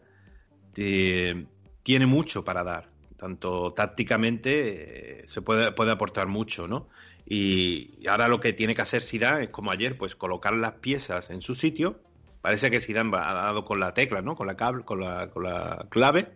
tiene 0.74 2.06
mucho 2.06 2.44
para 2.44 2.64
dar. 2.64 2.90
Tanto 3.18 3.74
tácticamente 3.74 5.22
eh, 5.22 5.24
se 5.28 5.42
puede, 5.42 5.72
puede 5.72 5.92
aportar 5.92 6.28
mucho, 6.28 6.68
¿no? 6.68 6.88
Y, 7.26 8.08
ahora 8.08 8.28
lo 8.28 8.40
que 8.40 8.54
tiene 8.54 8.76
que 8.76 8.82
hacer 8.82 9.02
Zidane 9.02 9.46
es 9.46 9.50
como 9.50 9.72
ayer, 9.72 9.98
pues 9.98 10.16
colocar 10.16 10.54
las 10.54 10.74
piezas 10.74 11.30
en 11.30 11.42
su 11.42 11.56
sitio 11.56 12.00
Parece 12.44 12.70
que 12.70 12.82
Zidane 12.82 13.16
ha 13.16 13.34
dado 13.34 13.64
con 13.64 13.80
la 13.80 13.94
tecla, 13.94 14.22
¿no? 14.22 14.36
Con 14.36 14.48
la, 14.48 14.58
cable, 14.58 14.84
con 14.84 15.00
la, 15.00 15.30
con 15.30 15.44
la 15.44 15.86
clave 15.88 16.28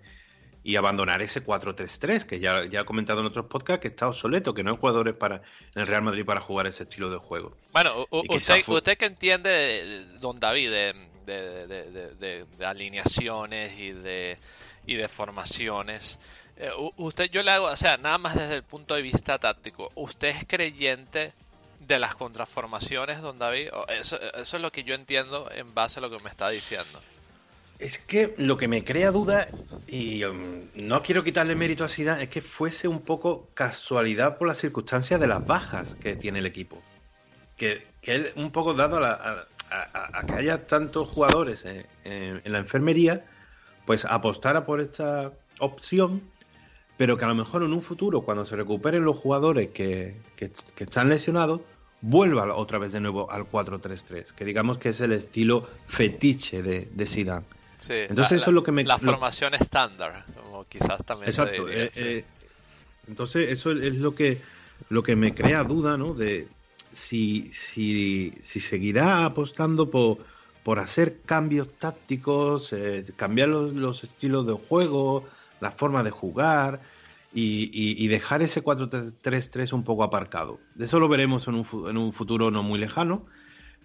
y 0.63 0.77
abandonar 0.77 1.21
ese 1.21 1.45
4-3-3, 1.45 2.23
que 2.23 2.39
ya, 2.39 2.63
ya 2.63 2.79
he 2.79 2.85
comentado 2.85 3.19
en 3.19 3.25
otros 3.25 3.47
podcasts 3.47 3.81
que 3.81 3.89
está 3.89 4.07
obsoleto, 4.07 4.53
que 4.53 4.63
no 4.63 4.71
hay 4.71 4.77
jugadores 4.77 5.15
para, 5.15 5.41
en 5.75 5.81
el 5.81 5.85
Real 5.85 6.03
Madrid 6.03 6.23
para 6.23 6.39
jugar 6.39 6.65
ese 6.65 6.83
estilo 6.83 7.09
de 7.09 7.17
juego. 7.17 7.57
Bueno, 7.73 8.07
usted, 8.09 8.63
usted 8.67 8.97
que 8.97 9.03
entiende, 9.03 10.05
don 10.21 10.39
David, 10.39 10.71
de, 10.71 10.95
de, 11.25 12.65
alineaciones 12.65 13.77
y 13.77 13.91
de, 13.91 14.37
y 14.85 14.95
de 14.95 15.09
formaciones, 15.09 16.21
eh, 16.55 16.69
usted 16.95 17.29
yo 17.31 17.43
le 17.43 17.51
hago, 17.51 17.65
o 17.65 17.75
sea, 17.75 17.97
nada 17.97 18.17
más 18.17 18.35
desde 18.35 18.55
el 18.55 18.63
punto 18.63 18.95
de 18.95 19.01
vista 19.01 19.37
táctico, 19.39 19.91
¿usted 19.95 20.29
es 20.29 20.45
creyente 20.47 21.33
de 21.79 21.99
las 21.99 22.15
contraformaciones, 22.15 23.21
don 23.21 23.39
David. 23.39 23.69
Eso, 23.89 24.19
es 24.33 24.53
lo 24.53 24.71
que 24.71 24.83
yo 24.83 24.95
entiendo 24.95 25.49
en 25.51 25.73
base 25.73 25.99
a 25.99 26.01
lo 26.01 26.09
que 26.09 26.19
me 26.19 26.29
está 26.29 26.49
diciendo. 26.49 27.01
Es 27.79 27.97
que 27.97 28.33
lo 28.37 28.57
que 28.57 28.67
me 28.67 28.83
crea 28.83 29.11
duda, 29.11 29.51
y 29.85 30.23
um, 30.23 30.67
no 30.73 31.03
quiero 31.03 31.23
quitarle 31.23 31.55
mérito 31.55 31.83
a 31.83 31.89
Zidane, 31.89 32.23
es 32.23 32.29
que 32.29 32.41
fuese 32.41 32.87
un 32.87 33.01
poco 33.01 33.49
casualidad 33.53 34.37
por 34.37 34.47
las 34.47 34.57
circunstancias 34.57 35.19
de 35.19 35.27
las 35.27 35.45
bajas 35.45 35.95
que 35.95 36.15
tiene 36.15 36.39
el 36.39 36.45
equipo. 36.45 36.81
Que, 37.55 37.87
que 38.01 38.15
él, 38.15 38.33
un 38.35 38.51
poco 38.51 38.73
dado 38.73 39.03
a, 39.03 39.47
que 40.27 40.35
haya 40.35 40.65
tantos 40.65 41.09
jugadores 41.09 41.65
en, 41.65 42.41
la 42.45 42.57
enfermería, 42.59 43.25
pues 43.85 44.05
apostara 44.05 44.65
por 44.65 44.81
esta 44.81 45.31
opción, 45.59 46.21
pero 46.97 47.17
que 47.17 47.25
a 47.25 47.27
lo 47.27 47.35
mejor 47.35 47.63
en 47.63 47.73
un 47.73 47.81
futuro, 47.81 48.21
cuando 48.21 48.43
se 48.43 48.55
recuperen 48.55 49.05
los 49.05 49.17
jugadores 49.17 49.69
que, 49.69 50.15
que, 50.35 50.51
están 50.77 51.09
lesionados, 51.09 51.61
vuelva 52.01 52.53
otra 52.55 52.79
vez 52.79 52.91
de 52.91 52.99
nuevo 52.99 53.31
al 53.31 53.43
4-3-3, 53.43 54.33
que 54.33 54.45
digamos 54.45 54.77
que 54.77 54.89
es 54.89 55.01
el 55.01 55.13
estilo 55.13 55.67
fetiche 55.85 56.61
de, 56.61 56.89
de 56.91 57.05
Zidane. 57.05 57.45
Sí, 57.77 57.93
Entonces 57.93 58.41
eso 58.41 58.49
es 58.49 58.55
lo 58.55 58.63
que 58.63 58.71
me... 58.71 58.83
La 58.83 58.97
formación 58.97 59.53
estándar, 59.53 60.25
como 60.35 60.65
quizás 60.65 61.03
también... 61.05 61.29
Exacto. 61.29 61.69
Eh, 61.69 61.91
eh, 61.95 62.25
entonces 63.07 63.51
eso 63.51 63.71
es 63.71 63.95
lo 63.97 64.15
que, 64.15 64.41
lo 64.89 65.03
que 65.03 65.15
me 65.15 65.35
crea 65.35 65.63
duda, 65.63 65.97
¿no? 65.97 66.13
De 66.13 66.47
si, 66.91 67.51
si, 67.53 68.33
si 68.41 68.59
seguirá 68.59 69.25
apostando 69.25 69.91
por, 69.91 70.17
por 70.63 70.79
hacer 70.79 71.21
cambios 71.25 71.69
tácticos, 71.77 72.73
eh, 72.73 73.05
cambiar 73.15 73.49
los, 73.49 74.03
estilos 74.03 74.47
de 74.47 74.53
juego, 74.53 75.23
la 75.59 75.71
forma 75.71 76.03
de 76.03 76.11
jugar 76.11 76.81
y, 77.33 78.07
dejar 78.07 78.41
ese 78.41 78.63
4-3-3 78.63 79.73
un 79.73 79.83
poco 79.83 80.03
aparcado. 80.03 80.59
Eso 80.79 80.99
lo 80.99 81.07
veremos 81.07 81.47
en 81.47 81.55
un, 81.55 81.89
en 81.89 81.97
un 81.97 82.11
futuro 82.13 82.49
no 82.49 82.63
muy 82.63 82.79
lejano. 82.79 83.25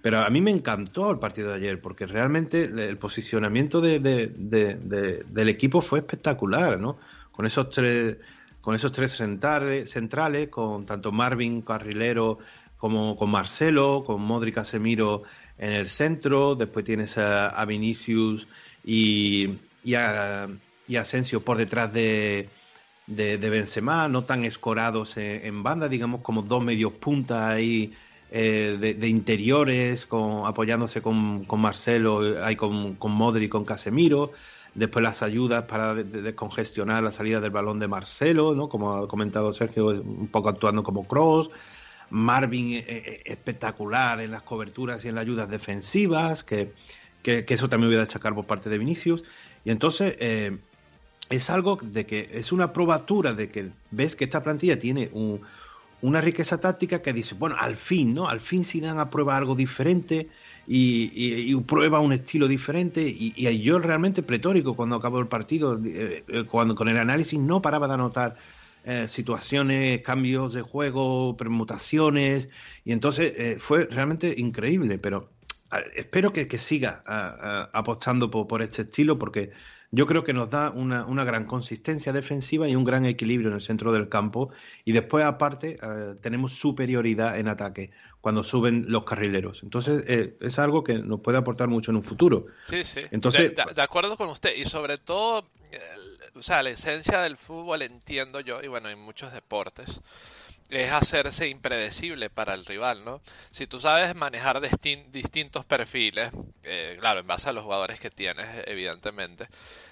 Pero 0.02 0.18
a 0.18 0.30
mí 0.30 0.40
me 0.40 0.50
encantó 0.50 1.12
el 1.12 1.20
partido 1.20 1.50
de 1.50 1.54
ayer, 1.54 1.80
porque 1.80 2.06
realmente 2.06 2.64
el 2.64 2.98
posicionamiento 2.98 3.80
de, 3.80 4.00
del 4.00 5.48
equipo 5.48 5.80
fue 5.80 6.00
espectacular, 6.00 6.80
¿no? 6.80 6.98
Con 7.30 7.46
esos 7.46 7.70
tres, 7.70 8.16
con 8.60 8.74
esos 8.74 8.90
tres 8.90 9.12
centrales, 9.12 9.90
centrales 9.90 10.48
con 10.48 10.86
tanto 10.86 11.12
Marvin 11.12 11.62
Carrilero 11.62 12.40
como 12.78 13.16
con 13.16 13.30
Marcelo, 13.30 14.02
con 14.04 14.20
Modric 14.22 14.56
Casemiro 14.56 15.22
en 15.56 15.72
el 15.72 15.86
centro, 15.86 16.56
después 16.56 16.84
tienes 16.84 17.16
a, 17.16 17.64
Vinicius 17.64 18.48
y, 18.84 19.50
y, 19.84 19.94
a, 19.94 20.48
Asensio 20.96 21.42
por 21.42 21.56
detrás 21.56 21.92
de, 21.92 22.48
de, 23.06 23.50
Benzema, 23.50 24.08
no 24.08 24.24
tan 24.24 24.44
escorados 24.44 25.16
en, 25.16 25.62
banda, 25.62 25.88
digamos 25.88 26.20
como 26.22 26.42
dos 26.42 26.62
medios 26.62 26.92
puntas 26.92 27.50
ahí 27.50 27.94
eh, 28.30 28.76
de, 28.98 29.08
interiores, 29.08 30.06
apoyándose 30.44 31.02
con, 31.02 31.44
con 31.44 31.60
Marcelo, 31.60 32.42
ahí 32.44 32.56
con, 32.56 32.94
con 32.94 33.12
Modric, 33.12 33.50
con 33.50 33.64
Casemiro. 33.64 34.32
Después 34.74 35.02
las 35.02 35.22
ayudas 35.22 35.64
para 35.64 35.94
descongestionar 35.94 37.02
la 37.02 37.12
salida 37.12 37.40
del 37.40 37.50
balón 37.50 37.78
de 37.78 37.88
Marcelo, 37.88 38.54
¿no? 38.54 38.70
Como 38.70 38.94
ha 38.94 39.08
comentado 39.08 39.52
Sergio, 39.52 39.88
un 39.88 40.28
poco 40.28 40.48
actuando 40.48 40.82
como 40.82 41.06
cross. 41.06 41.50
Marvin 42.08 42.74
eh, 42.74 42.84
eh, 42.86 43.22
espectacular 43.26 44.20
en 44.20 44.30
las 44.30 44.42
coberturas 44.42 45.04
y 45.04 45.08
en 45.08 45.16
las 45.16 45.22
ayudas 45.22 45.50
defensivas, 45.50 46.42
que, 46.42 46.72
que, 47.22 47.44
eso 47.48 47.68
también 47.68 47.90
voy 47.90 47.96
a 47.96 48.04
destacar 48.04 48.34
por 48.34 48.46
parte 48.46 48.70
de 48.70 48.78
Vinicius. 48.78 49.24
Y 49.64 49.70
entonces 49.70 50.16
es 51.32 51.48
algo 51.48 51.78
de 51.80 52.04
que 52.06 52.28
es 52.32 52.52
una 52.52 52.72
probatura 52.72 53.32
de 53.32 53.50
que 53.50 53.70
ves 53.90 54.16
que 54.16 54.24
esta 54.24 54.42
plantilla 54.42 54.78
tiene 54.78 55.08
un, 55.12 55.40
una 56.02 56.20
riqueza 56.20 56.60
táctica 56.60 57.00
que 57.00 57.12
dice, 57.12 57.34
bueno, 57.36 57.56
al 57.58 57.76
fin, 57.76 58.12
¿no? 58.12 58.28
Al 58.28 58.40
fin 58.40 58.64
Zidane 58.64 59.00
aprueba 59.00 59.36
algo 59.36 59.54
diferente 59.54 60.28
y, 60.66 61.54
prueba 61.62 62.00
un 62.00 62.12
estilo 62.12 62.48
diferente 62.48 63.02
y, 63.02 63.32
yo 63.62 63.78
realmente 63.78 64.22
pletórico 64.22 64.74
cuando 64.76 64.96
acabó 64.96 65.20
el 65.20 65.28
partido, 65.28 65.80
eh, 65.82 66.24
eh, 66.28 66.44
cuando 66.44 66.74
con 66.74 66.88
el 66.88 66.98
análisis 66.98 67.40
no 67.40 67.62
paraba 67.62 67.88
de 67.88 67.94
anotar 67.94 68.36
eh, 68.84 69.06
situaciones, 69.08 70.02
cambios 70.02 70.52
de 70.52 70.62
juego, 70.62 71.36
permutaciones 71.36 72.50
y 72.84 72.92
entonces 72.92 73.62
fue 73.62 73.86
realmente 73.86 74.34
increíble, 74.36 74.98
pero 74.98 75.30
espero 75.94 76.32
que, 76.32 76.46
siga 76.58 77.02
apostando 77.72 78.30
por 78.30 78.60
este 78.60 78.82
estilo 78.82 79.18
porque 79.18 79.52
yo 79.94 80.06
creo 80.06 80.24
que 80.24 80.32
nos 80.32 80.48
da 80.48 80.70
una, 80.70 81.04
una, 81.04 81.22
gran 81.22 81.44
consistencia 81.44 82.14
defensiva 82.14 82.66
y 82.66 82.74
un 82.74 82.82
gran 82.82 83.04
equilibrio 83.04 83.50
en 83.50 83.54
el 83.54 83.60
centro 83.60 83.92
del 83.92 84.08
campo. 84.08 84.50
Y 84.86 84.92
después, 84.92 85.24
aparte, 85.24 85.78
eh, 85.82 86.14
tenemos 86.22 86.54
superioridad 86.54 87.38
en 87.38 87.46
ataque 87.46 87.90
cuando 88.22 88.42
suben 88.42 88.86
los 88.88 89.04
carrileros. 89.04 89.62
Entonces, 89.62 90.02
eh, 90.08 90.34
es 90.40 90.58
algo 90.58 90.82
que 90.82 90.98
nos 90.98 91.20
puede 91.20 91.36
aportar 91.36 91.68
mucho 91.68 91.90
en 91.90 91.98
un 91.98 92.02
futuro. 92.02 92.46
Sí, 92.70 92.84
sí. 92.84 93.00
Entonces, 93.10 93.52
de, 93.54 93.82
acuerdo 93.82 94.16
con 94.16 94.30
usted. 94.30 94.56
Y 94.56 94.64
sobre 94.64 94.96
todo, 94.96 95.44
o 96.34 96.42
sea, 96.42 96.62
la 96.62 96.70
esencia 96.70 97.20
del 97.20 97.36
fútbol 97.36 97.82
entiendo 97.82 98.40
yo, 98.40 98.62
y 98.62 98.68
bueno, 98.68 98.88
en 98.88 98.98
muchos 98.98 99.30
deportes 99.34 100.00
es 100.72 100.90
hacerse 100.90 101.48
impredecible 101.48 102.30
para 102.30 102.54
el 102.54 102.64
rival, 102.64 103.04
¿no? 103.04 103.20
Si 103.50 103.66
tú 103.66 103.78
sabes 103.78 104.14
manejar 104.14 104.60
distintos 104.60 105.64
perfiles, 105.66 106.32
eh, 106.64 106.96
claro, 106.98 107.20
en 107.20 107.26
base 107.26 107.50
a 107.50 107.52
los 107.52 107.64
jugadores 107.64 108.00
que 108.00 108.10
tienes, 108.10 108.46
evidentemente, 108.66 109.48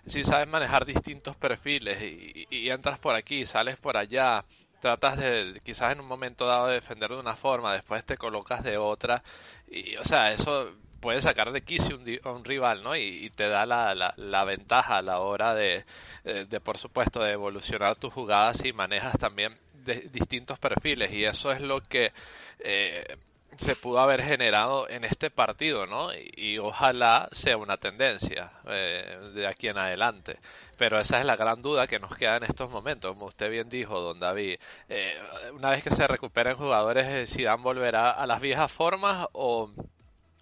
si 0.07 0.25
sabes 0.25 0.49
manejar 0.49 0.87
distintos 0.87 1.37
perfiles 1.37 2.03
y, 2.03 2.71
entras 2.71 2.99
por 2.99 3.15
aquí, 3.15 3.45
sales 3.45 3.77
por 3.77 3.97
allá, 3.97 4.45
tratas 4.81 5.19
de 5.19 5.61
quizás 5.63 5.93
en 5.93 6.01
un 6.01 6.07
momento 6.07 6.47
dado 6.47 6.69
de 6.69 6.75
defender 6.75 7.11
de 7.11 7.19
una 7.19 7.37
forma, 7.37 7.75
después 7.75 8.05
te 8.05 8.17
colocas 8.17 8.65
de 8.65 8.79
otra, 8.79 9.23
y 9.71 9.97
o 9.97 10.05
sea, 10.05 10.33
eso 10.33 10.73
puede 11.01 11.21
sacar 11.21 11.53
de 11.53 11.63
quicio 11.63 11.97
un, 11.97 12.21
un 12.25 12.45
rival, 12.45 12.83
¿no? 12.83 12.97
Y, 12.97 13.31
te 13.31 13.49
da 13.49 13.67
la, 13.67 13.95
la, 14.17 14.45
ventaja 14.45 14.99
a 14.99 15.03
la 15.03 15.21
hora 15.21 15.55
de, 15.55 15.85
eh, 16.25 16.47
de, 16.49 16.61
por 16.61 16.79
supuesto, 16.79 17.23
de 17.23 17.33
evolucionar 17.33 17.97
tus 17.97 18.13
jugadas 18.13 18.65
y 18.65 18.73
manejas 18.73 19.19
también 19.19 19.59
de 19.85 20.09
distintos 20.13 20.59
perfiles 20.59 21.13
y 21.13 21.25
eso 21.25 21.53
es 21.53 21.61
lo 21.61 21.81
que 21.81 22.13
eh, 22.61 23.17
se 23.57 23.77
pudo 23.77 24.01
haber 24.01 24.23
generado 24.23 24.89
en 24.89 25.05
este 25.05 25.31
partido, 25.31 25.87
¿no? 25.87 26.11
Y, 26.15 26.59
ojalá 26.59 27.29
sea 27.33 27.57
una 27.57 27.77
tendencia 27.77 28.53
eh, 28.67 29.33
de 29.35 29.47
aquí 29.47 29.69
en 29.69 29.79
adelante. 29.79 30.39
Pero 30.77 30.99
esa 30.99 31.21
es 31.21 31.27
la 31.27 31.37
gran 31.37 31.61
duda 31.63 31.87
que 31.87 31.99
nos 31.99 32.17
queda 32.17 32.37
en 32.37 32.45
estos 32.45 32.71
momentos. 32.71 33.13
Como 33.13 33.27
usted 33.27 33.51
bien 33.51 33.69
dijo, 33.69 34.01
don 34.01 34.19
David, 34.21 34.59
eh, 34.89 35.15
una 35.53 35.71
vez 35.71 35.83
que 35.83 35.91
se 35.91 36.07
recuperen 36.07 36.57
jugadores, 36.57 37.31
Zidane 37.31 37.63
volverá 37.63 38.11
a 38.11 38.27
las 38.27 38.41
viejas 38.41 38.73
formas 38.73 39.29
o 39.33 39.71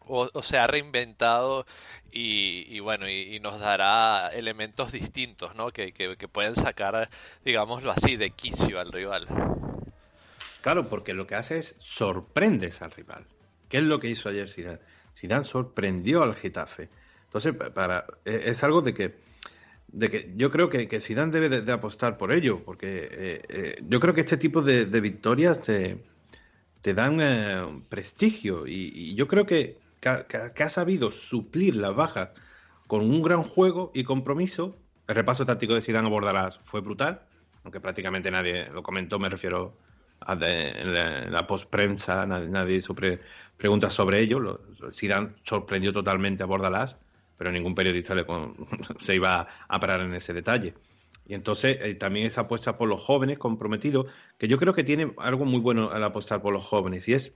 o, 0.08 0.42
se 0.42 0.58
ha 0.58 0.66
reinventado 0.66 1.66
y, 2.10 2.80
bueno, 2.80 3.08
y, 3.08 3.38
nos 3.40 3.60
dará 3.60 4.30
elementos 4.32 4.92
distintos, 4.92 5.54
¿no? 5.54 5.70
Que, 5.70 5.92
pueden 6.32 6.54
sacar, 6.54 7.08
digámoslo 7.44 7.90
así, 7.90 8.16
de 8.16 8.30
quicio 8.30 8.80
al 8.80 8.92
rival. 8.92 9.28
Claro, 10.62 10.86
porque 10.86 11.14
lo 11.14 11.26
que 11.26 11.34
hace 11.34 11.58
es 11.58 11.76
sorprendes 11.78 12.82
al 12.82 12.90
rival. 12.90 13.24
¿Qué 13.68 13.78
es 13.78 13.84
lo 13.84 14.00
que 14.00 14.08
hizo 14.08 14.28
ayer 14.28 14.48
Zidane? 14.48 14.78
Zidane 15.14 15.44
sorprendió 15.44 16.22
al 16.22 16.34
Getafe. 16.34 16.88
Entonces, 17.24 17.54
para, 17.74 18.06
e, 18.24 18.42
es 18.46 18.62
algo 18.62 18.82
de 18.82 18.94
que, 18.94 19.14
de 19.88 20.10
que 20.10 20.32
yo 20.36 20.50
creo 20.50 20.68
que, 20.68 20.88
que 20.88 21.00
Zidane 21.00 21.32
debe 21.32 21.60
de, 21.60 21.72
apostar 21.72 22.16
por 22.16 22.32
ello, 22.32 22.62
porque 22.64 23.08
eh, 23.10 23.42
eh, 23.48 23.82
yo 23.88 24.00
creo 24.00 24.14
que 24.14 24.22
este 24.22 24.36
tipo 24.36 24.62
de, 24.62 24.84
victorias 25.00 25.60
te, 25.60 25.98
te 26.80 26.94
dan 26.94 27.18
eh, 27.20 27.82
prestigio 27.88 28.66
y, 28.66 29.14
yo 29.14 29.28
creo 29.28 29.46
que 29.46 29.78
que, 30.00 30.62
ha 30.62 30.68
sabido 30.68 31.10
suplir 31.10 31.76
las 31.76 31.94
bajas 31.94 32.30
con 32.86 33.02
un 33.02 33.22
gran 33.22 33.42
juego 33.42 33.90
y 33.94 34.04
compromiso. 34.04 34.76
El 35.06 35.14
repaso 35.14 35.46
táctico 35.46 35.74
de 35.74 35.82
Zidane 35.82 36.06
a 36.06 36.10
Bordalás 36.10 36.58
fue 36.62 36.80
brutal, 36.80 37.22
aunque 37.64 37.80
prácticamente 37.80 38.30
nadie 38.30 38.68
lo 38.70 38.82
comentó, 38.82 39.18
me 39.18 39.28
refiero 39.28 39.76
a 40.20 40.32
en 40.34 41.32
la, 41.32 41.46
post-prensa, 41.46 42.26
nadie, 42.26 42.48
nadie 42.48 42.80
sobre, 42.80 43.20
pregunta 43.56 43.90
sobre 43.90 44.20
ello. 44.20 44.60
Zidane 44.92 45.34
sorprendió 45.44 45.92
totalmente 45.92 46.42
a 46.42 46.46
Bordalás, 46.46 46.96
pero 47.36 47.52
ningún 47.52 47.74
periodista 47.74 48.14
se 49.00 49.14
iba 49.14 49.48
a 49.68 49.80
parar 49.80 50.00
en 50.00 50.14
ese 50.14 50.32
detalle. 50.32 50.74
Y 51.26 51.34
entonces 51.34 51.78
eh, 51.82 51.94
también 51.94 52.26
esa 52.26 52.42
apuesta 52.42 52.78
por 52.78 52.88
los 52.88 53.02
jóvenes 53.02 53.38
comprometidos, 53.38 54.06
que 54.38 54.48
yo 54.48 54.58
creo 54.58 54.72
que 54.72 54.82
tiene 54.82 55.12
algo 55.18 55.44
muy 55.44 55.60
bueno 55.60 55.90
al 55.90 56.02
apostar 56.02 56.40
por 56.40 56.54
los 56.54 56.64
jóvenes, 56.64 57.06
y 57.06 57.12
es 57.12 57.34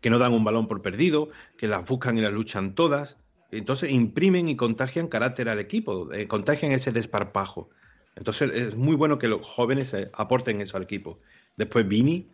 que 0.00 0.10
no 0.10 0.18
dan 0.18 0.32
un 0.32 0.44
balón 0.44 0.68
por 0.68 0.82
perdido, 0.82 1.30
que 1.56 1.68
las 1.68 1.86
buscan 1.88 2.18
y 2.18 2.20
las 2.20 2.32
luchan 2.32 2.74
todas. 2.74 3.18
Entonces 3.50 3.90
imprimen 3.90 4.48
y 4.48 4.56
contagian 4.56 5.08
carácter 5.08 5.48
al 5.48 5.58
equipo, 5.58 6.12
eh, 6.12 6.28
contagian 6.28 6.72
ese 6.72 6.92
desparpajo. 6.92 7.70
Entonces 8.16 8.52
es 8.52 8.76
muy 8.76 8.96
bueno 8.96 9.18
que 9.18 9.28
los 9.28 9.46
jóvenes 9.46 9.94
eh, 9.94 10.10
aporten 10.12 10.60
eso 10.60 10.76
al 10.76 10.82
equipo. 10.82 11.18
Después 11.56 11.86
Vini, 11.86 12.28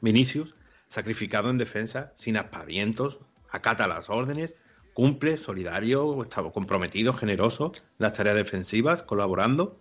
Vinicius, 0.00 0.54
sacrificado 0.88 1.50
en 1.50 1.58
defensa, 1.58 2.12
sin 2.14 2.36
aspavientos, 2.36 3.20
acata 3.50 3.86
las 3.86 4.10
órdenes, 4.10 4.56
cumple, 4.94 5.36
solidario, 5.36 6.26
comprometido, 6.52 7.12
generoso 7.12 7.72
en 7.74 7.82
las 7.98 8.14
tareas 8.14 8.36
defensivas, 8.36 9.02
colaborando. 9.02 9.78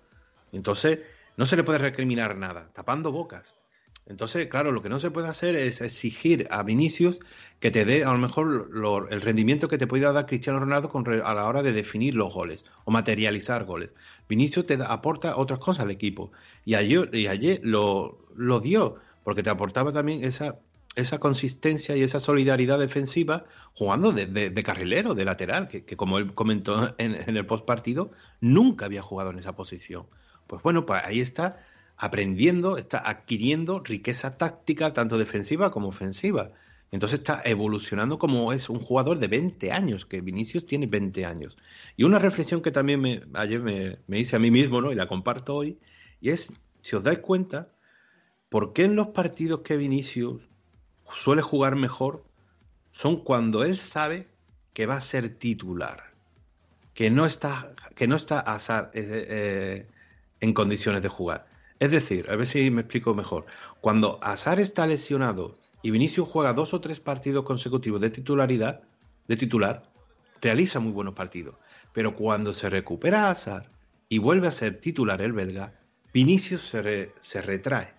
Entonces 0.52 1.00
no 1.38 1.46
se 1.46 1.56
le 1.56 1.64
puede 1.64 1.80
recriminar 1.80 2.38
nada, 2.38 2.70
tapando 2.74 3.12
bocas. 3.12 3.56
Entonces, 4.10 4.48
claro, 4.48 4.72
lo 4.72 4.82
que 4.82 4.90
no 4.90 5.00
se 5.00 5.12
puede 5.12 5.28
hacer 5.28 5.56
es 5.56 5.82
exigir 5.82 6.48
a 6.50 6.64
Vinicius 6.64 7.20
que 7.60 7.72
te 7.72 7.84
dé 7.84 8.06
a 8.06 8.12
lo 8.14 8.18
mejor 8.18 8.70
el 9.12 9.22
rendimiento 9.22 9.68
que 9.68 9.78
te 9.78 9.86
puede 9.86 10.12
dar 10.12 10.26
Cristiano 10.26 10.60
Ronaldo 10.60 10.90
a 11.26 11.34
la 11.34 11.46
hora 11.46 11.62
de 11.62 11.74
definir 11.74 12.16
los 12.16 12.34
goles 12.34 12.66
o 12.86 12.92
materializar 12.92 13.66
goles. 13.66 13.92
Vinicius 14.30 14.66
te 14.66 14.78
aporta 14.82 15.36
otras 15.36 15.60
cosas 15.60 15.84
al 15.84 15.92
equipo 15.92 16.32
y 16.64 16.76
ayer, 16.76 17.14
y 17.14 17.28
ayer 17.28 17.60
lo, 17.64 18.20
dio 18.62 18.96
porque 19.26 19.44
te 19.44 19.50
aportaba 19.50 19.92
también 19.92 20.24
esa, 20.24 20.58
esa 20.96 21.20
consistencia 21.20 21.98
y 21.98 22.02
esa 22.02 22.22
solidaridad 22.22 22.80
defensiva 22.80 23.44
jugando 23.74 24.14
de, 24.14 24.64
carrilero, 24.64 25.16
de 25.16 25.26
lateral, 25.26 25.68
que, 25.68 25.84
como 25.98 26.18
él 26.18 26.34
comentó 26.34 26.96
en, 26.98 27.16
en 27.16 27.36
el 27.36 27.46
post 27.46 27.66
partido, 27.66 28.12
nunca 28.40 28.86
había 28.86 29.02
jugado 29.02 29.32
en 29.32 29.40
esa 29.40 29.54
posición. 29.54 30.06
Pues 30.48 30.64
bueno, 30.64 30.86
pues 30.86 31.02
ahí 31.04 31.20
está 31.20 31.60
aprendiendo, 31.98 32.78
está 32.78 33.00
adquiriendo 33.10 33.80
riqueza 33.80 34.38
táctica, 34.38 34.94
tanto 34.94 35.18
defensiva 35.18 35.72
como 35.72 35.88
ofensiva. 35.90 36.52
Entonces 36.92 37.20
está 37.20 37.42
evolucionando 37.44 38.18
como 38.18 38.54
es 38.54 38.70
un 38.70 38.80
jugador 38.80 39.20
de 39.20 39.28
20 39.28 39.72
años, 39.72 40.06
que 40.06 40.22
Vinicius 40.22 40.66
tiene 40.66 40.86
20 40.86 41.26
años. 41.26 41.58
Y 41.98 42.04
una 42.04 42.20
reflexión 42.20 42.62
que 42.62 42.72
también 42.72 43.02
me, 43.02 43.24
ayer 43.34 43.60
me, 43.60 44.20
hice 44.20 44.36
a 44.38 44.40
mí 44.40 44.52
mismo, 44.52 44.80
¿no? 44.80 44.92
y 44.92 44.96
la 44.96 45.08
comparto 45.08 45.56
hoy, 45.56 45.80
y 46.22 46.30
es, 46.30 46.50
si 46.82 46.96
os 46.96 47.04
dais 47.04 47.20
cuenta, 47.20 47.70
¿por 48.48 48.74
qué 48.74 48.86
en 48.86 48.96
los 48.96 49.08
partidos 49.08 49.62
que 49.62 49.76
Vinicius 49.76 50.42
suele 51.12 51.42
jugar 51.42 51.76
mejor 51.76 52.24
son 52.92 53.24
cuando 53.24 53.64
él 53.64 53.76
sabe 53.76 54.28
que 54.74 54.86
va 54.86 54.96
a 54.96 55.02
ser 55.02 55.30
titular? 55.36 56.12
Que 56.94 57.10
no 57.10 57.26
está, 57.26 57.74
que 57.96 58.08
no 58.08 58.16
está 58.16 58.40
azar, 58.40 58.92
eh, 58.94 59.26
eh, 59.30 59.88
en 60.40 60.54
condiciones 60.54 61.02
de 61.02 61.10
jugar. 61.10 61.47
Es 61.80 61.92
decir, 61.92 62.30
a 62.30 62.36
ver 62.36 62.48
si 62.48 62.72
me 62.72 62.82
explico 62.82 63.14
mejor. 63.14 63.46
Cuando 63.82 64.20
Azar 64.22 64.60
está 64.60 64.88
lesionado 64.88 65.58
y 65.84 65.92
Vinicius 65.92 66.28
juega 66.28 66.54
dos 66.54 66.74
o 66.74 66.82
tres 66.82 67.00
partidos 67.00 67.46
consecutivos 67.46 68.02
de 68.02 68.10
titularidad, 68.10 68.82
de 69.28 69.38
titular, 69.38 69.84
realiza 70.42 70.80
muy 70.80 70.92
buenos 70.92 71.14
partidos. 71.14 71.56
Pero 71.94 72.16
cuando 72.16 72.54
se 72.54 72.70
recupera 72.70 73.30
Azar 73.30 73.70
y 74.10 74.18
vuelve 74.18 74.48
a 74.48 74.52
ser 74.52 74.80
titular 74.80 75.22
el 75.22 75.34
belga, 75.34 75.74
Vinicius 76.14 76.62
se, 76.62 77.12
se 77.20 77.42
retrae 77.42 77.94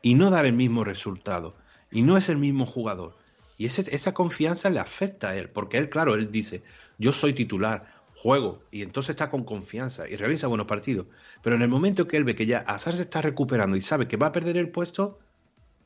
y 0.00 0.14
no 0.14 0.30
da 0.30 0.40
el 0.42 0.52
mismo 0.52 0.84
resultado 0.84 1.56
y 1.90 2.02
no 2.02 2.16
es 2.16 2.28
el 2.28 2.38
mismo 2.38 2.66
jugador. 2.66 3.16
Y 3.58 3.66
esa 3.66 4.14
confianza 4.14 4.70
le 4.70 4.80
afecta 4.80 5.30
a 5.30 5.36
él, 5.36 5.48
porque 5.48 5.78
él, 5.78 5.88
claro, 5.88 6.14
él 6.14 6.32
dice, 6.32 6.62
yo 6.98 7.12
soy 7.12 7.32
titular, 7.32 8.01
juego 8.14 8.62
y 8.70 8.82
entonces 8.82 9.10
está 9.10 9.30
con 9.30 9.44
confianza 9.44 10.08
y 10.08 10.16
realiza 10.16 10.46
buenos 10.46 10.66
partidos. 10.66 11.06
Pero 11.42 11.56
en 11.56 11.62
el 11.62 11.68
momento 11.68 12.06
que 12.06 12.16
él 12.16 12.24
ve 12.24 12.34
que 12.34 12.46
ya 12.46 12.58
Azar 12.58 12.94
se 12.94 13.02
está 13.02 13.22
recuperando 13.22 13.76
y 13.76 13.80
sabe 13.80 14.08
que 14.08 14.16
va 14.16 14.28
a 14.28 14.32
perder 14.32 14.56
el 14.56 14.70
puesto, 14.70 15.18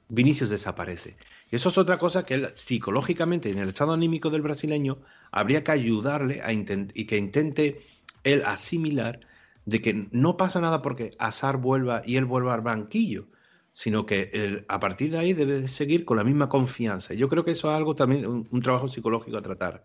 Vinicius 0.09 0.51
desaparece. 0.51 1.17
Y 1.51 1.57
eso 1.57 1.69
es 1.69 1.79
otra 1.79 1.99
cosa 1.99 2.25
que 2.25 2.35
él 2.35 2.49
psicológicamente, 2.55 3.51
en 3.51 3.59
el 3.59 3.69
estado 3.69 3.93
anímico 3.93 4.31
del 4.31 4.43
brasileño, 4.43 4.99
habría 5.31 5.65
que 5.65 5.73
ayudarle 5.73 6.43
a 6.43 6.53
y 6.53 7.07
que 7.07 7.17
intente 7.17 7.81
él 8.25 8.43
asimilar 8.45 9.21
de 9.65 9.83
que 9.83 10.09
no 10.13 10.37
pasa 10.37 10.61
nada 10.61 10.81
porque 10.81 11.11
Azar 11.19 11.59
vuelva 11.59 12.03
y 12.05 12.17
él 12.17 12.25
vuelva 12.25 12.55
al 12.55 12.61
banquillo, 12.61 13.27
sino 13.73 14.07
que 14.07 14.65
a 14.69 14.81
partir 14.81 15.11
de 15.11 15.19
ahí 15.19 15.33
debe 15.33 15.61
de 15.61 15.69
seguir 15.69 16.05
con 16.05 16.17
la 16.17 16.25
misma 16.25 16.49
confianza. 16.49 17.15
Yo 17.15 17.29
creo 17.29 17.45
que 17.45 17.51
eso 17.51 17.69
es 17.69 17.75
algo 17.75 17.95
también, 17.95 18.47
un, 18.51 18.63
trabajo 18.63 18.89
psicológico 18.89 19.37
a 19.37 19.43
tratar. 19.43 19.85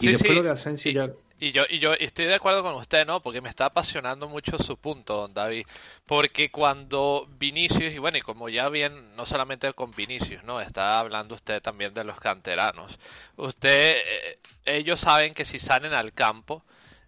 Y 0.00 0.08
después 0.08 0.34
lo 0.34 0.42
de 0.42 0.50
Asensio 0.50 0.90
ya... 0.92 1.10
Y 1.42 1.52
yo, 1.52 1.62
y 1.70 1.78
yo 1.78 1.94
estoy 1.94 2.26
de 2.26 2.34
acuerdo 2.34 2.62
con 2.62 2.74
usted, 2.74 3.06
¿no? 3.06 3.22
Porque 3.22 3.40
me 3.40 3.48
está 3.48 3.64
apasionando 3.64 4.28
mucho 4.28 4.58
su 4.58 4.76
punto, 4.76 5.16
don 5.16 5.32
David. 5.32 5.64
Porque 6.04 6.50
cuando 6.50 7.26
Vinicius, 7.38 7.94
y 7.94 7.98
bueno, 7.98 8.18
y 8.18 8.20
como 8.20 8.50
ya 8.50 8.68
bien, 8.68 9.16
no 9.16 9.24
solamente 9.24 9.72
con 9.72 9.90
Vinicius, 9.92 10.44
¿no? 10.44 10.60
Está 10.60 11.00
hablando 11.00 11.34
usted 11.34 11.62
también 11.62 11.94
de 11.94 12.04
los 12.04 12.20
canteranos. 12.20 12.98
Usted, 13.36 13.96
eh, 13.96 14.38
ellos 14.66 15.00
saben 15.00 15.32
que 15.32 15.46
si 15.46 15.58
salen 15.58 15.94
al 15.94 16.12
campo, 16.12 16.62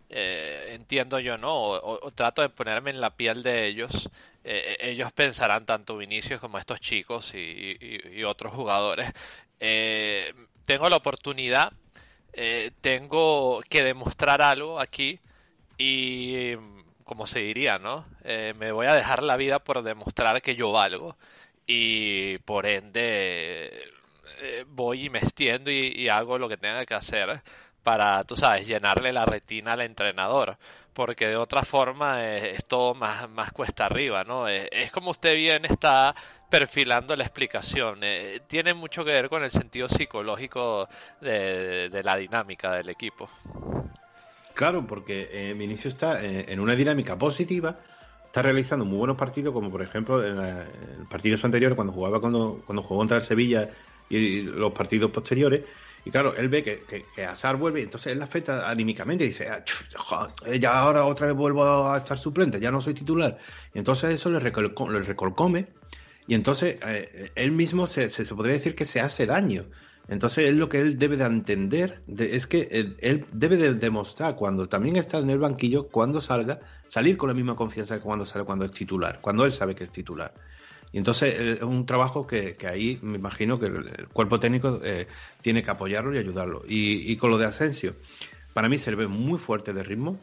eh, 0.08 0.70
entiendo 0.70 1.18
yo, 1.20 1.36
¿no? 1.36 1.54
O, 1.54 2.10
trato 2.12 2.40
de 2.40 2.48
ponerme 2.48 2.90
en 2.90 3.02
la 3.02 3.14
piel 3.14 3.42
de 3.42 3.66
ellos. 3.66 4.08
Eh, 4.44 4.78
ellos 4.80 5.12
pensarán, 5.12 5.66
tanto 5.66 5.98
Vinicius 5.98 6.40
como 6.40 6.56
estos 6.56 6.80
chicos 6.80 7.34
y, 7.34 7.76
y 8.14 8.24
otros 8.24 8.54
jugadores. 8.54 9.12
tengo 10.64 10.88
la 10.88 10.96
oportunidad 10.96 11.72
eh, 12.32 12.72
tengo 12.80 13.62
que 13.68 13.82
demostrar 13.82 14.42
algo 14.42 14.80
aquí 14.80 15.20
y, 15.78 16.54
como 17.04 17.26
se 17.26 17.40
diría, 17.40 17.78
¿no? 17.78 18.06
Eh, 18.24 18.54
me 18.58 18.72
voy 18.72 18.86
a 18.86 18.94
dejar 18.94 19.22
la 19.22 19.36
vida 19.36 19.60
por 19.60 19.82
demostrar 19.82 20.42
que 20.42 20.56
yo 20.56 20.72
valgo 20.72 21.16
y 21.66 22.38
por 22.38 22.66
ende 22.66 23.82
eh, 24.40 24.64
voy 24.68 25.06
y 25.06 25.10
me 25.10 25.18
extiendo 25.20 25.70
y, 25.70 26.08
hago 26.08 26.38
lo 26.38 26.48
que 26.48 26.56
tenga 26.56 26.86
que 26.86 26.94
hacer 26.94 27.42
para, 27.82 28.24
tú 28.24 28.36
sabes, 28.36 28.66
llenarle 28.66 29.12
la 29.12 29.24
retina 29.26 29.72
al 29.74 29.82
entrenador, 29.82 30.58
porque 30.92 31.26
de 31.26 31.36
otra 31.36 31.62
forma 31.62 32.24
es, 32.24 32.64
todo 32.66 32.94
más, 32.94 33.28
más 33.30 33.52
cuesta 33.52 33.86
arriba, 33.86 34.24
¿no? 34.24 34.48
es 34.48 34.92
como 34.92 35.10
usted 35.10 35.36
bien 35.36 35.64
está 35.64 36.14
perfilando 36.52 37.16
la 37.16 37.24
explicación. 37.24 38.00
Eh, 38.02 38.40
tiene 38.46 38.74
mucho 38.74 39.06
que 39.06 39.10
ver 39.10 39.30
con 39.30 39.42
el 39.42 39.50
sentido 39.50 39.88
psicológico 39.88 40.86
de, 41.22 42.02
la 42.04 42.16
dinámica 42.16 42.74
del 42.74 42.90
equipo. 42.90 43.30
Claro, 44.52 44.86
porque 44.86 45.30
eh, 45.32 45.56
inicio 45.58 45.88
está 45.88 46.22
eh, 46.22 46.44
en 46.48 46.60
una 46.60 46.76
dinámica 46.76 47.16
positiva, 47.16 47.78
está 48.26 48.42
realizando 48.42 48.84
muy 48.84 48.98
buenos 48.98 49.16
partidos, 49.16 49.54
como 49.54 49.70
por 49.70 49.80
ejemplo 49.80 50.22
en, 50.22 50.38
el 50.38 51.06
partidos 51.08 51.42
anteriores, 51.42 51.74
cuando 51.74 51.94
jugaba 51.94 52.20
cuando, 52.20 52.62
cuando 52.66 52.82
jugó 52.82 52.98
contra 52.98 53.16
el 53.16 53.22
Sevilla 53.22 53.70
y, 54.10 54.42
los 54.42 54.72
partidos 54.72 55.10
posteriores. 55.10 55.62
Y 56.04 56.10
claro, 56.10 56.34
él 56.36 56.48
ve 56.48 56.62
que, 56.62 57.04
que, 57.14 57.24
Azar 57.24 57.56
vuelve, 57.56 57.82
entonces 57.82 58.12
él 58.12 58.18
la 58.18 58.24
afecta 58.24 58.68
anímicamente 58.68 59.24
y 59.24 59.28
dice, 59.28 59.48
ah, 59.48 60.32
ya 60.58 60.78
ahora 60.78 61.04
otra 61.04 61.28
vez 61.28 61.36
vuelvo 61.36 61.88
a 61.88 61.98
estar 61.98 62.18
suplente, 62.18 62.58
ya 62.58 62.70
no 62.70 62.80
soy 62.80 62.94
titular. 62.94 63.38
Y 63.72 63.78
entonces 63.78 64.12
eso 64.12 64.28
le, 64.30 64.40
recolcome 64.40 65.68
y 66.26 66.34
entonces 66.34 66.78
eh, 66.86 67.30
él 67.34 67.52
mismo 67.52 67.86
se, 67.86 68.08
se, 68.08 68.24
podría 68.34 68.54
decir 68.54 68.74
que 68.74 68.84
se 68.84 69.00
hace 69.00 69.26
daño. 69.26 69.66
Entonces 70.08 70.48
él 70.48 70.58
lo 70.58 70.68
que 70.68 70.78
él 70.78 70.98
debe 70.98 71.16
de 71.16 71.24
entender 71.24 72.02
es 72.18 72.46
que 72.46 72.96
él, 73.00 73.26
debe 73.32 73.56
de 73.56 73.74
demostrar 73.74 74.34
cuando 74.34 74.66
también 74.66 74.96
está 74.96 75.18
en 75.18 75.30
el 75.30 75.38
banquillo, 75.38 75.88
cuando 75.88 76.20
salga, 76.20 76.60
salir 76.88 77.16
con 77.16 77.28
la 77.28 77.34
misma 77.34 77.54
confianza 77.54 77.96
que 77.96 78.02
cuando 78.02 78.26
sale 78.26 78.44
cuando 78.44 78.64
es 78.64 78.72
titular, 78.72 79.20
cuando 79.20 79.44
él 79.44 79.52
sabe 79.52 79.74
que 79.74 79.84
es 79.84 79.90
titular. 79.90 80.34
Y 80.92 80.98
entonces 80.98 81.38
es 81.38 81.62
un 81.62 81.86
trabajo 81.86 82.26
que, 82.26 82.52
que, 82.52 82.66
ahí 82.66 82.98
me 83.02 83.16
imagino 83.16 83.58
que 83.58 83.66
el 83.66 84.08
cuerpo 84.12 84.38
técnico 84.38 84.80
eh, 84.84 85.06
tiene 85.40 85.62
que 85.62 85.70
apoyarlo 85.70 86.14
y 86.14 86.18
ayudarlo. 86.18 86.62
Y, 86.68 87.16
con 87.16 87.30
lo 87.30 87.38
de 87.38 87.46
Asensio, 87.46 87.94
para 88.52 88.68
mí 88.68 88.78
se 88.78 88.94
ve 88.94 89.06
muy 89.06 89.38
fuerte 89.38 89.72
de 89.72 89.82
ritmo. 89.82 90.18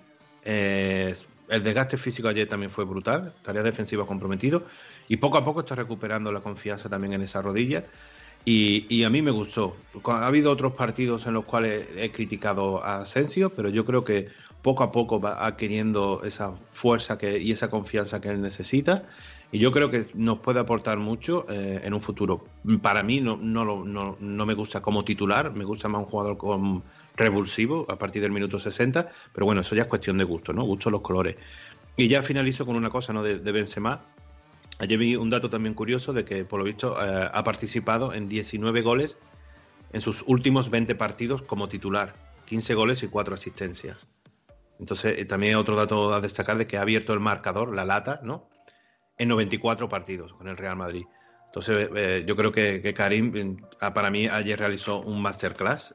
Eh, 0.46 1.14
el 1.50 1.64
desgaste 1.64 1.98
físico 1.98 2.28
ayer 2.28 2.48
también 2.48 2.72
fue 2.72 2.86
brutal, 2.86 3.34
tarea 3.42 3.64
defensiva 3.64 4.06
comprometido 4.06 4.64
y 5.08 5.18
poco 5.18 5.40
a 5.40 5.44
poco 5.44 5.62
está 5.62 5.74
recuperando 5.74 6.32
la 6.32 6.42
confianza 6.42 6.88
también 6.88 7.14
en 7.14 7.24
esa 7.24 7.42
rodilla. 7.42 7.86
Y, 8.46 9.04
a 9.04 9.10
mí 9.10 9.22
me 9.22 9.32
gustó. 9.32 9.76
Ha 10.06 10.26
habido 10.26 10.52
otros 10.52 10.74
partidos 10.74 11.28
en 11.28 11.34
los 11.34 11.46
cuales 11.46 11.88
he 11.98 12.12
criticado 12.12 12.84
a 12.84 12.98
Asensio, 12.98 13.52
pero 13.52 13.70
yo 13.70 13.86
creo 13.86 14.04
que 14.04 14.30
poco 14.62 14.84
a 14.84 14.92
poco 14.92 15.20
va 15.20 15.46
adquiriendo 15.46 16.22
esa 16.24 16.54
fuerza 16.54 17.18
que, 17.18 17.40
y 17.40 17.52
esa 17.52 17.70
confianza 17.70 18.22
que 18.22 18.30
él 18.30 18.42
necesita. 18.42 19.04
Y 19.52 19.60
yo 19.60 19.72
creo 19.72 19.90
que 19.90 20.08
nos 20.14 20.40
puede 20.40 20.60
aportar 20.60 20.98
mucho 20.98 21.46
eh, 21.50 21.82
en 21.84 21.94
un 21.94 22.02
futuro. 22.02 22.46
Para 22.82 23.02
mí 23.02 23.20
no, 23.20 23.38
no, 23.38 23.66
no, 23.84 24.18
no, 24.20 24.46
me 24.46 24.54
gusta 24.54 24.82
como 24.82 25.04
titular, 25.04 25.54
me 25.54 25.66
gusta 25.66 25.88
más 25.88 26.02
un 26.02 26.06
jugador 26.06 26.38
con 26.38 26.84
revulsivo 27.16 27.88
a 27.90 27.98
partir 27.98 28.22
del 28.22 28.32
minuto 28.32 28.60
60, 28.60 29.10
pero 29.34 29.46
bueno, 29.46 29.62
eso 29.62 29.76
ya 29.76 29.84
es 29.84 29.88
cuestión 29.88 30.18
de 30.20 30.24
gusto, 30.24 30.54
¿no? 30.54 30.64
Gusto 30.64 30.92
los 30.92 31.02
colores. 31.02 31.36
Y 31.98 32.08
ya 32.08 32.22
finalizo 32.22 32.66
con 32.66 32.76
una 32.76 32.92
cosa, 32.92 33.12
¿no? 33.12 33.24
De, 33.24 33.40
de 33.40 33.52
Benzema, 33.52 34.02
Ayer 34.80 34.98
vi 34.98 35.18
un 35.18 35.30
dato 35.30 35.50
también 35.50 35.76
curioso 35.76 36.14
de 36.14 36.24
que, 36.24 36.46
por 36.46 36.60
lo 36.60 36.66
visto, 36.66 36.96
eh, 36.96 37.30
ha 37.32 37.44
participado 37.44 38.14
en 38.14 38.30
19 38.30 38.82
goles 38.82 39.20
en 39.92 40.00
sus 40.00 40.24
últimos 40.26 40.70
20 40.70 40.96
partidos 40.96 41.42
como 41.42 41.68
titular. 41.68 42.16
15 42.46 42.76
goles 42.76 43.04
y 43.04 43.10
4 43.10 43.34
asistencias. 43.34 44.08
Entonces, 44.80 45.20
eh, 45.20 45.26
también 45.26 45.58
otro 45.58 45.76
dato 45.76 46.14
a 46.14 46.22
destacar 46.22 46.58
de 46.58 46.66
que 46.66 46.78
ha 46.78 46.82
abierto 46.82 47.12
el 47.12 47.20
marcador, 47.20 47.76
la 47.76 47.84
lata, 47.84 48.22
¿no? 48.24 48.48
En 49.20 49.28
94 49.28 49.88
partidos 49.88 50.34
con 50.34 50.48
el 50.48 50.58
Real 50.58 50.76
Madrid. 50.76 51.06
Entonces, 51.46 51.90
eh, 51.96 52.24
yo 52.28 52.36
creo 52.36 52.52
que, 52.52 52.94
Karim, 52.96 53.58
para 53.94 54.10
mí, 54.10 54.28
ayer 54.28 54.58
realizó 54.58 55.00
un 55.02 55.22
masterclass 55.22 55.94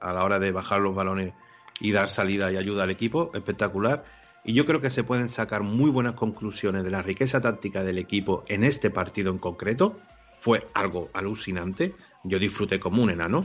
a 0.00 0.12
la 0.12 0.24
hora 0.24 0.38
de 0.38 0.52
bajar 0.52 0.80
los 0.80 0.94
balones 0.94 1.32
y 1.80 1.92
dar 1.92 2.08
salida 2.08 2.50
y 2.52 2.56
ayuda 2.56 2.84
al 2.84 2.90
equipo. 2.90 3.30
Espectacular. 3.34 4.04
Y 4.44 4.52
yo 4.52 4.64
creo 4.64 4.80
que 4.80 4.90
se 4.90 5.02
pueden 5.02 5.28
sacar 5.28 5.62
muy 5.62 5.90
buenas 5.90 6.14
conclusiones 6.14 6.84
de 6.84 6.90
la 6.90 7.02
riqueza 7.02 7.40
táctica 7.40 7.82
del 7.82 7.98
equipo 7.98 8.44
en 8.46 8.62
este 8.62 8.90
partido 8.90 9.32
en 9.32 9.38
concreto. 9.38 9.98
Fue 10.36 10.68
algo 10.72 11.10
alucinante. 11.14 11.94
Yo 12.22 12.38
disfruté 12.38 12.78
como 12.78 13.02
un 13.02 13.10
enano. 13.10 13.44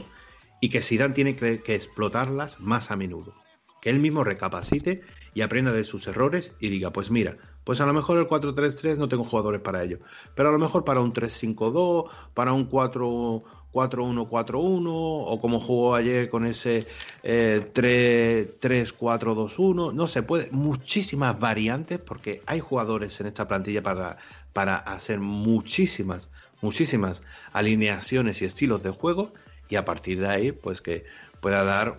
Y 0.60 0.68
que 0.68 0.80
Zidane 0.80 1.14
tiene 1.14 1.34
que, 1.34 1.74
explotarlas 1.74 2.60
más 2.60 2.92
a 2.92 2.96
menudo. 2.96 3.34
Que 3.80 3.90
él 3.90 3.98
mismo 3.98 4.22
recapacite 4.22 5.02
y 5.34 5.40
aprenda 5.40 5.72
de 5.72 5.82
sus 5.82 6.06
errores 6.06 6.52
y 6.60 6.68
diga, 6.68 6.92
pues 6.92 7.10
mira, 7.10 7.36
pues 7.64 7.80
a 7.80 7.86
lo 7.86 7.92
mejor 7.92 8.18
el 8.18 8.28
4-3-3 8.28 8.96
no 8.96 9.08
tengo 9.08 9.24
jugadores 9.24 9.60
para 9.60 9.82
ello, 9.82 9.98
pero 10.34 10.48
a 10.48 10.52
lo 10.52 10.58
mejor 10.58 10.84
para 10.84 11.00
un 11.00 11.12
3-5-2, 11.12 12.08
para 12.34 12.52
un 12.52 12.66
4 12.66 13.42
4-1-4-1 13.72 14.84
o 14.86 15.40
como 15.40 15.58
jugó 15.58 15.94
ayer 15.94 16.28
con 16.28 16.44
ese 16.46 16.86
3-4-2-1. 17.22 19.90
Eh, 19.90 19.94
no 19.94 20.06
se 20.06 20.22
puede, 20.22 20.50
muchísimas 20.50 21.38
variantes 21.38 21.98
porque 21.98 22.42
hay 22.46 22.60
jugadores 22.60 23.18
en 23.20 23.28
esta 23.28 23.48
plantilla 23.48 23.82
para, 23.82 24.18
para 24.52 24.76
hacer 24.76 25.20
muchísimas, 25.20 26.28
muchísimas 26.60 27.22
alineaciones 27.52 28.42
y 28.42 28.44
estilos 28.44 28.82
de 28.82 28.90
juego 28.90 29.32
y 29.68 29.76
a 29.76 29.84
partir 29.84 30.18
de 30.20 30.28
ahí 30.28 30.52
pues 30.52 30.82
que 30.82 31.04
pueda 31.40 31.64
dar 31.64 31.98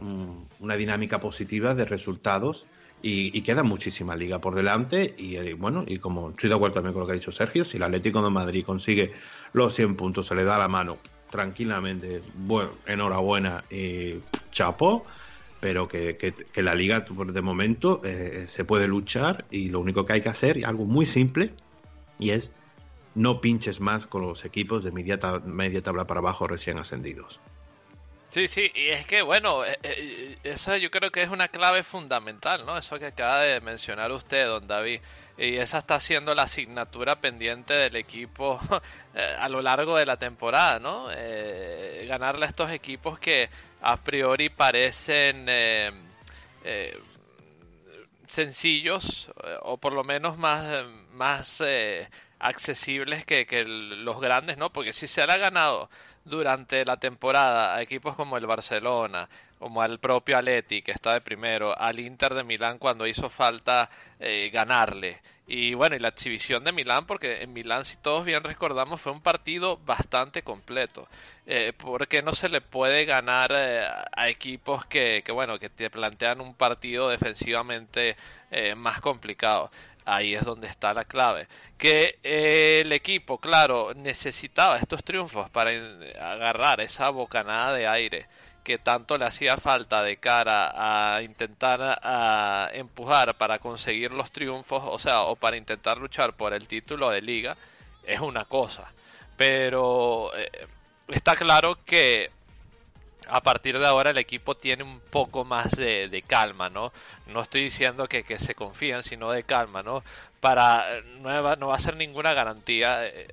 una 0.60 0.76
dinámica 0.76 1.20
positiva 1.20 1.74
de 1.76 1.86
resultados 1.86 2.66
y, 3.06 3.42
queda 3.42 3.64
muchísima 3.64 4.16
liga 4.16 4.40
por 4.40 4.56
delante 4.56 5.14
y 5.18 5.36
eh, 5.36 5.54
bueno, 5.56 5.84
y 5.86 6.00
como 6.00 6.30
estoy 6.30 6.50
de 6.50 6.56
acuerdo 6.56 6.76
también 6.76 6.94
con 6.94 7.02
lo 7.02 7.06
que 7.06 7.12
ha 7.12 7.16
dicho 7.16 7.34
Sergio, 7.34 7.66
si 7.66 7.76
el 7.76 7.84
Atlético 7.84 8.22
de 8.24 8.30
Madrid 8.30 8.64
consigue 8.66 9.12
los 9.52 9.76
100 9.76 9.98
puntos, 9.98 10.28
se 10.28 10.36
le 10.36 10.46
da 10.46 10.58
la 10.58 10.70
mano 10.70 10.98
tranquilamente, 11.30 12.22
bueno, 12.34 12.72
enhorabuena 12.88 13.66
y 13.70 14.20
chapo, 14.52 15.06
pero 15.60 15.88
que, 15.90 16.16
que, 16.16 16.64
la 16.64 16.76
liga 16.76 17.02
de 17.02 17.42
momento 17.42 18.00
eh, 18.06 18.46
se 18.48 18.64
puede 18.64 18.88
luchar 18.88 19.46
y 19.52 19.68
lo 19.68 19.82
único 19.82 20.06
que 20.06 20.14
hay 20.14 20.22
que 20.22 20.30
hacer 20.30 20.60
es 20.60 20.64
algo 20.64 20.86
muy 20.86 21.06
simple 21.06 21.54
y 22.20 22.30
es 22.30 22.54
no 23.16 23.42
pinches 23.42 23.82
más 23.82 24.06
con 24.06 24.22
los 24.22 24.46
equipos 24.46 24.84
de 24.84 24.92
media 24.92 25.82
tabla 25.84 26.08
para 26.08 26.20
abajo 26.22 26.48
recién 26.48 26.78
ascendidos. 26.80 27.42
Sí, 28.34 28.48
sí, 28.48 28.72
y 28.74 28.90
es 28.90 29.06
que 29.06 29.22
bueno, 29.22 29.64
eh, 29.64 29.78
eh, 29.84 30.38
eso 30.44 30.76
yo 30.78 30.90
creo 30.90 31.12
que 31.12 31.22
es 31.22 31.30
una 31.30 31.50
clave 31.50 31.84
fundamental, 31.84 32.66
¿no? 32.66 32.76
Eso 32.80 32.98
que 32.98 33.06
acaba 33.06 33.42
de 33.42 33.62
mencionar 33.62 34.12
usted, 34.12 34.48
don 34.48 34.66
David. 34.66 35.02
Y 35.38 35.58
esa 35.58 35.78
está 35.78 36.00
siendo 36.00 36.34
la 36.34 36.44
asignatura 36.44 37.22
pendiente 37.22 37.76
del 37.76 37.96
equipo 37.96 38.60
eh, 39.14 39.36
a 39.38 39.48
lo 39.50 39.62
largo 39.62 39.98
de 39.98 40.08
la 40.08 40.18
temporada, 40.18 40.80
¿no? 40.80 41.10
ganarle 42.08 42.46
a 42.46 42.50
estos 42.50 42.72
equipos 42.72 43.20
que 43.20 43.50
a 43.82 43.98
priori 43.98 44.50
parecen 44.50 45.46
sencillos 48.28 49.32
o 49.62 49.78
por 49.78 49.94
lo 49.94 50.04
menos 50.04 50.38
más, 50.40 50.86
más 51.12 51.62
accesibles 52.44 53.26
que, 53.26 53.46
que 53.46 53.64
los 53.66 54.20
grandes, 54.22 54.58
¿no? 54.58 54.72
Porque 54.72 54.94
si 54.94 55.08
se 55.08 55.26
le 55.26 55.34
ha 55.34 55.38
ganado 55.38 55.90
durante 56.26 56.86
la 56.86 56.98
temporada 56.98 57.76
a 57.76 57.82
equipos 57.82 58.16
como 58.16 58.38
el 58.38 58.46
Barcelona, 58.46 59.28
como 59.60 59.82
al 59.82 59.98
propio 60.00 60.38
Atleti, 60.38 60.82
que 60.82 60.92
está 60.92 61.14
de 61.14 61.22
primero, 61.22 61.78
al 61.80 62.00
Inter 62.00 62.34
de 62.34 62.44
Milán 62.44 62.78
cuando 62.80 63.08
hizo 63.08 63.30
falta 63.30 63.90
eh, 64.20 64.50
ganarle. 64.52 65.22
Y 65.48 65.74
bueno, 65.74 65.96
y 65.96 66.00
la 66.00 66.10
exhibición 66.10 66.64
de 66.66 66.72
Milán, 66.74 67.06
porque 67.06 67.44
en 67.44 67.54
Milán, 67.54 67.86
si 67.86 67.98
todos 67.98 68.26
bien 68.26 68.44
recordamos, 68.44 69.00
fue 69.00 69.12
un 69.14 69.22
partido 69.22 69.78
bastante 69.78 70.42
completo. 70.42 71.08
Eh, 71.46 71.74
porque 71.78 72.22
no 72.22 72.34
se 72.34 72.50
le 72.50 72.62
puede 72.62 73.06
ganar 73.06 73.52
eh, 73.54 73.86
a 74.16 74.30
equipos 74.30 74.86
que, 74.86 75.22
que, 75.26 75.32
bueno, 75.32 75.60
que 75.60 75.70
te 75.70 75.90
plantean 75.90 76.42
un 76.42 76.54
partido 76.56 77.10
defensivamente 77.10 78.16
más 78.76 79.02
complicado. 79.02 79.72
Ahí 80.06 80.36
es 80.36 80.44
donde 80.44 80.68
está 80.68 80.94
la 80.94 81.06
clave. 81.06 81.48
Que 81.78 82.20
eh, 82.24 82.82
el 82.84 82.92
equipo, 82.92 83.38
claro, 83.38 83.94
necesitaba 83.96 84.78
estos 84.78 85.04
triunfos 85.04 85.50
para 85.50 85.72
agarrar 86.20 86.82
esa 86.82 87.10
bocanada 87.10 87.74
de 87.74 87.88
aire 87.88 88.28
que 88.64 88.78
tanto 88.78 89.18
le 89.18 89.26
hacía 89.26 89.58
falta 89.58 90.02
de 90.04 90.18
cara 90.18 91.16
a 91.16 91.22
intentar 91.22 92.00
a 92.02 92.70
empujar 92.74 93.36
para 93.36 93.60
conseguir 93.60 94.12
los 94.12 94.32
triunfos, 94.32 94.82
o 94.86 94.98
sea, 95.00 95.24
o 95.24 95.36
para 95.36 95.58
intentar 95.58 95.98
luchar 95.98 96.34
por 96.34 96.54
el 96.54 96.68
título 96.68 97.10
de 97.10 97.22
liga, 97.22 97.58
es 98.06 98.20
una 98.22 98.46
cosa. 98.46 98.92
Pero 99.38 100.32
eh, 100.36 100.68
está 101.10 101.36
claro 101.36 101.78
que 101.86 102.32
a 103.30 103.42
partir 103.42 103.80
de 103.80 103.86
ahora 103.86 104.12
el 104.12 104.18
equipo 104.18 104.56
tiene 104.56 104.84
un 104.84 105.00
poco 105.00 105.46
más 105.46 105.72
de, 105.72 106.24
calma, 106.28 106.70
¿no? 106.70 106.92
No 107.28 107.42
estoy 107.42 107.64
diciendo 107.64 108.08
que, 108.08 108.24
se 108.38 108.56
confíen, 108.56 109.04
sino 109.04 109.32
de 109.32 109.44
calma, 109.44 109.84
¿no? 109.84 110.04
Para, 110.40 111.02
no 111.20 111.44
va, 111.44 111.56
no 111.56 111.68
va 111.68 111.76
a 111.76 111.80
ser 111.80 111.96
ninguna 111.96 112.34
garantía 112.34 113.08
eh, 113.08 113.28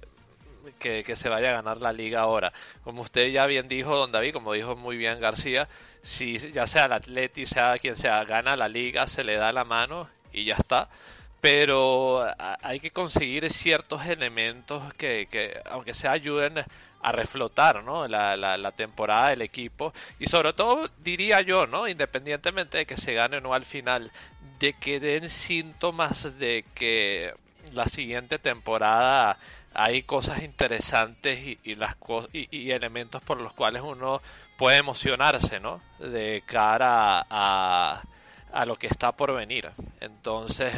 que, 0.78 1.16
se 1.16 1.28
vaya 1.28 1.50
a 1.50 1.54
ganar 1.54 1.78
la 1.78 1.92
liga 1.92 2.20
ahora. 2.20 2.52
Como 2.84 3.02
usted 3.02 3.28
ya 3.28 3.46
bien 3.46 3.68
dijo, 3.68 3.96
don 3.96 4.12
David, 4.12 4.32
como 4.32 4.52
dijo 4.52 4.76
muy 4.76 4.96
bien 4.96 5.20
García, 5.20 5.68
si 6.02 6.38
ya 6.38 6.66
sea 6.66 6.86
el 6.86 6.92
Atleti, 6.92 7.46
sea 7.46 7.76
quien 7.78 7.96
sea, 7.96 8.24
gana 8.24 8.56
la 8.56 8.68
liga, 8.68 9.06
se 9.06 9.24
le 9.24 9.36
da 9.36 9.52
la 9.52 9.64
mano 9.64 10.08
y 10.32 10.44
ya 10.44 10.56
está 10.56 10.88
pero 11.40 12.22
hay 12.62 12.80
que 12.80 12.90
conseguir 12.90 13.50
ciertos 13.50 14.04
elementos 14.06 14.92
que, 14.94 15.26
que 15.30 15.58
aunque 15.70 15.94
se 15.94 16.06
ayuden 16.06 16.62
a 17.02 17.12
reflotar 17.12 17.82
¿no? 17.82 18.06
la, 18.06 18.36
la, 18.36 18.72
temporada 18.72 19.30
del 19.30 19.42
equipo 19.42 19.92
y 20.18 20.26
sobre 20.26 20.52
todo 20.52 20.90
diría 20.98 21.40
yo, 21.40 21.66
¿no? 21.66 21.88
independientemente 21.88 22.78
de 22.78 22.86
que 22.86 22.96
se 22.96 23.14
gane 23.14 23.38
o 23.38 23.40
no 23.40 23.54
al 23.54 23.64
final, 23.64 24.10
de 24.58 24.74
que 24.74 25.00
den 25.00 25.28
síntomas 25.28 26.38
de 26.38 26.64
que 26.74 27.34
la 27.72 27.86
siguiente 27.86 28.38
temporada 28.38 29.38
hay 29.72 30.02
cosas 30.02 30.42
interesantes 30.42 31.58
y, 31.64 31.74
las 31.76 31.96
y, 32.32 32.70
elementos 32.70 33.22
por 33.22 33.40
los 33.40 33.52
cuales 33.54 33.82
uno 33.82 34.20
puede 34.58 34.78
emocionarse 34.78 35.60
¿no? 35.60 35.80
de 35.98 36.42
cara 36.44 37.24
a, 37.30 38.02
a 38.52 38.64
lo 38.66 38.76
que 38.76 38.88
está 38.88 39.12
por 39.12 39.34
venir. 39.34 39.70
Entonces 40.00 40.74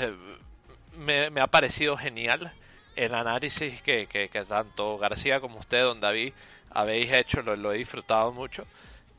me 0.97 1.41
ha 1.41 1.47
parecido 1.47 1.97
genial 1.97 2.53
el 2.97 3.15
análisis 3.15 3.83
que, 3.83 4.07
que, 4.07 4.29
tanto 4.45 4.99
García 4.99 5.41
como 5.41 5.59
usted, 5.59 5.83
don 5.83 6.01
David, 6.01 6.33
habéis 6.71 7.13
hecho, 7.13 7.43
lo, 7.43 7.73
he 7.73 7.79
disfrutado 7.79 8.33
mucho 8.33 8.67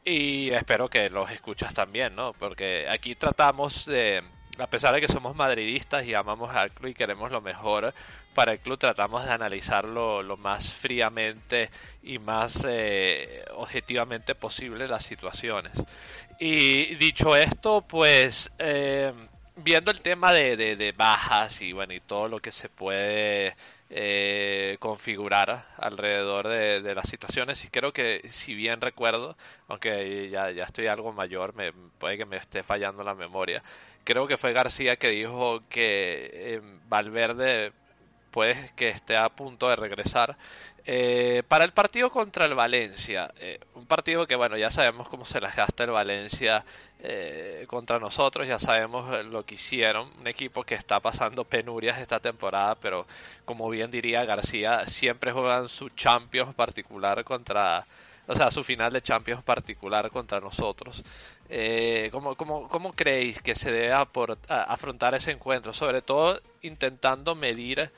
y 0.06 0.50
espero 0.52 0.90
que 0.90 1.10
los 1.10 1.30
escuchas 1.32 1.74
también, 1.74 2.16
¿no? 2.16 2.34
Porque 2.34 2.88
aquí 2.90 3.16
tratamos 3.16 3.86
de, 3.86 4.22
a 4.58 4.68
pesar 4.68 4.94
de 4.94 5.02
que 5.02 5.08
somos 5.08 5.36
madridistas 5.36 6.06
y 6.06 6.14
amamos 6.14 6.54
al 6.56 6.72
club 6.72 6.92
y 6.92 6.94
queremos 6.94 7.32
lo 7.32 7.42
mejor 7.42 7.94
para 8.34 8.54
el 8.54 8.60
club, 8.60 8.78
tratamos 8.80 9.26
de 9.26 9.32
analizarlo 9.32 10.24
lo 10.24 10.38
más 10.38 10.72
fríamente 10.72 11.70
y 12.02 12.20
más 12.20 12.66
eh, 12.68 13.46
objetivamente 13.56 14.36
posible 14.36 14.88
las 14.88 15.04
situaciones. 15.04 15.84
Y 16.40 16.96
dicho 16.96 17.36
esto, 17.36 17.82
pues... 17.82 18.52
Eh, 18.60 19.14
viendo 19.56 19.92
el 19.92 20.02
tema 20.02 20.32
de, 20.34 20.56
de, 20.58 20.92
bajas 20.92 21.62
y 21.62 21.74
bueno 21.74 21.94
y 21.94 22.00
todo 22.00 22.28
lo 22.28 22.40
que 22.40 22.52
se 22.52 22.70
puede 22.70 23.56
eh, 23.90 24.78
configurar 24.80 25.68
alrededor 25.78 26.48
de, 26.48 26.82
de, 26.82 26.96
las 26.96 27.08
situaciones 27.08 27.64
y 27.66 27.70
creo 27.70 27.94
que 27.94 28.22
si 28.30 28.56
bien 28.56 28.82
recuerdo 28.82 29.38
aunque 29.68 30.30
ya, 30.32 30.52
ya 30.52 30.64
estoy 30.64 30.88
algo 30.88 31.14
mayor 31.14 31.54
me 31.56 31.72
puede 32.00 32.18
que 32.18 32.26
me 32.26 32.38
esté 32.38 32.64
fallando 32.64 33.04
la 33.04 33.14
memoria 33.16 33.64
creo 34.04 34.28
que 34.28 34.38
fue 34.38 34.54
García 34.54 34.96
que 34.96 35.10
dijo 35.10 35.62
que 35.70 36.30
eh, 36.34 36.62
Valverde 36.90 37.74
puede 38.32 38.72
que 38.76 38.90
esté 38.90 39.16
a 39.16 39.30
punto 39.30 39.70
de 39.70 39.76
regresar 39.76 40.36
eh, 40.86 41.44
para 41.48 41.64
el 41.64 41.72
partido 41.72 42.10
contra 42.10 42.44
el 42.46 42.56
Valencia, 42.56 43.34
eh, 43.40 43.58
un 43.76 43.86
partido 43.86 44.28
que 44.28 44.36
bueno, 44.36 44.58
ya 44.58 44.70
sabemos 44.70 45.08
cómo 45.08 45.24
se 45.24 45.40
las 45.40 45.56
gasta 45.56 45.86
el 45.86 45.92
Valencia 45.92 46.66
eh, 47.00 47.64
contra 47.68 48.00
nosotros, 48.00 48.46
ya 48.48 48.60
sabemos 48.60 49.26
lo 49.26 49.46
que 49.46 49.56
hicieron, 49.56 50.12
un 50.20 50.28
equipo 50.28 50.66
que 50.66 50.76
está 50.76 51.00
pasando 51.00 51.46
penurias 51.46 52.00
esta 52.00 52.20
temporada, 52.20 52.76
pero 52.76 53.08
como 53.46 53.70
bien 53.70 53.92
diría 53.92 54.26
García, 54.26 54.86
siempre 54.86 55.32
juegan 55.32 55.70
su 55.70 55.88
Champions 55.92 56.54
particular 56.54 57.24
contra, 57.24 57.86
o 58.28 58.36
sea, 58.36 58.52
su 58.52 58.62
final 58.62 58.92
de 58.92 59.02
Champions 59.02 59.42
particular 59.42 60.10
contra 60.12 60.42
nosotros. 60.42 61.02
¿cómo, 62.12 62.36
cómo, 62.36 62.68
cómo, 62.68 62.94
creéis 62.94 63.42
que 63.42 63.54
se 63.56 63.72
debe 63.72 63.94
afrontar 63.94 65.14
ese 65.14 65.32
encuentro? 65.32 65.72
Sobre 65.72 66.02
todo 66.02 66.42
intentando 66.62 67.36
medir 67.36 67.92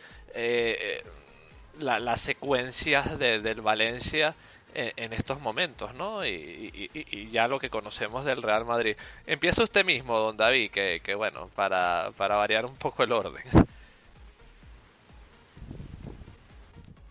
las 1.79 2.21
secuencias 2.21 3.17
de, 3.19 3.39
del 3.39 3.61
Valencia 3.61 4.35
en, 4.75 5.13
estos 5.13 5.39
momentos, 5.39 5.93
¿no? 5.95 6.25
Y, 6.25 7.29
ya 7.31 7.47
lo 7.47 7.59
que 7.59 7.69
conocemos 7.69 8.25
del 8.25 8.41
Real 8.41 8.65
Madrid. 8.65 8.97
Empieza 9.25 9.63
usted 9.63 9.85
mismo, 9.85 10.17
don 10.19 10.37
David, 10.37 10.71
que, 10.71 11.15
bueno, 11.15 11.49
para, 11.55 12.11
para 12.17 12.35
variar 12.35 12.65
un 12.65 12.75
poco 12.75 13.03
el 13.03 13.11
orden. 13.11 13.43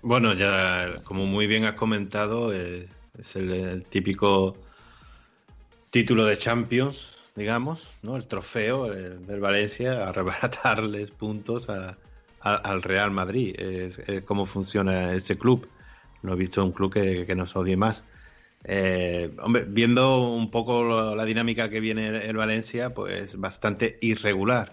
Bueno, 0.03 0.35
ya 0.35 0.97
como 1.05 1.25
muy 1.25 1.47
bien 1.47 1.65
has 1.65 1.75
comentado, 1.75 2.53
eh, 2.53 2.87
es 3.19 3.37
el, 3.37 3.85
típico 3.85 4.55
título 5.89 6.27
de 6.27 6.37
Champions, 6.37 7.17
digamos, 7.35 7.95
¿no? 8.03 8.17
El 8.17 8.27
trofeo 8.27 8.85
del 8.91 9.41
Valencia, 9.41 10.07
arrebatarles 10.09 11.11
puntos 11.11 11.71
a, 11.71 11.97
al 12.45 12.82
Real 12.82 13.11
Madrid, 13.11 13.55
es, 13.59 14.01
cómo 14.24 14.45
funciona 14.45 15.12
ese 15.12 15.38
club. 15.38 15.68
No 16.22 16.34
he 16.34 16.36
visto 16.36 16.64
un 16.64 16.72
club 16.72 16.92
que, 16.92 17.34
nos 17.34 17.57
odie 17.57 17.76
más. 17.76 18.05
Eh, 18.64 19.34
hombre, 19.42 19.64
viendo 19.66 20.28
un 20.28 20.51
poco 20.51 21.14
la 21.14 21.24
dinámica 21.24 21.68
que 21.70 21.80
viene 21.80 22.26
el 22.26 22.36
Valencia, 22.36 22.95
pues 22.95 23.36
bastante 23.36 23.99
irregular. 24.01 24.72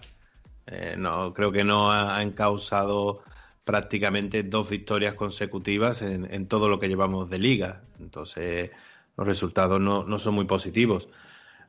Eh, 0.66 0.94
no, 0.98 1.32
creo 1.34 1.50
que 1.50 1.64
no 1.64 1.90
ha 1.90 2.22
encausado 2.22 3.22
prácticamente 3.64 4.42
dos 4.42 4.68
victorias 4.70 5.14
consecutivas 5.14 6.02
en, 6.02 6.46
todo 6.46 6.68
lo 6.68 6.78
que 6.78 6.88
llevamos 6.88 7.30
de 7.30 7.38
liga. 7.38 7.82
Entonces, 8.00 8.70
los 9.16 9.26
resultados 9.26 9.80
no, 9.80 10.18
son 10.18 10.34
muy 10.34 10.44
positivos. 10.44 11.08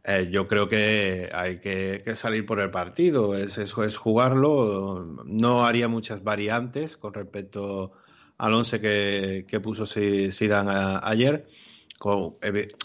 Eh, 0.05 0.29
yo 0.31 0.47
creo 0.47 0.67
que 0.67 1.29
hay 1.33 1.59
que, 1.59 2.01
salir 2.15 2.45
por 2.45 2.59
el 2.59 2.71
partido, 2.71 3.35
es, 3.35 3.57
es, 3.57 3.97
jugarlo. 3.97 5.23
No 5.25 5.65
haría 5.65 5.87
muchas 5.87 6.23
variantes 6.23 6.97
con 6.97 7.13
respecto 7.13 7.93
al 8.37 8.53
once 8.53 8.81
que, 8.81 9.45
que 9.47 9.59
puso 9.61 9.85
Zidane 9.85 10.99
ayer. 11.03 11.47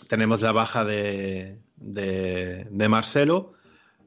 tenemos 0.08 0.42
la 0.42 0.52
baja 0.52 0.84
de, 0.84 1.58
de, 1.76 2.88
Marcelo. 2.88 3.54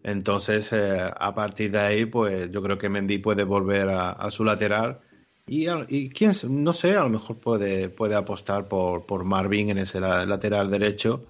Entonces, 0.03 0.72
eh, 0.74 1.12
a 1.16 1.36
partir 1.36 1.72
de 1.72 1.80
ahí, 1.80 2.05
pues 2.05 2.49
yo 2.51 2.62
creo 2.64 2.78
que 2.78 2.89
Mendy 2.89 3.20
puede 3.20 3.43
volver 3.43 3.89
a, 3.89 4.32
su 4.32 4.43
lateral. 4.45 5.01
Y, 5.47 5.68
y, 5.89 6.09
quién, 6.09 6.32
no 6.49 6.74
sé, 6.74 6.95
a 6.95 7.03
lo 7.03 7.09
mejor 7.09 7.39
puede, 7.39 7.89
puede 7.89 8.16
apostar 8.16 8.68
por, 8.68 9.05
por 9.05 9.26
Marvin 9.26 9.70
en 9.70 9.80
ese 9.80 9.99
lateral 9.99 10.72
derecho. 10.72 11.28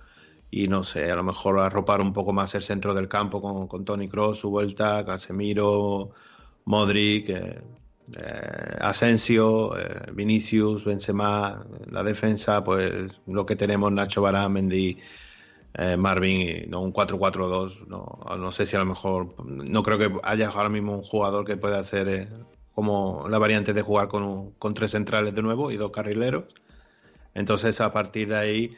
Y 0.52 0.68
no 0.68 0.84
sé, 0.84 1.10
a 1.10 1.16
lo 1.16 1.24
mejor 1.24 1.60
arropar 1.60 2.02
un 2.02 2.14
poco 2.14 2.34
más 2.34 2.54
el 2.56 2.62
centro 2.62 2.94
del 2.94 3.08
campo 3.08 3.42
con, 3.42 3.68
con 3.68 3.86
Tony 3.86 4.10
Cross, 4.10 4.40
su 4.40 4.50
vuelta, 4.50 5.06
Casemiro, 5.06 6.12
Modric, 6.66 7.30
eh, 7.30 7.62
eh, 8.18 8.78
Asensio, 8.82 9.72
Vinicius, 10.14 10.84
Benzema, 10.84 11.66
la 11.90 12.04
defensa, 12.04 12.64
pues 12.64 13.22
lo 13.28 13.46
que 13.46 13.56
tenemos, 13.56 13.92
Nacho 13.92 14.22
Barán, 14.22 14.54
Mendy 14.54 14.98
eh, 15.74 15.96
Marvin, 15.96 16.70
no 16.70 16.82
un 16.82 16.92
4-4-2, 16.92 17.88
no, 17.88 18.20
no 18.38 18.52
sé 18.52 18.66
si 18.66 18.76
a 18.76 18.80
lo 18.80 18.86
mejor, 18.86 19.34
no 19.46 19.84
creo 19.84 19.98
que 19.98 20.12
haya 20.24 20.50
ahora 20.50 20.68
mismo 20.68 20.96
un 20.98 21.04
jugador 21.04 21.46
que 21.46 21.56
pueda 21.56 21.80
hacer 21.80 22.10
eh, 22.10 22.28
como 22.76 23.28
la 23.30 23.38
variante 23.38 23.74
de 23.74 23.82
jugar 23.82 24.10
con, 24.10 24.52
con, 24.54 24.74
tres 24.74 24.92
centrales 24.92 25.34
de 25.34 25.42
nuevo 25.42 25.72
y 25.72 25.78
dos 25.78 25.92
carrileros. 25.92 26.44
Entonces 27.34 27.80
a 27.80 27.94
partir 27.94 28.30
de 28.30 28.38
ahí, 28.38 28.72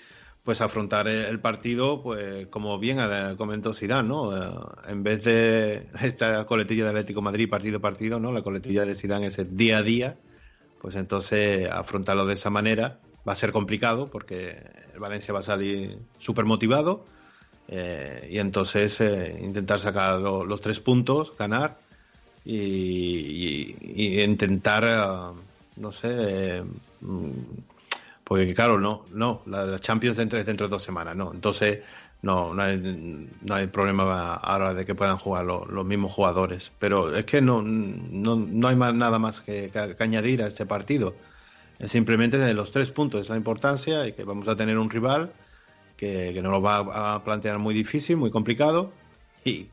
pues 0.43 0.59
afrontar 0.59 1.07
el 1.07 1.39
partido, 1.39 2.01
pues 2.03 2.47
como 2.47 2.77
bien 2.77 2.99
comentó 3.37 3.73
Zidane, 3.73 4.09
¿no? 4.09 4.35
Eh, 4.35 4.51
en 4.89 5.01
vez 5.03 5.23
de 5.23 5.87
esta 6.01 6.45
coletilla 6.45 6.83
de 6.83 6.89
Atlético 6.89 7.21
Madrid 7.21 7.49
partido 7.49 7.77
a 7.77 7.81
partido, 7.81 8.19
¿no? 8.19 8.31
La 8.31 8.41
coletilla 8.41 8.85
de 8.85 8.95
Zidane 8.95 9.27
es 9.27 9.39
el 9.39 9.55
día 9.55 9.77
a 9.77 9.83
día, 9.83 10.17
pues 10.81 10.95
entonces 10.95 11.69
afrontarlo 11.69 12.25
de 12.25 12.33
esa 12.33 12.49
manera 12.49 12.99
va 13.27 13.33
a 13.33 13.37
ser 13.37 13.53
complicado 13.53 14.09
porque 14.11 14.57
el 14.93 14.99
Valencia 14.99 15.33
va 15.33 15.39
a 15.39 15.43
salir 15.43 15.97
súper 16.17 16.43
motivado 16.43 17.05
eh, 17.69 18.27
y 18.29 18.39
entonces 18.39 18.99
eh, 18.99 19.39
intentar 19.41 19.79
sacar 19.79 20.19
los 20.19 20.59
tres 20.59 20.81
puntos, 20.81 21.33
ganar 21.37 21.77
y, 22.43 24.21
intentar, 24.21 25.33
no 25.77 25.91
sé, 25.93 26.61
porque 28.33 28.55
claro, 28.55 28.79
no, 28.79 29.05
no, 29.11 29.43
la, 29.45 29.77
Champions 29.77 30.17
dentro, 30.17 30.39
es 30.39 30.45
dentro 30.47 30.65
de 30.65 30.71
dos 30.71 30.81
semanas, 30.81 31.15
no, 31.15 31.31
entonces 31.31 31.81
no, 32.23 32.51
no 32.55 32.63
hay, 32.63 32.79
no 33.41 33.53
hay 33.53 33.67
problema 33.67 34.33
ahora 34.33 34.73
de 34.73 34.87
que 34.87 34.95
puedan 34.95 35.17
jugar 35.19 35.45
los 35.45 35.85
mismos 35.85 36.13
jugadores, 36.13 36.71
pero 36.79 37.15
es 37.15 37.25
que 37.25 37.43
no, 37.43 37.61
no, 37.61 38.35
no 38.35 38.67
hay 38.67 38.75
más, 38.75 38.95
nada 38.95 39.19
más 39.19 39.39
que, 39.39 39.69
añadir 39.99 40.41
a 40.41 40.47
este 40.47 40.65
partido 40.65 41.13
simplemente 41.85 42.39
de 42.39 42.55
los 42.55 42.71
tres 42.71 42.89
puntos 42.89 43.21
esa 43.21 43.37
importancia 43.37 44.07
y 44.07 44.13
que 44.13 44.23
vamos 44.23 44.47
a 44.47 44.55
tener 44.55 44.79
un 44.79 44.89
rival 44.89 45.31
que, 45.95 46.31
que 46.33 46.41
nos 46.41 46.53
lo 46.53 46.59
va 46.59 47.13
a 47.13 47.23
plantear 47.23 47.59
muy 47.59 47.75
difícil, 47.75 48.17
muy 48.17 48.31
complicado 48.31 48.91
y, 49.45 49.67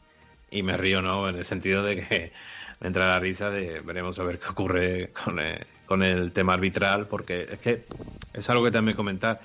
y 0.50 0.62
me 0.62 0.76
río, 0.76 1.00
¿no? 1.00 1.30
En 1.30 1.36
el 1.36 1.46
sentido 1.46 1.82
de 1.82 1.96
que 1.96 2.32
me 2.80 2.88
entra 2.88 3.08
la 3.08 3.20
risa 3.20 3.48
de 3.48 3.80
veremos 3.80 4.18
a 4.18 4.24
ver 4.24 4.38
qué 4.38 4.48
ocurre 4.48 5.12
con 5.12 5.40
eh, 5.40 5.66
con 5.90 6.04
el 6.04 6.30
tema 6.30 6.54
arbitral 6.54 7.08
porque 7.08 7.48
es 7.50 7.58
que 7.58 7.84
es 8.32 8.48
algo 8.48 8.62
que 8.62 8.70
también 8.70 8.96
comentar. 8.96 9.40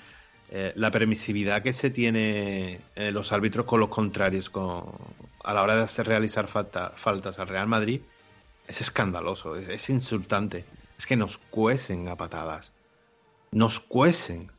Eh, 0.51 0.73
la 0.75 0.91
permisividad 0.91 1.63
que 1.63 1.73
se 1.73 1.89
tiene 1.89 2.81
eh, 2.95 3.11
los 3.11 3.31
árbitros 3.31 3.65
con 3.65 3.79
los 3.79 3.89
contrarios 3.89 4.51
con, 4.51 4.83
a 5.43 5.53
la 5.55 5.63
hora 5.63 5.75
de 5.75 5.81
hacer 5.81 6.05
realizar 6.05 6.47
faltas 6.47 7.39
al 7.39 7.47
Real 7.47 7.67
Madrid 7.67 8.01
es 8.67 8.79
escandaloso, 8.79 9.55
es 9.55 9.89
insultante 9.89 10.65
es 10.97 11.05
que 11.07 11.17
nos 11.17 11.37
cuecen 11.37 12.07
a 12.09 12.15
patadas. 12.15 12.73
Nos 13.51 13.79
cuecen. 13.79 14.51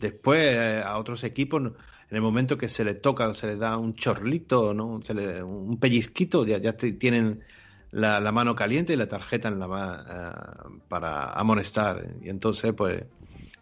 Después 0.00 0.56
eh, 0.56 0.82
a 0.84 0.98
otros 0.98 1.24
equipos, 1.24 1.62
en 1.62 1.76
el 2.10 2.20
momento 2.20 2.58
que 2.58 2.68
se 2.68 2.84
le 2.84 2.94
toca, 2.94 3.32
se 3.34 3.46
le 3.46 3.56
da 3.56 3.76
un 3.76 3.94
chorlito, 3.94 4.74
¿no? 4.74 5.00
un 5.44 5.78
pellizquito, 5.78 6.44
ya, 6.44 6.58
ya 6.58 6.76
tienen 6.76 7.42
la, 7.96 8.32
mano 8.32 8.54
caliente 8.54 8.92
y 8.92 8.96
la 8.96 9.08
tarjeta 9.08 9.48
en 9.48 9.58
la 9.58 9.66
uh, 9.66 10.78
para 10.88 11.32
amonestar. 11.32 12.02
Y 12.22 12.28
entonces, 12.28 12.74
pues, 12.74 13.04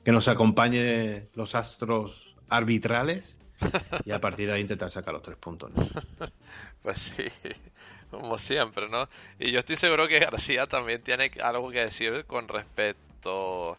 que 0.05 0.13
nos 0.13 0.29
acompañe 0.29 1.29
los 1.35 1.55
astros 1.55 2.35
arbitrales 2.49 3.39
y 4.05 4.11
a 4.11 4.21
partir 4.21 4.49
de 4.49 4.55
ahí 4.55 4.61
intentar 4.61 4.91
sacar 4.91 5.15
los 5.15 5.23
tres 5.23 5.37
puntos. 5.39 5.71
Pues 6.83 6.99
sí 6.99 7.25
como 8.11 8.39
siempre, 8.39 8.89
¿no? 8.89 9.09
Y 9.39 9.51
yo 9.51 9.59
estoy 9.59 9.77
seguro 9.77 10.07
que 10.07 10.19
García 10.19 10.67
también 10.67 11.03
tiene 11.03 11.31
algo 11.43 11.69
que 11.71 11.81
decir 11.81 12.25
con 12.27 12.47
respecto 12.49 13.77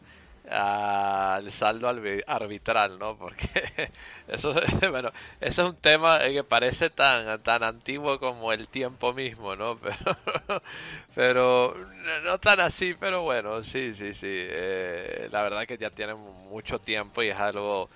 al 0.50 1.50
saldo 1.50 1.88
arbitral, 1.88 2.98
¿no? 2.98 3.16
Porque 3.16 3.90
eso, 4.28 4.54
bueno, 4.90 5.10
eso 5.40 5.62
es 5.62 5.68
un 5.68 5.76
tema 5.76 6.20
que 6.20 6.44
parece 6.44 6.90
tan, 6.90 7.40
tan 7.42 7.64
antiguo 7.64 8.18
como 8.20 8.52
el 8.52 8.68
tiempo 8.68 9.12
mismo, 9.12 9.56
¿no? 9.56 9.78
Pero, 11.14 11.74
pero 11.74 11.86
no 12.24 12.38
tan 12.38 12.60
así, 12.60 12.94
pero 12.94 13.22
bueno, 13.22 13.62
sí, 13.62 13.94
sí, 13.94 14.12
sí. 14.14 14.28
Eh, 14.28 15.28
la 15.32 15.42
verdad 15.42 15.66
que 15.66 15.78
ya 15.78 15.90
tiene 15.90 16.14
mucho 16.14 16.78
tiempo 16.78 17.22
y 17.22 17.28
es 17.28 17.36
algo 17.38 17.88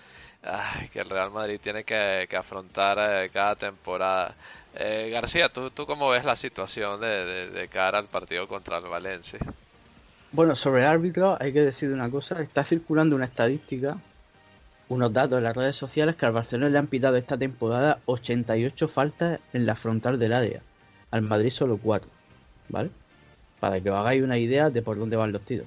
que 0.93 1.01
el 1.01 1.11
Real 1.11 1.31
Madrid 1.31 1.61
tiene 1.63 1.85
que, 1.85 2.29
afrontar 2.37 3.25
eh, 3.25 3.31
cada 3.31 3.55
temporada. 3.57 4.35
Eh, 4.75 5.11
García, 5.13 5.49
¿tú, 5.49 5.71
¿tú 5.71 5.87
cómo 5.87 6.09
ves 6.11 6.25
la 6.25 6.37
situación 6.37 7.01
de, 7.01 7.69
cara 7.71 7.99
al 7.99 8.07
partido 8.07 8.49
contra 8.49 8.79
el 8.79 8.85
Valencia? 8.85 9.39
Bueno, 10.33 10.55
sobre 10.55 10.83
el 10.83 10.89
árbitro 10.89 11.37
hay 11.41 11.53
que 11.53 11.63
decir 11.63 11.91
una 11.91 12.09
cosa. 12.09 12.41
Está 12.41 12.63
circulando 12.63 13.17
una 13.17 13.25
estadística, 13.25 13.99
unos 14.89 15.13
datos 15.13 15.39
en 15.39 15.45
las 15.45 15.57
redes 15.57 15.77
sociales 15.77 16.15
que 16.17 16.27
al 16.27 16.33
Barcelona 16.33 16.71
le 16.71 16.79
han 16.79 16.87
pitado 16.87 17.17
esta 17.17 17.37
temporada 17.37 17.99
88 18.07 18.89
faltas 18.89 19.41
en 19.53 19.67
la 19.67 19.75
frontal 19.75 20.19
del 20.19 20.33
área. 20.33 20.61
Al 21.11 21.23
Madrid 21.23 21.51
solo 21.51 21.79
4. 21.79 22.09
¿Vale? 22.69 22.91
Para 23.59 23.81
que 23.81 23.91
os 23.91 23.99
hagáis 23.99 24.23
una 24.23 24.39
idea 24.39 24.71
de 24.71 24.83
por 24.83 24.99
dónde 24.99 25.17
van 25.17 25.33
los 25.33 25.43
tiros. 25.43 25.67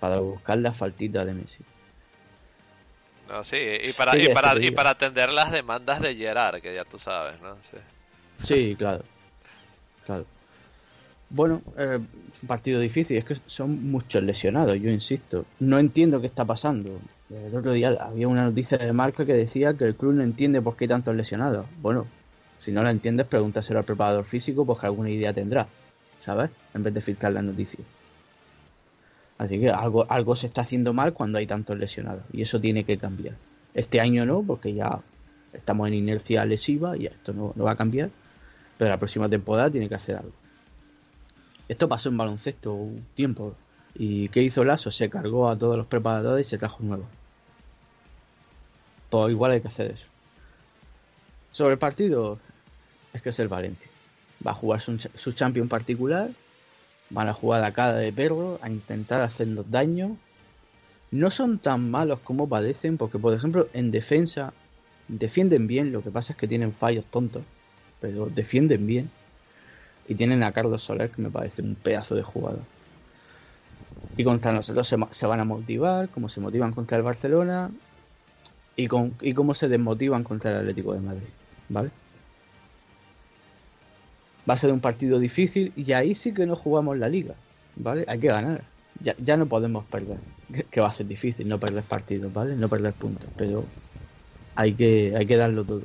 Para 0.00 0.18
buscar 0.18 0.58
la 0.58 0.72
faltita 0.72 1.24
de 1.24 1.34
Messi. 1.34 1.64
No, 3.28 3.44
sí, 3.44 3.56
y 3.56 3.92
para, 3.92 4.16
y, 4.16 4.32
para, 4.32 4.58
y 4.58 4.70
para 4.70 4.90
atender 4.90 5.30
las 5.32 5.52
demandas 5.52 6.00
de 6.00 6.14
Gerard, 6.16 6.62
que 6.62 6.74
ya 6.74 6.84
tú 6.84 6.98
sabes, 6.98 7.40
¿no? 7.40 7.54
Sí. 7.56 7.76
Sí, 8.42 8.76
claro. 8.76 9.04
Claro. 10.06 10.24
Bueno, 11.30 11.60
eh, 11.76 11.98
partido 12.46 12.80
difícil, 12.80 13.16
es 13.16 13.24
que 13.24 13.36
son 13.46 13.90
muchos 13.90 14.22
lesionados, 14.22 14.78
yo 14.80 14.90
insisto. 14.90 15.44
No 15.60 15.78
entiendo 15.78 16.20
qué 16.20 16.26
está 16.26 16.44
pasando. 16.44 17.00
El 17.30 17.54
otro 17.54 17.72
día 17.72 17.96
había 18.00 18.28
una 18.28 18.44
noticia 18.44 18.78
de 18.78 18.92
marca 18.92 19.24
que 19.24 19.34
decía 19.34 19.74
que 19.74 19.84
el 19.84 19.94
club 19.94 20.14
no 20.14 20.22
entiende 20.22 20.62
por 20.62 20.76
qué 20.76 20.84
hay 20.84 20.88
tantos 20.88 21.14
lesionados. 21.14 21.66
Bueno, 21.80 22.06
si 22.60 22.72
no 22.72 22.82
la 22.82 22.90
entiendes, 22.90 23.26
pregúntaselo 23.26 23.80
al 23.80 23.84
preparador 23.84 24.24
físico, 24.24 24.64
porque 24.64 24.86
alguna 24.86 25.10
idea 25.10 25.32
tendrá, 25.32 25.66
¿sabes? 26.24 26.50
En 26.74 26.82
vez 26.82 26.94
de 26.94 27.00
filtrar 27.00 27.32
la 27.32 27.42
noticia. 27.42 27.80
Así 29.38 29.58
que 29.60 29.70
algo, 29.70 30.10
algo 30.10 30.34
se 30.34 30.46
está 30.46 30.62
haciendo 30.62 30.92
mal 30.92 31.12
cuando 31.12 31.38
hay 31.38 31.46
tantos 31.46 31.78
lesionados, 31.78 32.22
y 32.32 32.42
eso 32.42 32.60
tiene 32.60 32.84
que 32.84 32.98
cambiar. 32.98 33.34
Este 33.74 34.00
año 34.00 34.26
no, 34.26 34.42
porque 34.42 34.74
ya 34.74 35.00
estamos 35.52 35.88
en 35.88 35.94
inercia 35.94 36.44
lesiva 36.44 36.96
y 36.96 37.06
esto 37.06 37.32
no 37.32 37.52
va 37.64 37.72
a 37.72 37.76
cambiar 37.76 38.10
pero 38.78 38.90
la 38.90 38.96
próxima 38.96 39.28
temporada 39.28 39.70
tiene 39.70 39.88
que 39.88 39.96
hacer 39.96 40.16
algo. 40.16 40.32
Esto 41.68 41.88
pasó 41.88 42.08
en 42.08 42.16
baloncesto 42.16 42.72
un 42.72 43.06
tiempo. 43.14 43.54
¿Y 43.94 44.28
qué 44.28 44.42
hizo 44.42 44.64
Lasso? 44.64 44.90
Se 44.90 45.10
cargó 45.10 45.48
a 45.48 45.58
todos 45.58 45.76
los 45.76 45.86
preparadores 45.86 46.46
y 46.46 46.50
se 46.50 46.58
trajo 46.58 46.82
nuevo. 46.82 47.04
Pues 49.10 49.30
igual 49.30 49.52
hay 49.52 49.60
que 49.60 49.68
hacer 49.68 49.90
eso. 49.92 50.06
Sobre 51.52 51.74
el 51.74 51.78
partido, 51.78 52.38
es 53.12 53.22
que 53.22 53.30
es 53.30 53.38
el 53.38 53.48
Valencia. 53.48 53.88
Va 54.46 54.52
a 54.52 54.54
jugar 54.54 54.80
su, 54.80 54.98
su 55.16 55.32
champion 55.32 55.68
particular. 55.68 56.30
Van 57.10 57.28
a 57.28 57.34
jugar 57.34 57.64
a 57.64 57.72
cara 57.72 57.94
de 57.94 58.12
perro, 58.12 58.58
a 58.62 58.68
intentar 58.68 59.22
hacernos 59.22 59.70
daño. 59.70 60.16
No 61.10 61.30
son 61.30 61.58
tan 61.58 61.90
malos 61.90 62.20
como 62.20 62.48
padecen, 62.48 62.98
porque 62.98 63.18
por 63.18 63.32
ejemplo 63.32 63.68
en 63.72 63.90
defensa 63.90 64.52
defienden 65.08 65.66
bien, 65.66 65.90
lo 65.90 66.02
que 66.02 66.10
pasa 66.10 66.34
es 66.34 66.38
que 66.38 66.46
tienen 66.46 66.72
fallos 66.74 67.06
tontos 67.06 67.42
pero 68.00 68.26
defienden 68.26 68.86
bien. 68.86 69.10
Y 70.08 70.14
tienen 70.14 70.42
a 70.42 70.52
Carlos 70.52 70.82
Soler, 70.82 71.10
que 71.10 71.22
me 71.22 71.30
parece 71.30 71.62
un 71.62 71.74
pedazo 71.76 72.14
de 72.14 72.22
jugador. 72.22 72.62
Y 74.16 74.24
contra 74.24 74.52
nosotros 74.52 74.88
se, 74.88 75.26
van 75.26 75.40
a 75.40 75.44
motivar, 75.44 76.08
como 76.08 76.28
se 76.28 76.40
motivan 76.40 76.72
contra 76.72 76.96
el 76.96 77.04
Barcelona 77.04 77.70
y, 78.74 78.88
con, 78.88 79.12
y 79.20 79.34
cómo 79.34 79.54
se 79.54 79.68
desmotivan 79.68 80.24
contra 80.24 80.50
el 80.50 80.56
Atlético 80.58 80.94
de 80.94 81.00
Madrid. 81.00 81.28
¿Vale? 81.68 81.90
Va 84.48 84.54
a 84.54 84.56
ser 84.56 84.72
un 84.72 84.80
partido 84.80 85.18
difícil 85.18 85.72
y 85.76 85.92
ahí 85.92 86.14
sí 86.14 86.32
que 86.32 86.46
no 86.46 86.56
jugamos 86.56 86.98
la 86.98 87.08
liga. 87.08 87.34
¿vale? 87.76 88.04
Hay 88.08 88.18
que 88.18 88.28
ganar. 88.28 88.62
Ya, 89.00 89.14
ya 89.18 89.36
no 89.36 89.46
podemos 89.46 89.84
perder. 89.86 90.18
Que 90.70 90.80
va 90.80 90.88
a 90.88 90.92
ser 90.92 91.06
difícil 91.06 91.48
no 91.48 91.60
perder 91.60 91.84
partidos, 91.84 92.32
¿vale? 92.32 92.56
No 92.56 92.68
perder 92.68 92.94
puntos, 92.94 93.30
pero 93.36 93.64
hay 94.54 94.74
que, 94.74 95.14
hay 95.16 95.26
que 95.26 95.36
darlo 95.36 95.64
todo. 95.64 95.82